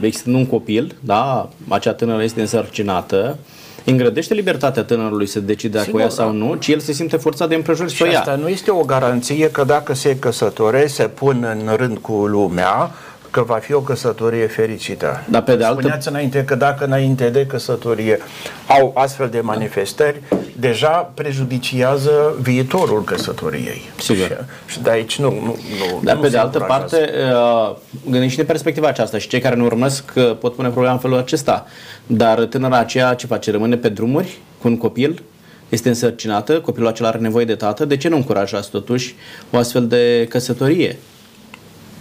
există 0.00 0.30
un 0.30 0.46
copil, 0.46 0.96
da, 1.00 1.48
acea 1.68 1.92
tânără 1.92 2.22
este 2.22 2.40
însărcinată, 2.40 3.38
îngrădește 3.84 4.34
libertatea 4.34 4.82
tânărului 4.82 5.26
să 5.26 5.40
decide 5.40 5.78
dacă 5.78 5.90
o 5.92 5.98
ia 5.98 6.08
sau 6.08 6.32
nu, 6.32 6.54
ci 6.54 6.68
el 6.68 6.78
se 6.78 6.92
simte 6.92 7.16
forțat 7.16 7.48
de 7.48 7.54
împrejur 7.54 7.88
să 7.88 8.04
o 8.04 8.06
ia. 8.06 8.18
asta 8.18 8.34
nu 8.34 8.48
este 8.48 8.70
o 8.70 8.82
garanție 8.82 9.50
că 9.50 9.64
dacă 9.64 9.94
se 9.94 10.18
căsătorește, 10.18 11.02
se 11.02 11.08
pun 11.08 11.46
în 11.66 11.76
rând 11.76 11.98
cu 11.98 12.12
lumea, 12.12 12.90
că 13.30 13.42
va 13.42 13.54
fi 13.54 13.72
o 13.72 13.80
căsătorie 13.80 14.46
fericită. 14.46 15.24
Dar 15.28 15.42
pe 15.42 15.56
de 15.56 15.64
altă... 15.64 15.80
Spuneați 15.80 16.08
înainte 16.08 16.44
că 16.44 16.54
dacă 16.54 16.84
înainte 16.84 17.28
de 17.28 17.46
căsătorie 17.46 18.18
au 18.66 18.92
astfel 18.94 19.28
de 19.28 19.40
manifestări, 19.40 20.20
deja 20.56 21.10
prejudiciază 21.14 22.34
viitorul 22.40 23.04
căsătoriei. 23.04 23.90
Sigur. 23.98 24.46
Și, 24.66 24.72
și 24.72 24.80
de 24.80 24.90
aici 24.90 25.18
nu, 25.18 25.30
nu, 25.30 25.40
nu 25.44 26.00
Dar 26.02 26.14
nu 26.14 26.20
pe 26.20 26.28
de 26.28 26.38
altă 26.38 26.58
parte, 26.58 27.10
uh, 27.32 27.76
gândiți 28.10 28.32
și 28.32 28.36
de 28.36 28.44
perspectiva 28.44 28.88
aceasta 28.88 29.18
și 29.18 29.28
cei 29.28 29.40
care 29.40 29.54
ne 29.54 29.62
urmăresc 29.62 30.12
uh, 30.16 30.36
pot 30.36 30.54
pune 30.54 30.68
problema 30.68 30.92
în 30.92 30.98
felul 30.98 31.18
acesta. 31.18 31.66
Dar 32.06 32.44
tânăra 32.44 32.78
aceea 32.78 33.14
ce 33.14 33.26
face? 33.26 33.50
Rămâne 33.50 33.76
pe 33.76 33.88
drumuri 33.88 34.38
cu 34.60 34.68
un 34.68 34.76
copil? 34.76 35.22
Este 35.68 35.88
însărcinată, 35.88 36.60
copilul 36.60 36.88
acela 36.88 37.08
are 37.08 37.18
nevoie 37.18 37.44
de 37.44 37.54
tată, 37.54 37.84
de 37.84 37.96
ce 37.96 38.08
nu 38.08 38.16
încurajați 38.16 38.70
totuși 38.70 39.14
o 39.50 39.56
astfel 39.56 39.86
de 39.86 40.26
căsătorie? 40.28 40.98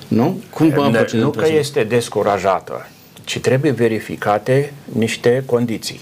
Nu? 0.09 0.41
Cum 0.49 0.67
ne, 0.67 1.05
Nu 1.11 1.29
că 1.29 1.47
este 1.47 1.83
descurajată, 1.83 2.87
ci 3.23 3.39
trebuie 3.39 3.71
verificate 3.71 4.73
niște 4.85 5.43
condiții 5.45 5.99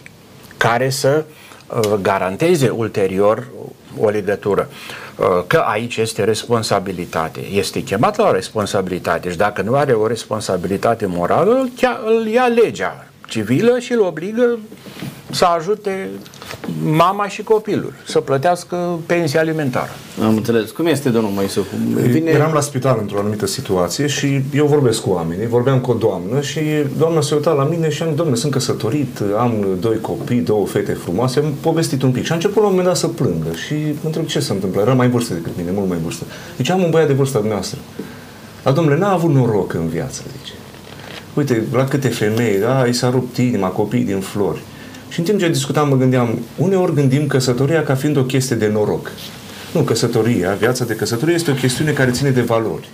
care 0.57 0.89
să 0.89 1.25
uh, 1.67 1.93
garanteze 2.01 2.69
ulterior 2.69 3.47
o 3.99 4.09
legătură. 4.09 4.69
Uh, 5.15 5.25
că 5.47 5.57
aici 5.57 5.97
este 5.97 6.23
responsabilitate. 6.23 7.39
Este 7.51 7.83
chemat 7.83 8.17
la 8.17 8.27
o 8.27 8.31
responsabilitate 8.31 9.29
și 9.29 9.37
dacă 9.37 9.61
nu 9.61 9.75
are 9.75 9.93
o 9.93 10.07
responsabilitate 10.07 11.05
morală, 11.05 11.69
chiar 11.75 12.01
îl 12.05 12.27
ia 12.27 12.45
legea 12.45 13.07
civilă 13.27 13.79
și 13.79 13.91
îl 13.91 14.01
obligă 14.01 14.59
să 15.31 15.45
ajute 15.45 16.09
mama 16.83 17.27
și 17.27 17.43
copilul 17.43 17.93
să 18.05 18.19
plătească 18.19 18.99
pensia 19.05 19.39
alimentară. 19.39 19.89
Am 20.23 20.35
înțeles. 20.35 20.71
Cum 20.71 20.85
este, 20.85 21.09
domnul 21.09 21.31
Moisu? 21.31 21.65
Vine... 21.93 22.29
Eram 22.29 22.53
la 22.53 22.59
spital 22.59 22.97
într-o 23.01 23.19
anumită 23.19 23.45
situație 23.45 24.07
și 24.07 24.41
eu 24.53 24.65
vorbesc 24.65 25.01
cu 25.01 25.09
oamenii, 25.09 25.47
vorbeam 25.47 25.79
cu 25.79 25.91
o 25.91 25.93
doamnă 25.93 26.41
și 26.41 26.59
doamna 26.97 27.21
se 27.21 27.35
uita 27.35 27.51
la 27.51 27.63
mine 27.63 27.89
și 27.89 28.01
am 28.01 28.07
zis, 28.07 28.17
domnule, 28.17 28.39
sunt 28.39 28.51
căsătorit, 28.51 29.21
am 29.37 29.65
doi 29.79 29.99
copii, 30.01 30.39
două 30.39 30.65
fete 30.65 30.93
frumoase, 30.93 31.39
am 31.39 31.53
povestit 31.61 32.01
un 32.01 32.11
pic 32.11 32.25
și 32.25 32.31
a 32.31 32.35
început 32.35 32.61
la 32.61 32.67
un 32.67 32.69
moment 32.69 32.87
dat 32.87 32.97
să 32.97 33.07
plângă 33.07 33.53
și 33.65 33.73
mă 33.73 34.03
întreb 34.03 34.25
ce 34.25 34.39
se 34.39 34.53
întâmplă, 34.53 34.81
era 34.81 34.93
mai 34.93 35.09
vârstă 35.09 35.33
decât 35.33 35.51
mine, 35.57 35.71
mult 35.73 35.89
mai 35.89 35.97
vârstă. 36.03 36.23
Deci 36.55 36.69
am 36.69 36.83
un 36.83 36.89
băiat 36.89 37.07
de 37.07 37.13
vârsta 37.13 37.41
noastră. 37.47 37.79
Dar 38.63 38.73
domnule, 38.73 38.97
n-a 38.97 39.11
avut 39.11 39.33
noroc 39.33 39.73
în 39.73 39.87
viață, 39.87 40.21
zice. 40.37 40.53
Uite, 41.33 41.63
la 41.71 41.83
câte 41.83 42.07
femei, 42.07 42.59
da, 42.59 42.85
i 42.85 42.93
s-a 42.93 43.09
rupt 43.09 43.37
inima, 43.37 43.67
copii 43.67 44.03
din 44.03 44.19
flori. 44.19 44.61
Și 45.09 45.19
în 45.19 45.25
timp 45.25 45.39
ce 45.39 45.49
discutam, 45.49 45.87
mă 45.87 45.95
gândeam, 45.95 46.39
uneori 46.55 46.93
gândim 46.93 47.27
căsătoria 47.27 47.83
ca 47.83 47.95
fiind 47.95 48.17
o 48.17 48.23
chestie 48.23 48.55
de 48.55 48.67
noroc. 48.67 49.11
Nu, 49.73 49.81
căsătoria, 49.81 50.53
viața 50.59 50.85
de 50.85 50.93
căsătorie 50.93 51.33
este 51.33 51.51
o 51.51 51.53
chestiune 51.53 51.91
care 51.91 52.11
ține 52.11 52.29
de 52.29 52.41
valori. 52.41 52.89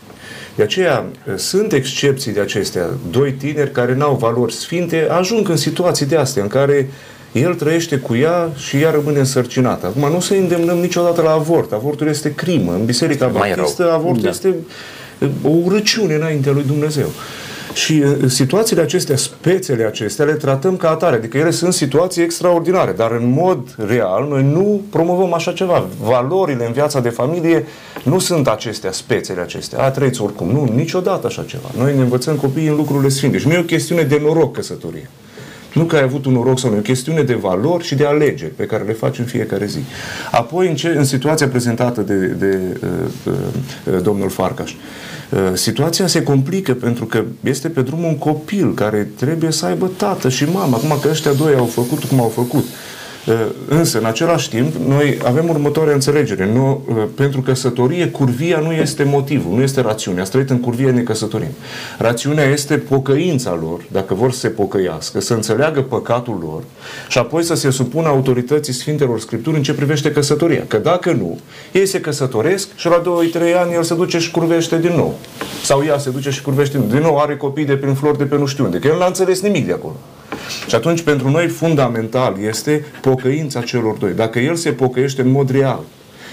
De 0.55 0.63
aceea 0.63 1.05
sunt 1.35 1.73
excepții 1.73 2.31
de 2.31 2.39
acestea. 2.39 2.85
Doi 3.11 3.31
tineri 3.31 3.71
care 3.71 3.95
n-au 3.95 4.15
valori 4.15 4.53
sfinte 4.53 5.07
ajung 5.09 5.49
în 5.49 5.57
situații 5.57 6.05
de 6.05 6.15
astea 6.15 6.43
în 6.43 6.49
care 6.49 6.89
el 7.31 7.53
trăiește 7.53 7.97
cu 7.97 8.15
ea 8.15 8.49
și 8.57 8.77
ea 8.77 8.91
rămâne 8.91 9.19
însărcinată. 9.19 9.85
Acum 9.85 10.11
nu 10.11 10.19
să 10.19 10.33
îndemnăm 10.33 10.77
niciodată 10.77 11.21
la 11.21 11.31
avort. 11.31 11.71
Avortul 11.71 12.07
este 12.07 12.33
crimă. 12.33 12.71
În 12.71 12.85
Biserica 12.85 13.27
Baptistă 13.27 13.91
avortul 13.91 14.21
da. 14.21 14.29
este 14.29 14.55
o 15.43 15.49
urăciune 15.63 16.13
înaintea 16.13 16.51
lui 16.51 16.63
Dumnezeu. 16.67 17.07
Și 17.73 17.97
în 17.97 18.29
situațiile 18.29 18.81
acestea, 18.81 19.15
spețele 19.15 19.83
acestea, 19.85 20.25
le 20.25 20.33
tratăm 20.33 20.77
ca 20.77 20.89
atare. 20.89 21.15
Adică 21.15 21.37
ele 21.37 21.51
sunt 21.51 21.73
situații 21.73 22.23
extraordinare, 22.23 22.91
dar 22.91 23.11
în 23.11 23.31
mod 23.31 23.75
real 23.87 24.27
noi 24.29 24.43
nu 24.43 24.81
promovăm 24.89 25.33
așa 25.33 25.51
ceva. 25.51 25.85
Valorile 26.01 26.65
în 26.65 26.71
viața 26.71 26.99
de 26.99 27.09
familie 27.09 27.65
nu 28.03 28.19
sunt 28.19 28.47
acestea, 28.47 28.91
spețele 28.91 29.41
acestea. 29.41 29.83
A, 29.83 29.91
trăiți 29.91 30.21
oricum. 30.21 30.51
Nu, 30.51 30.71
niciodată 30.75 31.27
așa 31.27 31.43
ceva. 31.47 31.69
Noi 31.77 31.95
ne 31.95 32.01
învățăm 32.01 32.35
copiii 32.35 32.67
în 32.67 32.75
lucrurile 32.75 33.09
sfinte. 33.09 33.37
Și 33.37 33.47
nu 33.47 33.53
e 33.53 33.59
o 33.59 33.63
chestiune 33.63 34.01
de 34.01 34.19
noroc 34.23 34.53
căsătorie. 34.53 35.09
Nu 35.73 35.83
că 35.83 35.95
ai 35.95 36.01
avut 36.01 36.25
un 36.25 36.33
noroc 36.33 36.59
sau 36.59 36.69
nu, 36.69 36.75
e 36.75 36.79
o 36.79 36.81
chestiune 36.81 37.21
de 37.21 37.33
valori 37.33 37.83
și 37.83 37.95
de 37.95 38.05
alegeri 38.05 38.51
pe 38.51 38.65
care 38.65 38.83
le 38.83 38.93
faci 38.93 39.19
în 39.19 39.25
fiecare 39.25 39.65
zi. 39.65 39.79
Apoi, 40.31 40.67
în, 40.67 40.75
ce, 40.75 40.87
în 40.87 41.05
situația 41.05 41.47
prezentată 41.47 42.01
de, 42.01 42.25
de 42.25 42.59
uh, 42.81 43.33
uh, 43.93 44.01
domnul 44.01 44.29
Farcaș, 44.29 44.71
uh, 44.71 45.39
situația 45.53 46.07
se 46.07 46.23
complică 46.23 46.73
pentru 46.73 47.05
că 47.05 47.23
este 47.43 47.69
pe 47.69 47.81
drum 47.81 48.03
un 48.03 48.17
copil 48.17 48.73
care 48.73 49.09
trebuie 49.15 49.51
să 49.51 49.65
aibă 49.65 49.91
tată 49.97 50.29
și 50.29 50.45
mamă. 50.53 50.75
Acum 50.75 50.99
că 51.01 51.09
ăștia 51.09 51.33
doi 51.33 51.55
au 51.55 51.65
făcut 51.65 52.03
cum 52.03 52.19
au 52.19 52.29
făcut, 52.29 52.63
Uh, 52.63 52.92
însă, 53.67 53.97
în 53.97 54.05
același 54.05 54.49
timp, 54.49 54.75
noi 54.87 55.17
avem 55.23 55.49
următoarea 55.49 55.93
înțelegere. 55.93 56.49
Nu, 56.53 56.81
uh, 56.87 56.95
pentru 57.15 57.41
căsătorie, 57.41 58.07
curvia 58.07 58.59
nu 58.59 58.71
este 58.71 59.03
motivul, 59.03 59.55
nu 59.55 59.61
este 59.61 59.81
rațiunea. 59.81 60.23
Străit 60.23 60.49
în 60.49 60.59
curvie 60.59 60.91
ne 60.91 61.01
căsătorim. 61.01 61.51
Rațiunea 61.97 62.43
este 62.43 62.77
pocăința 62.77 63.57
lor, 63.61 63.79
dacă 63.91 64.13
vor 64.13 64.31
să 64.31 64.39
se 64.39 64.47
pocăiască, 64.47 65.21
să 65.21 65.33
înțeleagă 65.33 65.81
păcatul 65.81 66.39
lor 66.41 66.63
și 67.07 67.17
apoi 67.17 67.43
să 67.43 67.55
se 67.55 67.69
supună 67.69 68.07
autorității 68.07 68.73
Sfintelor 68.73 69.19
Scripturi 69.19 69.55
în 69.55 69.63
ce 69.63 69.73
privește 69.73 70.11
căsătoria. 70.11 70.63
Că 70.67 70.77
dacă 70.77 71.11
nu, 71.11 71.39
ei 71.71 71.85
se 71.85 71.99
căsătoresc 71.99 72.67
și 72.75 72.87
la 72.87 73.01
2-3 73.01 73.55
ani 73.63 73.73
el 73.73 73.83
se 73.83 73.95
duce 73.95 74.19
și 74.19 74.31
curvește 74.31 74.79
din 74.79 74.93
nou. 74.95 75.15
Sau 75.63 75.83
ea 75.83 75.97
se 75.97 76.09
duce 76.09 76.29
și 76.29 76.41
curvește 76.41 76.77
din 76.77 76.87
nou. 76.87 76.95
Din 76.95 77.05
nou 77.05 77.17
are 77.17 77.37
copii 77.37 77.65
de 77.65 77.75
prin 77.75 77.93
flori 77.93 78.17
de 78.17 78.23
pe 78.23 78.37
nu 78.37 78.45
știu 78.45 78.63
unde. 78.63 78.77
Că 78.77 78.87
el 78.87 78.97
n-a 78.97 79.05
înțeles 79.05 79.41
nimic 79.41 79.65
de 79.65 79.71
acolo. 79.73 79.95
Și 80.67 80.75
atunci, 80.75 81.01
pentru 81.01 81.29
noi, 81.29 81.47
fundamental 81.47 82.37
este 82.47 82.85
pocăința 83.01 83.61
celor 83.61 83.95
doi. 83.95 84.11
Dacă 84.11 84.39
el 84.39 84.55
se 84.55 84.71
pocăiește 84.71 85.21
în 85.21 85.31
mod 85.31 85.49
real 85.49 85.79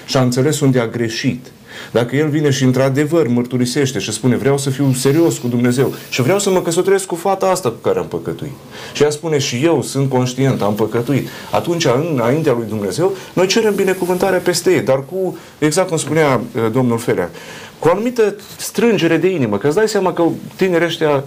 și 0.06 0.16
a 0.16 0.20
înțeles 0.20 0.60
unde 0.60 0.80
a 0.80 0.86
greșit, 0.86 1.46
dacă 1.90 2.16
el 2.16 2.28
vine 2.28 2.50
și 2.50 2.64
într-adevăr 2.64 3.28
mărturisește 3.28 3.98
și 3.98 4.12
spune 4.12 4.36
vreau 4.36 4.58
să 4.58 4.70
fiu 4.70 4.92
serios 4.92 5.38
cu 5.38 5.48
Dumnezeu 5.48 5.94
și 6.08 6.22
vreau 6.22 6.38
să 6.38 6.50
mă 6.50 6.62
căsătoresc 6.62 7.06
cu 7.06 7.14
fata 7.14 7.46
asta 7.46 7.68
cu 7.68 7.76
care 7.76 7.98
am 7.98 8.06
păcătuit. 8.06 8.52
Și 8.92 9.02
ea 9.02 9.10
spune 9.10 9.38
și 9.38 9.60
eu 9.64 9.82
sunt 9.82 10.08
conștient, 10.08 10.62
am 10.62 10.74
păcătuit. 10.74 11.28
Atunci, 11.50 11.86
înaintea 12.12 12.52
lui 12.52 12.66
Dumnezeu, 12.68 13.16
noi 13.32 13.46
cerem 13.46 13.74
binecuvântarea 13.74 14.38
peste 14.38 14.72
ei, 14.72 14.80
dar 14.80 15.04
cu, 15.04 15.38
exact 15.58 15.88
cum 15.88 15.96
spunea 15.96 16.34
uh, 16.34 16.72
domnul 16.72 16.98
Felea, 16.98 17.30
cu 17.78 17.88
o 17.88 17.90
anumită 17.90 18.34
strângere 18.56 19.16
de 19.16 19.28
inimă, 19.28 19.58
că 19.58 19.66
îți 19.66 19.76
dai 19.76 19.88
seama 19.88 20.12
că 20.12 20.24
tinerii 20.56 20.86
ăștia 20.86 21.10
uh, 21.10 21.22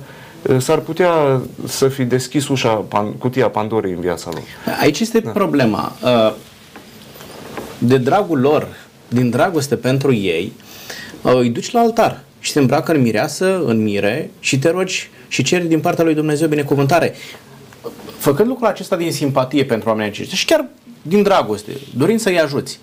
s-ar 0.58 0.80
putea 0.80 1.42
să 1.68 1.88
fi 1.88 2.04
deschis 2.04 2.48
ușa, 2.48 2.74
pan, 2.74 3.12
cutia 3.14 3.50
Pandorei 3.50 3.92
în 3.92 4.00
viața 4.00 4.30
lor. 4.34 4.44
Aici 4.82 5.00
este 5.00 5.20
da. 5.20 5.32
problema. 5.32 5.96
Uh, 6.04 6.34
de 7.78 7.98
dragul 7.98 8.40
lor, 8.40 8.68
din 9.08 9.30
dragoste 9.30 9.76
pentru 9.76 10.14
ei, 10.14 10.54
uh, 11.22 11.34
îi 11.36 11.50
duci 11.50 11.72
la 11.72 11.80
altar 11.80 12.24
și 12.40 12.54
te 12.54 12.60
îmbracă 12.60 12.92
în 12.92 13.02
mireasă, 13.02 13.64
în 13.66 13.84
mire 13.84 14.32
și 14.40 14.60
te 14.60 14.70
rogi 14.70 15.10
și 15.28 15.44
ceri 15.44 15.68
din 15.68 15.80
partea 15.80 16.04
lui 16.04 16.14
Dumnezeu 16.14 16.48
binecuvântare. 16.48 17.14
Făcând 18.18 18.48
lucrul 18.48 18.68
acesta 18.68 18.96
din 18.96 19.12
simpatie 19.12 19.66
pentru 19.66 19.90
oamenii 19.90 20.12
aceștia 20.12 20.38
și 20.38 20.46
chiar 20.46 20.66
din 21.02 21.24
dragoste, 21.24 21.72
dorind 21.96 22.20
să-i 22.20 22.40
ajuți, 22.40 22.80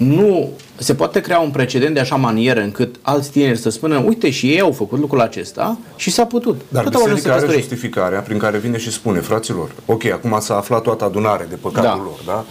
nu 0.00 0.50
se 0.76 0.94
poate 0.94 1.20
crea 1.20 1.38
un 1.38 1.50
precedent 1.50 1.94
de 1.94 2.00
așa 2.00 2.16
manieră 2.16 2.60
încât 2.60 2.94
alți 3.02 3.30
tineri 3.30 3.58
să 3.58 3.70
spună, 3.70 4.02
uite 4.06 4.30
și 4.30 4.46
ei 4.46 4.60
au 4.60 4.72
făcut 4.72 4.98
lucrul 4.98 5.20
acesta 5.20 5.78
și 5.96 6.10
s-a 6.10 6.24
putut. 6.24 6.60
Dar 6.68 6.82
Cât 6.82 6.92
biserica 6.92 7.32
are 7.32 7.52
justificarea 7.52 8.20
prin 8.20 8.38
care 8.38 8.58
vine 8.58 8.78
și 8.78 8.92
spune, 8.92 9.20
fraților, 9.20 9.70
ok, 9.86 10.04
acum 10.04 10.36
s-a 10.40 10.56
aflat 10.56 10.82
toată 10.82 11.04
adunarea 11.04 11.46
de 11.46 11.54
păcatul 11.54 11.82
da. 11.82 12.02
lor, 12.04 12.20
da? 12.26 12.44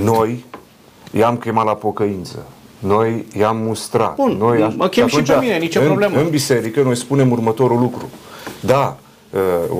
Noi 0.00 0.44
i-am 1.10 1.36
chemat 1.36 1.64
la 1.64 1.74
pocăință. 1.74 2.46
Noi 2.78 3.26
i-am 3.38 3.56
mustrat. 3.56 4.14
Bun, 4.14 4.36
noi 4.38 4.74
mă 4.76 4.88
chem 4.88 5.06
și 5.06 5.22
pe 5.22 5.36
mine, 5.40 5.56
nicio 5.56 5.80
în, 5.80 5.86
problemă. 5.86 6.20
În 6.20 6.28
biserică 6.28 6.82
noi 6.82 6.96
spunem 6.96 7.30
următorul 7.30 7.78
lucru. 7.78 8.10
Da, 8.60 8.98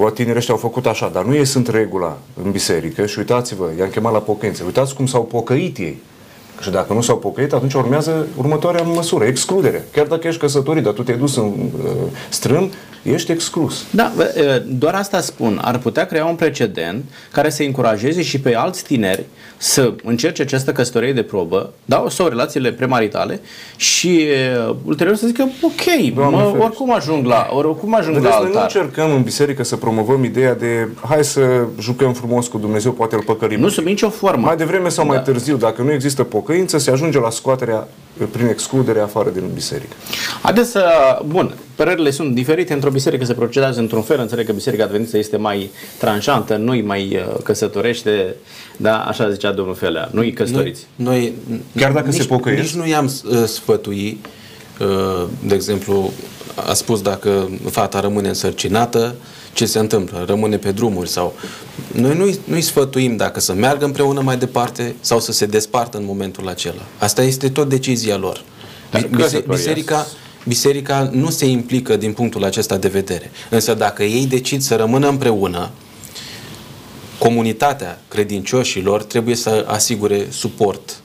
uh, 0.01 0.12
tinerii 0.12 0.39
ăștia 0.39 0.55
au 0.55 0.61
făcut 0.61 0.87
așa, 0.87 1.09
dar 1.09 1.25
nu 1.25 1.35
ei 1.35 1.45
sunt 1.45 1.68
regula 1.68 2.16
în 2.45 2.51
biserică 2.51 3.07
și 3.07 3.18
uitați-vă, 3.18 3.71
i-am 3.79 3.89
chemat 3.89 4.12
la 4.12 4.18
pocăință. 4.18 4.62
Uitați 4.64 4.95
cum 4.95 5.07
s-au 5.07 5.25
pocăit 5.25 5.79
ei. 5.79 6.03
Și 6.61 6.71
dacă 6.71 6.93
nu 6.93 7.01
s-au 7.01 7.19
pocăit, 7.19 7.53
atunci 7.53 7.75
urmează 7.75 8.27
următoarea 8.37 8.83
măsură, 8.83 9.25
excludere. 9.25 9.87
Chiar 9.93 10.07
dacă 10.07 10.27
ești 10.27 10.41
căsătorit, 10.41 10.83
dar 10.83 10.93
tu 10.93 11.03
te-ai 11.03 11.19
dus 11.19 11.37
în 11.37 11.45
uh, 11.45 11.91
strâm, 12.29 12.71
ești 13.03 13.33
exclus. 13.33 13.85
Da, 13.91 14.13
doar 14.67 14.95
asta 14.95 15.21
spun. 15.21 15.61
Ar 15.63 15.79
putea 15.79 16.07
crea 16.07 16.25
un 16.25 16.35
precedent 16.35 17.05
care 17.33 17.51
să 17.51 17.63
încurajeze 17.63 18.23
și 18.23 18.41
pe 18.41 18.55
alți 18.55 18.85
tineri 18.85 19.25
să 19.63 19.93
încerce 20.05 20.43
această 20.43 20.73
căsătorie 20.73 21.13
de 21.13 21.23
probă, 21.23 21.73
da, 21.85 22.05
sau 22.09 22.29
relațiile 22.29 22.73
premaritale 22.73 23.41
și 23.77 24.27
uh, 24.69 24.75
ulterior 24.85 25.17
să 25.17 25.27
zică, 25.27 25.49
ok, 25.63 26.15
mă, 26.15 26.55
oricum 26.59 26.95
ajung 26.95 27.27
la, 27.27 27.49
oricum 27.53 27.95
ajung 27.95 28.15
Vedeți, 28.15 28.31
la 28.31 28.37
altar. 28.37 28.53
Noi 28.53 28.61
nu 28.61 28.81
încercăm 28.81 29.15
în 29.15 29.23
biserică 29.23 29.65
să 29.65 29.77
promovăm 29.77 30.25
ideea 30.25 30.55
de 30.55 30.89
hai 31.09 31.25
să 31.25 31.65
jucăm 31.81 32.13
frumos 32.13 32.47
cu 32.47 32.59
Dumnezeu, 32.59 32.93
poate 32.93 33.15
îl 33.15 33.23
păcărim. 33.23 33.61
Nu 33.61 33.69
sub 33.69 33.85
nicio 33.85 34.09
formă. 34.09 34.47
Mai 34.47 34.57
devreme 34.57 34.89
sau 34.89 35.07
da. 35.07 35.13
mai 35.13 35.23
târziu, 35.23 35.57
dacă 35.57 35.83
nu 35.83 35.93
există 35.93 36.23
pocăință, 36.23 36.79
se 36.79 36.91
ajunge 36.91 37.19
la 37.19 37.31
scoaterea 37.31 37.89
prin 38.31 38.47
excludere 38.47 39.01
afară 39.01 39.31
din 39.31 39.51
biserică. 39.55 39.95
Haideți 40.43 40.71
să, 40.71 40.85
bun, 41.27 41.55
părerile 41.75 42.11
sunt 42.11 42.35
diferite, 42.35 42.73
într-o 42.73 42.91
biserică 42.91 43.25
se 43.25 43.35
procedează 43.35 43.81
într-un 43.81 44.03
fel, 44.03 44.21
înțeleg 44.21 44.47
că 44.47 44.53
biserica 44.53 44.85
adventistă 44.85 45.19
este 45.19 45.37
mai 45.37 45.71
tranșantă, 45.99 46.57
nu-i 46.57 46.83
mai 46.83 47.21
uh, 47.27 47.43
căsătorește, 47.43 48.35
da, 48.81 49.05
așa 49.05 49.31
zicea 49.31 49.53
domnul 49.53 49.74
Felea, 49.74 50.09
nu-i 50.12 50.33
căsătoriți. 50.33 50.87
Noi, 50.95 51.33
noi 51.47 51.62
Chiar 51.76 51.93
dacă 51.93 52.09
nici, 52.09 52.20
se 52.20 52.26
pocăiesc? 52.26 52.62
Nici 52.62 52.74
nu 52.74 52.87
i-am 52.87 53.05
uh, 53.24 53.45
sfătui, 53.45 54.20
uh, 54.81 55.28
de 55.47 55.55
exemplu, 55.55 56.12
a 56.55 56.72
spus 56.72 57.03
dacă 57.03 57.51
fata 57.70 58.01
rămâne 58.01 58.28
însărcinată, 58.28 59.14
ce 59.53 59.66
se 59.66 59.78
întâmplă, 59.78 60.24
rămâne 60.26 60.57
pe 60.57 60.72
drumuri 60.72 61.09
sau... 61.09 61.35
Noi 61.93 62.16
nu-i, 62.16 62.39
nu-i 62.45 62.61
sfătuim 62.61 63.16
dacă 63.16 63.41
să 63.41 63.53
meargă 63.53 63.85
împreună 63.85 64.20
mai 64.20 64.37
departe 64.37 64.95
sau 65.01 65.20
să 65.20 65.33
se 65.33 65.47
despartă 65.47 65.97
în 65.97 66.05
momentul 66.05 66.49
acela. 66.49 66.83
Asta 66.99 67.22
este 67.22 67.49
tot 67.49 67.68
decizia 67.68 68.16
lor. 68.16 68.43
Bise- 69.16 69.45
biserica, 69.49 70.07
biserica 70.47 71.11
nu 71.12 71.31
se 71.31 71.47
implică 71.47 71.97
din 71.97 72.12
punctul 72.12 72.45
acesta 72.45 72.76
de 72.76 72.89
vedere. 72.89 73.31
Însă 73.51 73.74
dacă 73.74 74.03
ei 74.03 74.26
decid 74.26 74.61
să 74.61 74.76
rămână 74.76 75.09
împreună, 75.09 75.70
comunitatea 77.21 78.01
credincioșilor 78.09 79.03
trebuie 79.03 79.35
să 79.35 79.64
asigure 79.68 80.27
suport 80.31 81.03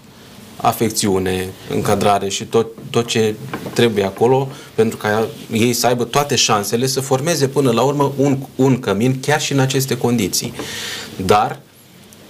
afecțiune, 0.56 1.48
încadrare 1.70 2.30
și 2.30 2.46
tot, 2.46 2.68
tot 2.90 3.08
ce 3.08 3.36
trebuie 3.74 4.04
acolo 4.04 4.50
pentru 4.76 4.98
ca 4.98 5.28
ei 5.52 5.74
să 5.74 5.88
aibă 5.88 6.04
toate 6.04 6.36
șansele 6.36 6.86
să 6.86 7.02
formeze 7.02 7.48
până 7.48 7.72
la 7.72 7.82
urmă 7.82 8.14
un, 8.18 8.38
un 8.56 8.80
cămin 8.80 9.20
chiar 9.20 9.42
și 9.42 9.52
în 9.52 9.60
aceste 9.60 9.98
condiții. 9.98 10.54
Dar 11.26 11.60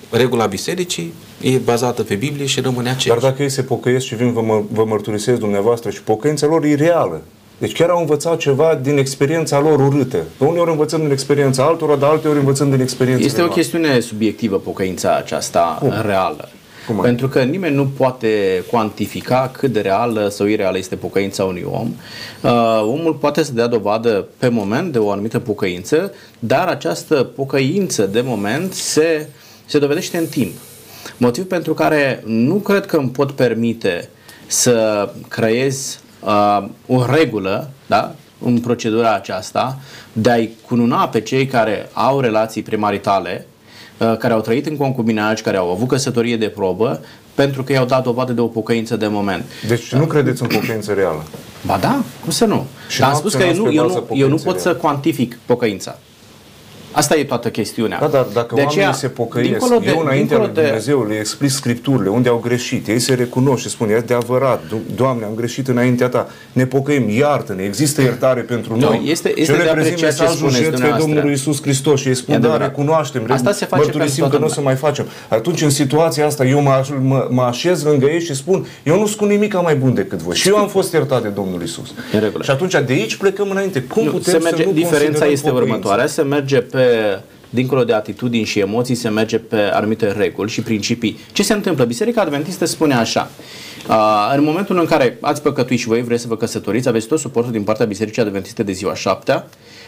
regula 0.10 0.46
bisericii 0.46 1.14
e 1.42 1.58
bazată 1.58 2.04
pe 2.04 2.16
Biblie 2.16 2.46
și 2.46 2.60
rămâne 2.60 2.90
aceeași. 2.90 3.22
Dar 3.22 3.30
dacă 3.32 3.44
ei 3.44 3.50
se 3.50 3.64
pocăiesc 3.64 4.06
și 4.06 4.16
vin 4.16 4.34
vă, 4.34 4.42
mă, 4.42 4.64
vă 4.72 4.86
mărturisesc 4.86 5.40
dumneavoastră 5.40 5.90
și 5.90 6.02
pocăința 6.02 6.48
lor 6.48 6.64
e 6.64 6.76
reală. 6.76 7.22
Deci 7.58 7.72
chiar 7.72 7.90
au 7.90 8.00
învățat 8.00 8.38
ceva 8.38 8.80
din 8.82 8.98
experiența 8.98 9.60
lor 9.60 9.80
urâtă. 9.80 10.24
Pe 10.38 10.44
uneori 10.44 10.70
învățăm 10.70 11.00
din 11.00 11.12
experiența 11.12 11.64
altora, 11.64 11.96
dar 11.96 12.10
alteori 12.10 12.38
învățăm 12.38 12.70
din 12.70 12.82
experiența 12.82 13.26
Este 13.26 13.42
o 13.42 13.48
chestiune 13.48 14.00
subiectivă 14.00 14.58
pocăința 14.58 15.16
aceasta 15.16 15.78
Cum? 15.80 15.94
reală. 16.02 16.50
Cum 16.88 16.96
Pentru 16.96 17.28
că 17.28 17.44
nimeni 17.44 17.76
nu 17.76 17.88
poate 17.98 18.64
cuantifica 18.72 19.52
cât 19.54 19.72
de 19.72 19.80
reală 19.80 20.28
sau 20.28 20.48
ireală 20.48 20.78
este 20.78 20.96
pocăința 20.96 21.44
unui 21.44 21.66
om. 21.72 21.94
Uh, 22.42 22.82
omul 22.82 23.14
poate 23.14 23.44
să 23.44 23.54
dea 23.54 23.68
dovadă 23.68 24.28
pe 24.38 24.48
moment 24.48 24.92
de 24.92 24.98
o 24.98 25.12
anumită 25.12 25.40
pocăință, 25.40 26.14
dar 26.40 26.68
această 26.68 27.24
pocăință 27.36 28.06
de 28.06 28.22
moment 28.22 28.74
se, 28.74 29.28
se 29.66 29.80
dovedește 29.80 30.18
în 30.18 30.26
timp. 30.26 30.54
Motiv 31.18 31.46
pentru 31.46 31.74
care 31.74 32.24
nu 32.26 32.56
cred 32.56 32.86
că 32.86 32.98
îmi 32.98 33.10
pot 33.10 33.32
permite 33.32 34.10
să 34.48 35.10
creez 35.28 36.00
uh, 36.26 36.66
o 36.88 37.06
regulă, 37.06 37.70
da? 37.86 38.16
în 38.46 38.60
procedura 38.60 39.14
aceasta, 39.14 39.80
de 40.14 40.32
a-i 40.32 40.50
cununa 40.68 41.08
pe 41.08 41.22
cei 41.22 41.46
care 41.46 41.90
au 41.94 42.20
relații 42.20 42.62
premaritale 42.62 43.46
Uh, 43.98 44.18
care 44.18 44.34
au 44.34 44.42
trăit 44.42 44.66
în 44.66 44.78
concubinaj, 44.78 45.42
care 45.42 45.58
au 45.58 45.72
avut 45.72 45.88
căsătorie 45.88 46.38
de 46.38 46.48
probă, 46.48 47.00
pentru 47.34 47.64
că 47.64 47.72
i-au 47.72 47.86
dat 47.86 48.04
dovadă 48.04 48.32
de 48.32 48.42
o 48.42 48.48
pocăință 48.48 48.96
de 48.96 49.08
moment. 49.08 49.44
Deci 49.68 49.94
nu 49.94 50.06
credeți 50.06 50.42
în 50.42 50.48
pocăință 50.48 50.94
reală? 50.94 51.24
Ba 51.66 51.78
da, 51.78 52.04
cum 52.22 52.32
să 52.32 52.46
nu? 52.46 52.66
Și 52.88 53.00
Dar 53.00 53.10
am 53.10 53.16
spus 53.16 53.34
că 53.34 53.44
eu 53.44 53.56
nu, 53.56 53.72
eu, 53.72 53.88
nu, 53.88 54.16
eu 54.16 54.28
nu 54.28 54.36
pot 54.36 54.60
să 54.60 54.76
cuantific 54.76 55.38
pocăința. 55.46 56.00
Asta 56.96 57.18
e 57.18 57.24
toată 57.24 57.50
chestiunea. 57.50 58.00
Da, 58.00 58.08
dar 58.08 58.26
dacă 58.34 58.56
de 58.56 58.62
oamenii 58.62 58.82
aceea, 58.82 58.94
se 58.94 59.08
pocăiesc, 59.08 59.68
de, 59.68 59.88
eu 59.88 60.00
înaintea 60.00 60.38
lui 60.38 60.50
Dumnezeu 60.54 61.06
le 61.08 61.16
explic 61.16 61.50
Scripturile, 61.50 62.10
unde 62.10 62.30
au 62.30 62.38
greșit, 62.38 62.88
ei 62.88 63.00
se 63.00 63.14
recunosc 63.14 63.62
și 63.62 63.70
spun, 63.70 63.90
e 63.90 63.96
adevărat, 63.96 64.64
Doamne, 64.96 65.26
am 65.26 65.34
greșit 65.36 65.68
înaintea 65.68 66.08
Ta, 66.08 66.28
ne 66.52 66.66
pocăim, 66.66 67.10
iartă-ne, 67.10 67.64
există 67.64 68.02
iertare 68.02 68.42
pentru 68.42 68.78
noi. 68.78 69.02
No, 69.04 69.10
este, 69.10 69.40
este 69.40 69.56
de 69.56 69.70
apreciat 69.70 70.16
ce 70.16 70.26
spuneți 70.28 70.98
Domnului 70.98 71.30
Iisus 71.30 71.62
Hristos 71.62 72.00
și 72.00 72.08
ei 72.08 72.16
spun, 72.16 72.42
da, 72.42 72.58
recunoaștem, 72.58 73.26
asta 73.30 73.52
se 73.52 73.66
face 73.66 73.84
mărturisim 73.84 74.28
că 74.28 74.38
nu 74.38 74.46
o 74.46 74.50
să 74.50 74.62
mai 74.62 74.76
facem. 74.76 75.06
Atunci, 75.28 75.62
în 75.62 75.70
situația 75.70 76.26
asta, 76.26 76.46
eu 76.46 76.62
mă, 76.62 76.86
mă, 77.02 77.28
mă 77.30 77.42
așez 77.42 77.84
lângă 77.84 78.06
ei 78.06 78.20
și 78.22 78.36
spun, 78.36 78.66
eu 78.84 79.00
nu 79.00 79.06
spun 79.06 79.28
nimic 79.28 79.62
mai 79.62 79.76
bun 79.76 79.94
decât 79.94 80.20
voi. 80.20 80.36
Și 80.36 80.48
eu 80.48 80.58
am 80.58 80.68
fost 80.68 80.94
iertat 80.94 81.22
de 81.22 81.28
Domnul 81.28 81.62
Iisus. 81.62 81.94
Și 82.42 82.52
atunci, 82.52 82.72
de 82.72 82.94
aici 82.94 83.16
plecăm 83.16 83.50
înainte. 83.50 83.82
Cum 83.82 84.04
nu, 84.04 84.12
putem 84.12 84.34
se 84.34 84.40
merge, 84.40 84.62
să 84.62 84.68
nu 84.68 84.74
Diferența 84.74 85.26
este 85.26 85.50
următoarea, 85.50 86.06
se 86.08 86.22
merge 86.22 86.60
pe 86.62 86.85
dincolo 87.50 87.84
de 87.84 87.94
atitudini 87.94 88.44
și 88.44 88.60
emoții, 88.60 88.96
se 88.96 89.10
merge 89.10 89.38
pe 89.38 89.60
anumite 89.74 90.12
reguli 90.12 90.50
și 90.50 90.62
principii. 90.62 91.20
Ce 91.32 91.44
se 91.44 91.54
întâmplă? 91.54 91.86
Biserica 91.86 92.22
Adventistă 92.22 92.66
spune 92.66 92.94
așa. 92.94 93.30
Uh, 93.90 94.34
în 94.36 94.44
momentul 94.44 94.80
în 94.80 94.86
care 94.86 95.18
ați 95.22 95.42
păcătuit 95.42 95.80
și 95.80 95.88
voi 95.88 96.02
vreți 96.02 96.22
să 96.22 96.28
vă 96.28 96.38
căsătoriți, 96.38 96.88
aveți 96.88 97.08
tot 97.08 97.20
suportul 97.20 97.52
din 97.52 97.64
partea 97.64 97.86
Bisericii 97.86 98.22
Adventiste 98.22 98.64
de 98.64 98.72
ziua 98.72 98.96
șaptea, 98.96 99.48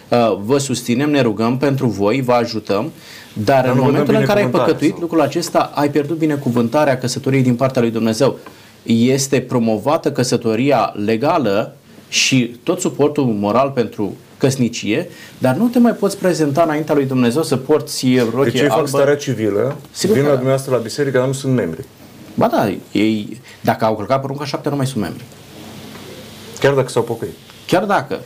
uh, 0.10 0.38
vă 0.39 0.58
susținem, 0.58 1.10
ne 1.10 1.22
rugăm 1.22 1.58
pentru 1.58 1.88
voi, 1.88 2.22
vă 2.22 2.34
ajutăm, 2.34 2.91
dar, 3.34 3.64
dar 3.64 3.74
în 3.74 3.80
momentul 3.82 4.16
în 4.16 4.26
care 4.26 4.39
ai 4.39 4.50
păcătuit 4.50 4.91
sau? 4.91 5.00
lucrul 5.02 5.22
acesta, 5.22 5.72
ai 5.76 5.89
pierdut 5.89 6.18
binecuvântarea 6.18 6.98
căsătoriei 6.98 7.43
din 7.43 7.56
partea 7.56 7.82
lui 7.82 7.91
Dumnezeu. 7.91 8.39
Este 8.84 9.41
promovată 9.41 10.12
căsătoria 10.12 10.93
legală 11.06 11.76
și 12.10 12.56
tot 12.64 12.80
suportul 12.80 13.24
moral 13.24 13.70
pentru 13.70 14.16
căsnicie, 14.38 15.10
dar 15.38 15.56
nu 15.56 15.68
te 15.68 15.80
mai 15.80 15.92
poți 15.92 16.18
prezenta 16.18 16.62
înaintea 16.62 16.96
lui 16.96 17.06
Dumnezeu 17.06 17.44
să 17.44 17.58
porți 17.58 18.18
rochie 18.34 18.52
Deci 18.52 18.62
ei 18.62 18.68
fac 18.68 18.88
starea 18.88 19.16
civilă, 19.16 19.76
Sigur 19.92 20.16
vin 20.16 20.24
că... 20.24 20.30
la 20.30 20.36
dumneavoastră 20.36 20.76
la 20.76 20.82
biserică, 20.82 21.18
dar 21.18 21.28
nu 21.28 21.34
sunt 21.34 21.54
membri. 21.54 21.86
Ba 22.34 22.48
da, 22.48 22.74
ei, 22.92 23.42
dacă 23.62 23.86
au 23.86 23.96
călcat 23.96 24.22
porunca 24.22 24.46
șapte, 24.46 24.70
nu 24.70 24.76
mai 24.76 24.88
sunt 24.88 25.04
membri. 25.04 25.24
Chiar 26.60 26.74
dacă 26.74 26.88
s-au 26.90 27.04
pocăit. 27.04 27.34
Chiar 27.68 27.84
dacă. 27.84 28.20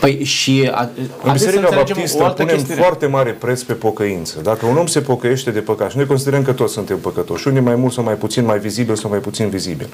Păi 0.00 0.24
și 0.24 0.70
a, 0.72 0.80
În 0.80 0.88
haideți 1.22 1.22
să 1.22 1.32
Biserica 1.32 1.60
înțelegem 1.60 1.94
Baptistă 1.94 2.22
o 2.22 2.24
altă 2.24 2.42
punem 2.42 2.56
chestiune. 2.56 2.80
foarte 2.80 3.06
mare 3.06 3.30
preț 3.30 3.62
pe 3.62 3.72
pocăință. 3.72 4.40
Dacă 4.42 4.66
un 4.66 4.76
om 4.76 4.86
se 4.86 5.00
pocăiește 5.00 5.50
de 5.50 5.60
păcat, 5.60 5.90
și 5.90 5.96
noi 5.96 6.06
considerăm 6.06 6.42
că 6.42 6.52
toți 6.52 6.72
suntem 6.72 6.98
păcătoși, 6.98 7.48
unii 7.48 7.60
mai 7.60 7.74
mult 7.74 7.92
sau 7.92 8.04
mai 8.04 8.14
puțin, 8.14 8.44
mai 8.44 8.58
vizibil 8.58 8.94
sau 8.94 9.10
mai 9.10 9.18
puțin 9.18 9.48
vizibil. 9.48 9.88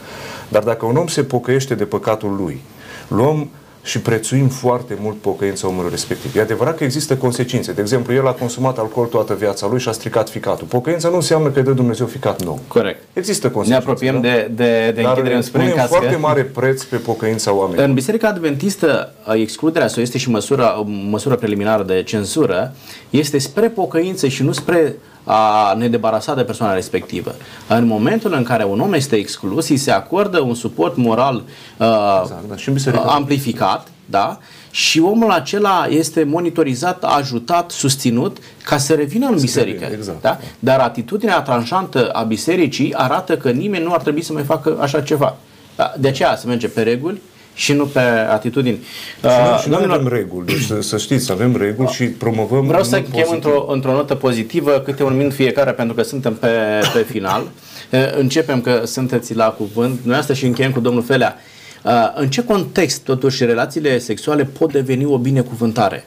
Dar 0.48 0.62
dacă 0.62 0.86
un 0.86 0.96
om 0.96 1.06
se 1.06 1.22
pocăiește 1.24 1.74
de 1.74 1.84
păcatul 1.84 2.36
lui, 2.36 2.60
luăm 3.08 3.48
și 3.88 4.00
prețuim 4.00 4.48
foarte 4.48 4.98
mult 5.00 5.16
pocăința 5.20 5.68
omului 5.68 5.90
respectiv. 5.90 6.36
E 6.36 6.40
adevărat 6.40 6.76
că 6.76 6.84
există 6.84 7.16
consecințe. 7.16 7.72
De 7.72 7.80
exemplu, 7.80 8.14
el 8.14 8.26
a 8.26 8.30
consumat 8.32 8.78
alcool 8.78 9.06
toată 9.06 9.34
viața 9.34 9.66
lui 9.70 9.80
și 9.80 9.88
a 9.88 9.92
stricat 9.92 10.28
ficatul. 10.28 10.66
Pocăința 10.66 11.08
nu 11.08 11.14
înseamnă 11.14 11.48
că 11.48 11.58
îi 11.58 11.64
dă 11.64 11.70
Dumnezeu 11.70 12.06
ficat 12.06 12.42
nou. 12.44 12.60
Corect. 12.68 13.02
Există 13.12 13.46
Ne 13.46 13.52
consecințe. 13.52 13.82
apropiem 13.82 14.14
da? 14.14 14.20
de, 14.20 14.50
de, 14.54 14.92
de 14.94 15.00
Dar 15.02 15.10
închidere, 15.10 15.34
îmi 15.34 15.42
spune 15.42 15.62
în 15.64 15.70
punem 15.70 15.84
cască. 15.86 16.00
foarte 16.00 16.20
mare 16.20 16.42
preț 16.42 16.82
pe 16.82 16.96
pocăința 16.96 17.52
oamenilor. 17.54 17.84
În 17.88 17.94
Biserica 17.94 18.28
Adventistă, 18.28 19.12
excluderea 19.34 19.88
sau 19.88 20.02
este 20.02 20.18
și 20.18 20.30
măsura, 20.30 20.84
măsura 21.10 21.34
preliminară 21.34 21.82
de 21.82 22.02
cenzură, 22.02 22.74
este 23.10 23.38
spre 23.38 23.68
pocăință 23.68 24.28
și 24.28 24.42
nu 24.42 24.52
spre 24.52 24.94
a 25.24 25.74
ne 25.76 25.88
debarasa 25.88 26.34
de 26.34 26.42
persoana 26.42 26.74
respectivă. 26.74 27.34
În 27.68 27.86
momentul 27.86 28.32
în 28.32 28.42
care 28.42 28.64
un 28.64 28.80
om 28.80 28.92
este 28.92 29.16
exclus, 29.16 29.68
îi 29.68 29.76
se 29.76 29.90
acordă 29.90 30.40
un 30.40 30.54
suport 30.54 30.96
moral 30.96 31.34
uh, 31.36 32.18
Exact, 32.22 32.48
da, 32.48 32.56
și 32.56 32.68
în 32.68 32.74
biserică. 32.74 33.02
amplificat, 33.06 33.88
da? 34.06 34.38
Și 34.70 35.00
omul 35.00 35.30
acela 35.30 35.86
este 35.90 36.24
monitorizat, 36.24 37.04
ajutat, 37.04 37.70
susținut 37.70 38.36
ca 38.64 38.78
să 38.78 38.94
revină 38.94 39.26
în 39.26 39.38
biserică. 39.40 39.78
revină, 39.80 39.96
exact. 39.98 40.20
Da? 40.20 40.38
Dar 40.58 40.78
atitudinea 40.80 41.40
tranșantă 41.40 42.08
a 42.08 42.22
bisericii 42.22 42.94
arată 42.94 43.36
că 43.36 43.50
nimeni 43.50 43.84
nu 43.84 43.92
ar 43.92 44.00
trebui 44.00 44.22
să 44.22 44.32
mai 44.32 44.42
facă 44.42 44.78
așa 44.80 45.00
ceva. 45.00 45.36
Da? 45.76 45.94
De 45.98 46.08
aceea 46.08 46.36
se 46.36 46.46
merge 46.46 46.68
pe 46.68 46.82
reguli 46.82 47.20
și 47.58 47.72
nu 47.72 47.84
pe 47.84 48.00
atitudini. 48.30 48.76
Și 48.76 49.24
noi, 49.24 49.32
Uh, 49.52 49.58
și 49.60 49.68
noi 49.68 49.76
domnilor, 49.78 49.96
avem 50.00 50.12
reguli, 50.18 50.46
deci 50.46 50.62
să, 50.64 50.80
să 50.80 50.96
știți, 50.98 51.32
avem 51.32 51.56
reguli 51.56 51.88
și 51.88 52.04
promovăm 52.04 52.66
Vreau 52.66 52.82
în 52.82 52.88
să 52.88 52.96
mod 52.96 53.04
încheiem 53.04 53.26
pozitiv. 53.28 53.50
într-o, 53.52 53.72
într-o 53.72 53.92
notă 53.92 54.14
pozitivă, 54.14 54.82
câte 54.84 55.02
un 55.02 55.16
minut 55.16 55.32
fiecare, 55.34 55.70
pentru 55.72 55.94
că 55.94 56.02
suntem 56.02 56.34
pe, 56.34 56.48
pe 56.94 57.06
final. 57.10 57.42
Eh, 57.90 58.00
Începem 58.18 58.60
că 58.60 58.82
sunteți 58.84 59.34
la 59.34 59.44
cuvânt. 59.48 60.00
Noi 60.02 60.16
asta 60.16 60.34
și 60.34 60.46
încheiem 60.46 60.72
cu 60.72 60.80
domnul 60.80 61.02
Felea. 61.02 61.36
Eh, 61.84 61.92
În 62.14 62.28
ce 62.28 62.44
context, 62.44 63.00
totuși, 63.04 63.44
relațiile 63.44 63.98
sexuale 63.98 64.44
pot 64.58 64.72
deveni 64.72 65.04
o 65.04 65.18
binecuvântare? 65.18 66.04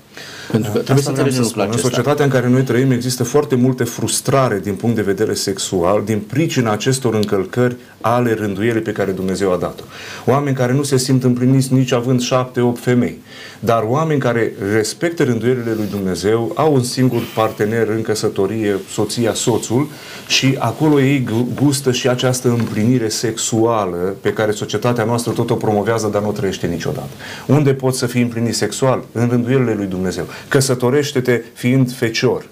Pentru 0.52 0.72
că 0.72 0.78
trebuie 0.80 1.04
să 1.04 1.10
Asta 1.10 1.12
vreau 1.12 1.26
înțelegem 1.26 1.44
spun. 1.44 1.44
lucrul 1.46 1.64
În 1.64 1.70
acesta. 1.70 1.88
societatea 1.88 2.26
în 2.26 2.32
care 2.32 2.48
noi 2.50 2.62
trăim 2.62 2.92
există 2.92 3.24
foarte 3.24 3.56
multe 3.56 3.84
frustrare 3.84 4.60
din 4.64 4.74
punct 4.74 4.96
de 4.96 5.02
vedere 5.02 5.34
sexual 5.34 6.02
din 6.06 6.20
pricina 6.20 6.72
acestor 6.72 7.14
încălcări 7.16 7.76
ale 8.02 8.34
rânduielii 8.34 8.82
pe 8.82 8.92
care 8.92 9.12
Dumnezeu 9.12 9.54
a 9.54 9.58
dat-o. 9.58 9.84
Oameni 10.26 10.56
care 10.56 10.74
nu 10.74 10.84
se 10.84 10.98
simt 10.98 11.24
împliniți 11.24 11.74
nici 11.74 11.92
având 11.92 12.22
șapte, 12.22 12.62
opt 12.62 12.82
femei, 12.84 13.20
dar 13.60 13.84
oameni 13.88 14.20
care 14.20 14.54
respectă 14.74 15.24
rânduielile 15.24 15.74
lui 15.76 15.88
Dumnezeu, 15.92 16.52
au 16.56 16.74
un 16.74 16.84
singur 16.84 17.22
partener 17.36 17.88
în 17.88 18.02
căsătorie, 18.02 18.80
soția, 18.92 19.34
soțul, 19.34 19.88
și 20.28 20.56
acolo 20.60 21.02
ei 21.02 21.24
gu- 21.24 21.48
gustă 21.64 21.92
și 21.92 22.08
această 22.10 22.48
împlinire 22.50 23.10
sexuală 23.10 24.16
pe 24.22 24.34
care 24.34 24.52
societatea 24.52 25.04
noastră 25.04 25.32
tot 25.32 25.50
o 25.50 25.56
promovează, 25.56 26.08
dar 26.12 26.22
nu 26.22 26.28
o 26.28 26.32
trăiește 26.32 26.68
niciodată. 26.68 27.10
Unde 27.48 27.74
poți 27.74 27.98
să 27.98 28.06
fii 28.06 28.22
împlinit 28.22 28.56
sexual? 28.56 29.04
În 29.12 29.28
rânduielile 29.30 29.74
lui 29.74 29.86
Dumnezeu. 29.86 30.00
Căsătorește-te 30.48 31.42
fiind 31.54 31.94
fecior 31.94 32.46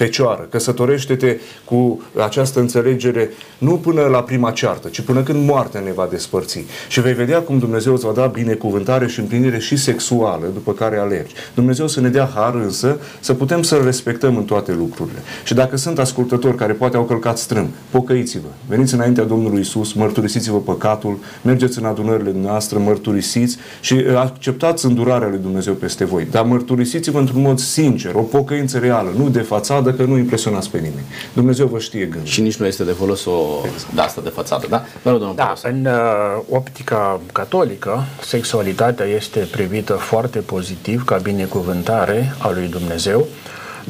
fecioară, 0.00 0.46
căsătorește-te 0.50 1.38
cu 1.64 2.02
această 2.24 2.60
înțelegere 2.60 3.30
nu 3.58 3.72
până 3.76 4.02
la 4.02 4.22
prima 4.22 4.50
ceartă, 4.50 4.88
ci 4.88 5.00
până 5.00 5.22
când 5.22 5.46
moartea 5.46 5.80
ne 5.80 5.92
va 5.92 6.06
despărți. 6.10 6.64
Și 6.88 7.00
vei 7.00 7.12
vedea 7.12 7.40
cum 7.40 7.58
Dumnezeu 7.58 7.92
îți 7.92 8.04
va 8.04 8.12
da 8.12 8.26
binecuvântare 8.26 9.06
și 9.06 9.20
împlinire 9.20 9.58
și 9.58 9.76
sexuală 9.76 10.46
după 10.52 10.72
care 10.72 10.98
alergi. 10.98 11.34
Dumnezeu 11.54 11.88
să 11.88 12.00
ne 12.00 12.08
dea 12.08 12.30
har 12.34 12.54
însă 12.54 12.98
să 13.20 13.34
putem 13.34 13.62
să-L 13.62 13.84
respectăm 13.84 14.36
în 14.36 14.44
toate 14.44 14.72
lucrurile. 14.72 15.18
Și 15.44 15.54
dacă 15.54 15.76
sunt 15.76 15.98
ascultători 15.98 16.56
care 16.56 16.72
poate 16.72 16.96
au 16.96 17.04
călcat 17.04 17.38
strâm, 17.38 17.68
pocăiți-vă, 17.90 18.48
veniți 18.68 18.94
înaintea 18.94 19.24
Domnului 19.24 19.60
Isus, 19.60 19.92
mărturisiți-vă 19.92 20.58
păcatul, 20.60 21.18
mergeți 21.42 21.78
în 21.78 21.84
adunările 21.84 22.32
noastre, 22.42 22.78
mărturisiți 22.78 23.56
și 23.80 23.94
acceptați 24.16 24.86
îndurarea 24.86 25.28
lui 25.28 25.38
Dumnezeu 25.38 25.74
peste 25.74 26.04
voi. 26.04 26.26
Dar 26.30 26.44
mărturisiți-vă 26.44 27.18
într-un 27.18 27.42
mod 27.42 27.58
sincer, 27.58 28.14
o 28.14 28.22
pocăință 28.22 28.78
reală, 28.78 29.08
nu 29.16 29.28
de 29.28 29.40
fațadă, 29.40 29.89
că 29.94 30.02
nu 30.02 30.16
impresionați 30.16 30.70
pe 30.70 30.76
nimeni. 30.76 31.04
Dumnezeu 31.32 31.66
vă 31.66 31.78
știe 31.78 32.04
gândul. 32.04 32.24
Și 32.24 32.40
nici 32.40 32.56
nu 32.56 32.66
este 32.66 32.84
de 32.84 32.92
folos 32.92 33.24
o 33.24 33.60
de 33.94 34.00
asta 34.00 34.20
de 34.20 34.28
fațadă, 34.28 34.66
da? 34.68 34.84
Vă 35.02 35.10
rog, 35.10 35.18
domnul 35.18 35.36
Da, 35.36 35.44
profesor. 35.44 35.70
în 35.70 35.84
uh, 35.84 36.42
optica 36.48 37.20
catolică, 37.32 38.04
sexualitatea 38.22 39.06
este 39.06 39.48
privită 39.50 39.92
foarte 39.92 40.38
pozitiv 40.38 41.04
ca 41.04 41.16
binecuvântare 41.16 42.34
a 42.38 42.50
lui 42.50 42.66
Dumnezeu, 42.68 43.26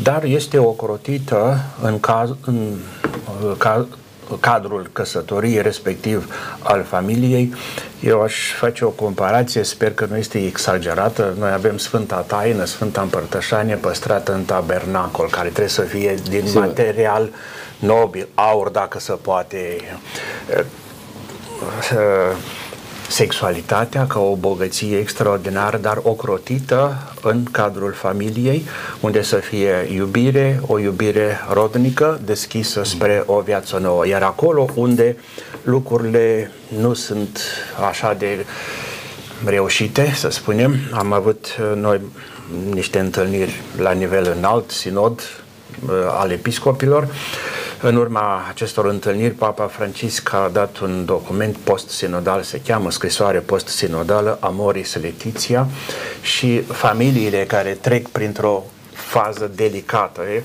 dar 0.02 0.24
este 0.24 0.58
ocrotită 0.58 1.60
în, 1.82 2.00
caz, 2.00 2.30
în 2.44 2.56
uh, 3.44 3.52
ca, 3.58 3.86
cadrul 4.40 4.90
căsătoriei, 4.92 5.62
respectiv 5.62 6.34
al 6.62 6.84
familiei. 6.88 7.54
Eu 8.00 8.22
aș 8.22 8.52
face 8.52 8.84
o 8.84 8.88
comparație, 8.88 9.62
sper 9.62 9.94
că 9.94 10.06
nu 10.10 10.16
este 10.16 10.44
exagerată. 10.46 11.34
Noi 11.38 11.50
avem 11.52 11.76
Sfânta 11.76 12.16
Taină, 12.16 12.64
Sfânta 12.64 13.00
Împărtășanie 13.00 13.74
păstrată 13.74 14.32
în 14.34 14.44
tabernacol, 14.44 15.28
care 15.30 15.48
trebuie 15.48 15.68
să 15.68 15.82
fie 15.82 16.14
din 16.28 16.46
Sigur. 16.46 16.60
material 16.60 17.30
nobil, 17.78 18.28
aur 18.34 18.68
dacă 18.68 18.98
se 18.98 19.12
poate, 19.12 19.76
uh, 20.50 22.36
sexualitatea 23.10 24.06
ca 24.06 24.20
o 24.20 24.34
bogăție 24.34 24.98
extraordinară, 24.98 25.76
dar 25.76 26.00
ocrotită 26.02 26.96
în 27.22 27.42
cadrul 27.50 27.92
familiei, 27.92 28.64
unde 29.00 29.22
să 29.22 29.36
fie 29.36 29.88
iubire, 29.94 30.60
o 30.66 30.78
iubire 30.78 31.40
rodnică, 31.52 32.20
deschisă 32.24 32.84
spre 32.84 33.22
o 33.26 33.40
viață 33.40 33.78
nouă. 33.78 34.06
Iar 34.06 34.22
acolo 34.22 34.66
unde 34.74 35.16
lucrurile 35.62 36.50
nu 36.78 36.94
sunt 36.94 37.40
așa 37.88 38.14
de 38.14 38.44
reușite, 39.44 40.12
să 40.14 40.28
spunem, 40.28 40.76
am 40.92 41.12
avut 41.12 41.56
uh, 41.60 41.80
noi 41.80 42.00
niște 42.72 42.98
întâlniri 42.98 43.60
la 43.78 43.92
nivel 43.92 44.34
înalt, 44.36 44.70
sinod, 44.70 45.20
uh, 45.86 45.90
al 46.08 46.30
episcopilor. 46.30 47.08
În 47.82 47.96
urma 47.96 48.46
acestor 48.48 48.86
întâlniri, 48.86 49.34
Papa 49.34 49.66
Francisc 49.66 50.32
a 50.32 50.50
dat 50.52 50.78
un 50.78 51.04
document 51.04 51.56
post-sinodal, 51.56 52.42
se 52.42 52.60
cheamă 52.66 52.90
scrisoare 52.90 53.38
post-sinodală 53.38 54.38
Amoris 54.40 54.94
Letitia 54.94 55.68
și 56.22 56.60
familiile 56.60 57.44
care 57.44 57.78
trec 57.80 58.08
printr-o 58.08 58.62
fază 58.92 59.50
delicată. 59.54 60.20
e, 60.20 60.42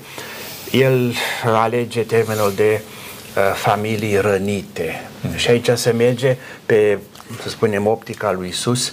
El 0.78 1.12
alege 1.44 2.02
termenul 2.02 2.52
de 2.56 2.80
uh, 2.80 3.42
familii 3.54 4.16
rănite. 4.16 5.08
Și 5.34 5.50
aici 5.50 5.70
se 5.74 5.90
merge 5.90 6.36
pe, 6.66 6.98
să 7.42 7.48
spunem, 7.48 7.86
optica 7.86 8.32
lui 8.32 8.48
Isus, 8.48 8.92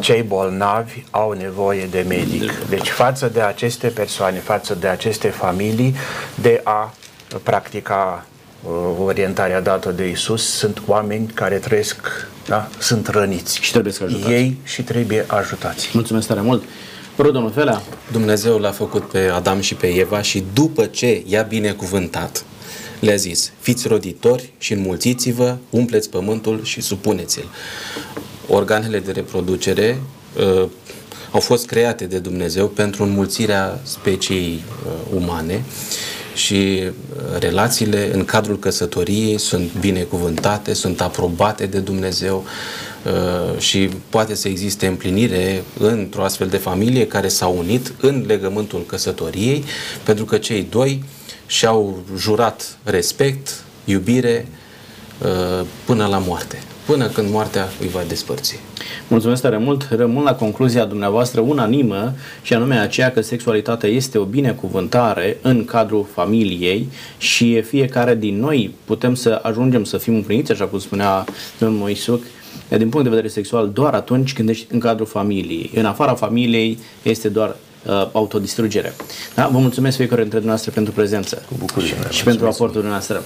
cei 0.00 0.22
bolnavi 0.22 1.04
au 1.10 1.32
nevoie 1.32 1.86
de 1.90 2.04
medic. 2.08 2.52
Deci 2.68 2.88
față 2.88 3.28
de 3.28 3.40
aceste 3.40 3.88
persoane, 3.88 4.38
față 4.38 4.74
de 4.74 4.88
aceste 4.88 5.28
familii, 5.28 5.96
de 6.34 6.60
a 6.64 6.94
practica 7.36 8.26
uh, 8.62 8.70
orientarea 9.04 9.60
dată 9.60 9.90
de 9.90 10.08
Isus, 10.08 10.56
sunt 10.56 10.82
oameni 10.86 11.26
care 11.34 11.56
trăiesc, 11.56 11.96
da? 12.46 12.68
sunt 12.78 13.06
răniți. 13.06 13.58
Și 13.60 13.70
trebuie 13.70 13.92
să 13.92 14.04
ajutați. 14.04 14.32
Ei 14.32 14.56
și 14.64 14.82
trebuie 14.82 15.24
ajutați. 15.26 15.90
Mulțumesc 15.92 16.26
tare 16.26 16.40
mult. 16.40 16.62
Vă 17.16 17.22
rog, 17.22 17.32
domnul 17.32 17.52
Felea. 17.52 17.82
Dumnezeu 18.12 18.58
l-a 18.58 18.70
făcut 18.70 19.10
pe 19.10 19.30
Adam 19.34 19.60
și 19.60 19.74
pe 19.74 19.86
Eva 19.86 20.22
și 20.22 20.44
după 20.52 20.84
ce 20.84 21.22
i-a 21.26 21.42
binecuvântat, 21.42 22.44
le-a 23.00 23.16
zis, 23.16 23.52
fiți 23.60 23.88
roditori 23.88 24.52
și 24.58 24.72
înmulțiți-vă, 24.72 25.56
umpleți 25.70 26.10
pământul 26.10 26.64
și 26.64 26.80
supuneți-l. 26.80 27.44
Organele 28.48 28.98
de 28.98 29.12
reproducere 29.12 30.00
uh, 30.38 30.68
au 31.30 31.40
fost 31.40 31.66
create 31.66 32.04
de 32.04 32.18
Dumnezeu 32.18 32.68
pentru 32.68 33.02
înmulțirea 33.02 33.80
speciei 33.82 34.62
uh, 34.86 34.92
umane 35.22 35.64
și 36.34 36.80
uh, 36.82 37.38
relațiile 37.38 38.14
în 38.14 38.24
cadrul 38.24 38.58
căsătoriei 38.58 39.38
sunt 39.38 39.70
binecuvântate, 39.80 40.72
sunt 40.72 41.00
aprobate 41.00 41.66
de 41.66 41.78
Dumnezeu 41.78 42.44
uh, 43.04 43.58
și 43.58 43.90
poate 44.08 44.34
să 44.34 44.48
existe 44.48 44.86
împlinire 44.86 45.62
într-o 45.78 46.24
astfel 46.24 46.48
de 46.48 46.56
familie 46.56 47.06
care 47.06 47.28
s-a 47.28 47.46
unit 47.46 47.94
în 48.00 48.24
legământul 48.26 48.84
căsătoriei, 48.86 49.64
pentru 50.04 50.24
că 50.24 50.38
cei 50.38 50.66
doi 50.70 51.04
și-au 51.46 52.02
jurat 52.16 52.78
respect, 52.84 53.64
iubire 53.84 54.46
uh, 54.50 54.61
până 55.84 56.06
la 56.06 56.18
moarte, 56.18 56.58
până 56.86 57.06
când 57.06 57.30
moartea 57.30 57.68
îi 57.80 57.88
va 57.88 58.00
despărți. 58.08 58.60
Mulțumesc 59.08 59.42
tare 59.42 59.58
mult. 59.58 59.88
Rămân 59.90 60.22
la 60.22 60.34
concluzia 60.34 60.84
dumneavoastră 60.84 61.40
unanimă 61.40 62.12
și 62.42 62.54
anume 62.54 62.78
aceea 62.78 63.12
că 63.12 63.20
sexualitatea 63.20 63.88
este 63.88 64.18
o 64.18 64.24
binecuvântare 64.24 65.36
în 65.42 65.64
cadrul 65.64 66.06
familiei 66.14 66.88
și 67.18 67.60
fiecare 67.60 68.14
din 68.14 68.40
noi 68.40 68.74
putem 68.84 69.14
să 69.14 69.40
ajungem 69.42 69.84
să 69.84 69.96
fim 69.98 70.14
împliniți, 70.14 70.52
așa 70.52 70.64
cum 70.64 70.78
spunea 70.78 71.24
domnul 71.58 71.78
Moisuc, 71.78 72.22
Iar 72.70 72.80
din 72.80 72.88
punct 72.88 73.04
de 73.04 73.14
vedere 73.14 73.32
sexual, 73.32 73.70
doar 73.70 73.94
atunci 73.94 74.32
când 74.32 74.48
ești 74.48 74.66
în 74.70 74.78
cadrul 74.78 75.06
familiei. 75.06 75.70
În 75.74 75.84
afara 75.84 76.14
familiei 76.14 76.78
este 77.02 77.28
doar 77.28 77.56
uh, 77.86 78.08
autodistrugere. 78.12 78.94
Da? 79.34 79.48
Vă 79.52 79.58
mulțumesc 79.58 79.96
fiecare 79.96 80.20
dintre 80.20 80.38
dumneavoastră 80.38 80.74
pentru 80.74 80.92
prezență 80.92 81.42
Cu 81.48 81.54
bucurie. 81.58 81.94
și, 82.10 82.16
și 82.16 82.24
pentru 82.24 82.46
aportul 82.46 82.72
dumneavoastră. 82.72 83.22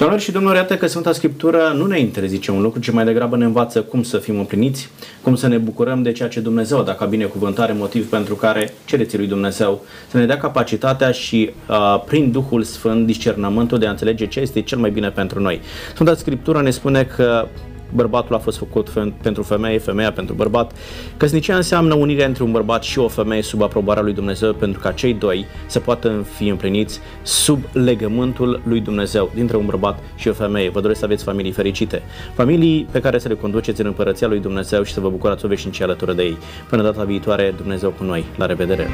Doamnelor 0.00 0.26
și 0.26 0.32
domnilor, 0.32 0.56
iată 0.56 0.76
că 0.76 0.86
Sfânta 0.86 1.12
Scriptură 1.12 1.72
nu 1.76 1.86
ne 1.86 1.98
interzice 1.98 2.50
un 2.50 2.62
lucru, 2.62 2.80
ci 2.80 2.90
mai 2.90 3.04
degrabă 3.04 3.36
ne 3.36 3.44
învață 3.44 3.82
cum 3.82 4.02
să 4.02 4.18
fim 4.18 4.38
împliniți, 4.38 4.90
cum 5.22 5.34
să 5.34 5.46
ne 5.46 5.56
bucurăm 5.56 6.02
de 6.02 6.12
ceea 6.12 6.28
ce 6.28 6.40
Dumnezeu, 6.40 6.82
dacă 6.82 7.04
binecuvântare, 7.04 7.72
motiv 7.72 8.08
pentru 8.08 8.34
care 8.34 8.72
cereți 8.84 9.16
lui 9.16 9.26
Dumnezeu 9.26 9.84
să 10.10 10.18
ne 10.18 10.26
dea 10.26 10.36
capacitatea 10.36 11.10
și 11.10 11.50
uh, 11.68 12.02
prin 12.06 12.30
Duhul 12.30 12.62
Sfânt 12.62 13.06
discernământul 13.06 13.78
de 13.78 13.86
a 13.86 13.90
înțelege 13.90 14.26
ce 14.26 14.40
este 14.40 14.60
cel 14.60 14.78
mai 14.78 14.90
bine 14.90 15.10
pentru 15.10 15.40
noi. 15.40 15.60
Sfânta 15.92 16.14
Scriptură 16.14 16.62
ne 16.62 16.70
spune 16.70 17.04
că 17.16 17.46
bărbatul 17.94 18.34
a 18.34 18.38
fost 18.38 18.58
făcut 18.58 18.88
fe- 18.88 19.12
pentru 19.22 19.42
femeie, 19.42 19.78
femeia 19.78 20.12
pentru 20.12 20.34
bărbat. 20.34 20.72
Căsnicia 21.16 21.56
înseamnă 21.56 21.94
unirea 21.94 22.26
între 22.26 22.42
un 22.42 22.52
bărbat 22.52 22.82
și 22.82 22.98
o 22.98 23.08
femeie 23.08 23.42
sub 23.42 23.62
aprobarea 23.62 24.02
lui 24.02 24.12
Dumnezeu 24.12 24.52
pentru 24.52 24.80
ca 24.80 24.92
cei 24.92 25.14
doi 25.14 25.46
să 25.66 25.80
poată 25.80 26.26
fi 26.36 26.48
împliniți 26.48 27.00
sub 27.22 27.64
legământul 27.72 28.60
lui 28.64 28.80
Dumnezeu 28.80 29.30
dintre 29.34 29.56
un 29.56 29.66
bărbat 29.66 29.98
și 30.14 30.28
o 30.28 30.32
femeie. 30.32 30.70
Vă 30.70 30.80
doresc 30.80 30.98
să 30.98 31.04
aveți 31.04 31.24
familii 31.24 31.52
fericite, 31.52 32.02
familii 32.34 32.88
pe 32.90 33.00
care 33.00 33.18
să 33.18 33.28
le 33.28 33.34
conduceți 33.34 33.80
în 33.80 33.86
împărăția 33.86 34.28
lui 34.28 34.40
Dumnezeu 34.40 34.82
și 34.82 34.92
să 34.92 35.00
vă 35.00 35.08
bucurați 35.08 35.44
o 35.44 35.48
veșnicie 35.48 35.84
alături 35.84 36.16
de 36.16 36.22
ei. 36.22 36.36
Până 36.68 36.82
data 36.82 37.04
viitoare, 37.04 37.54
Dumnezeu 37.56 37.90
cu 37.90 38.04
noi. 38.04 38.24
La 38.36 38.46
revedere! 38.46 38.88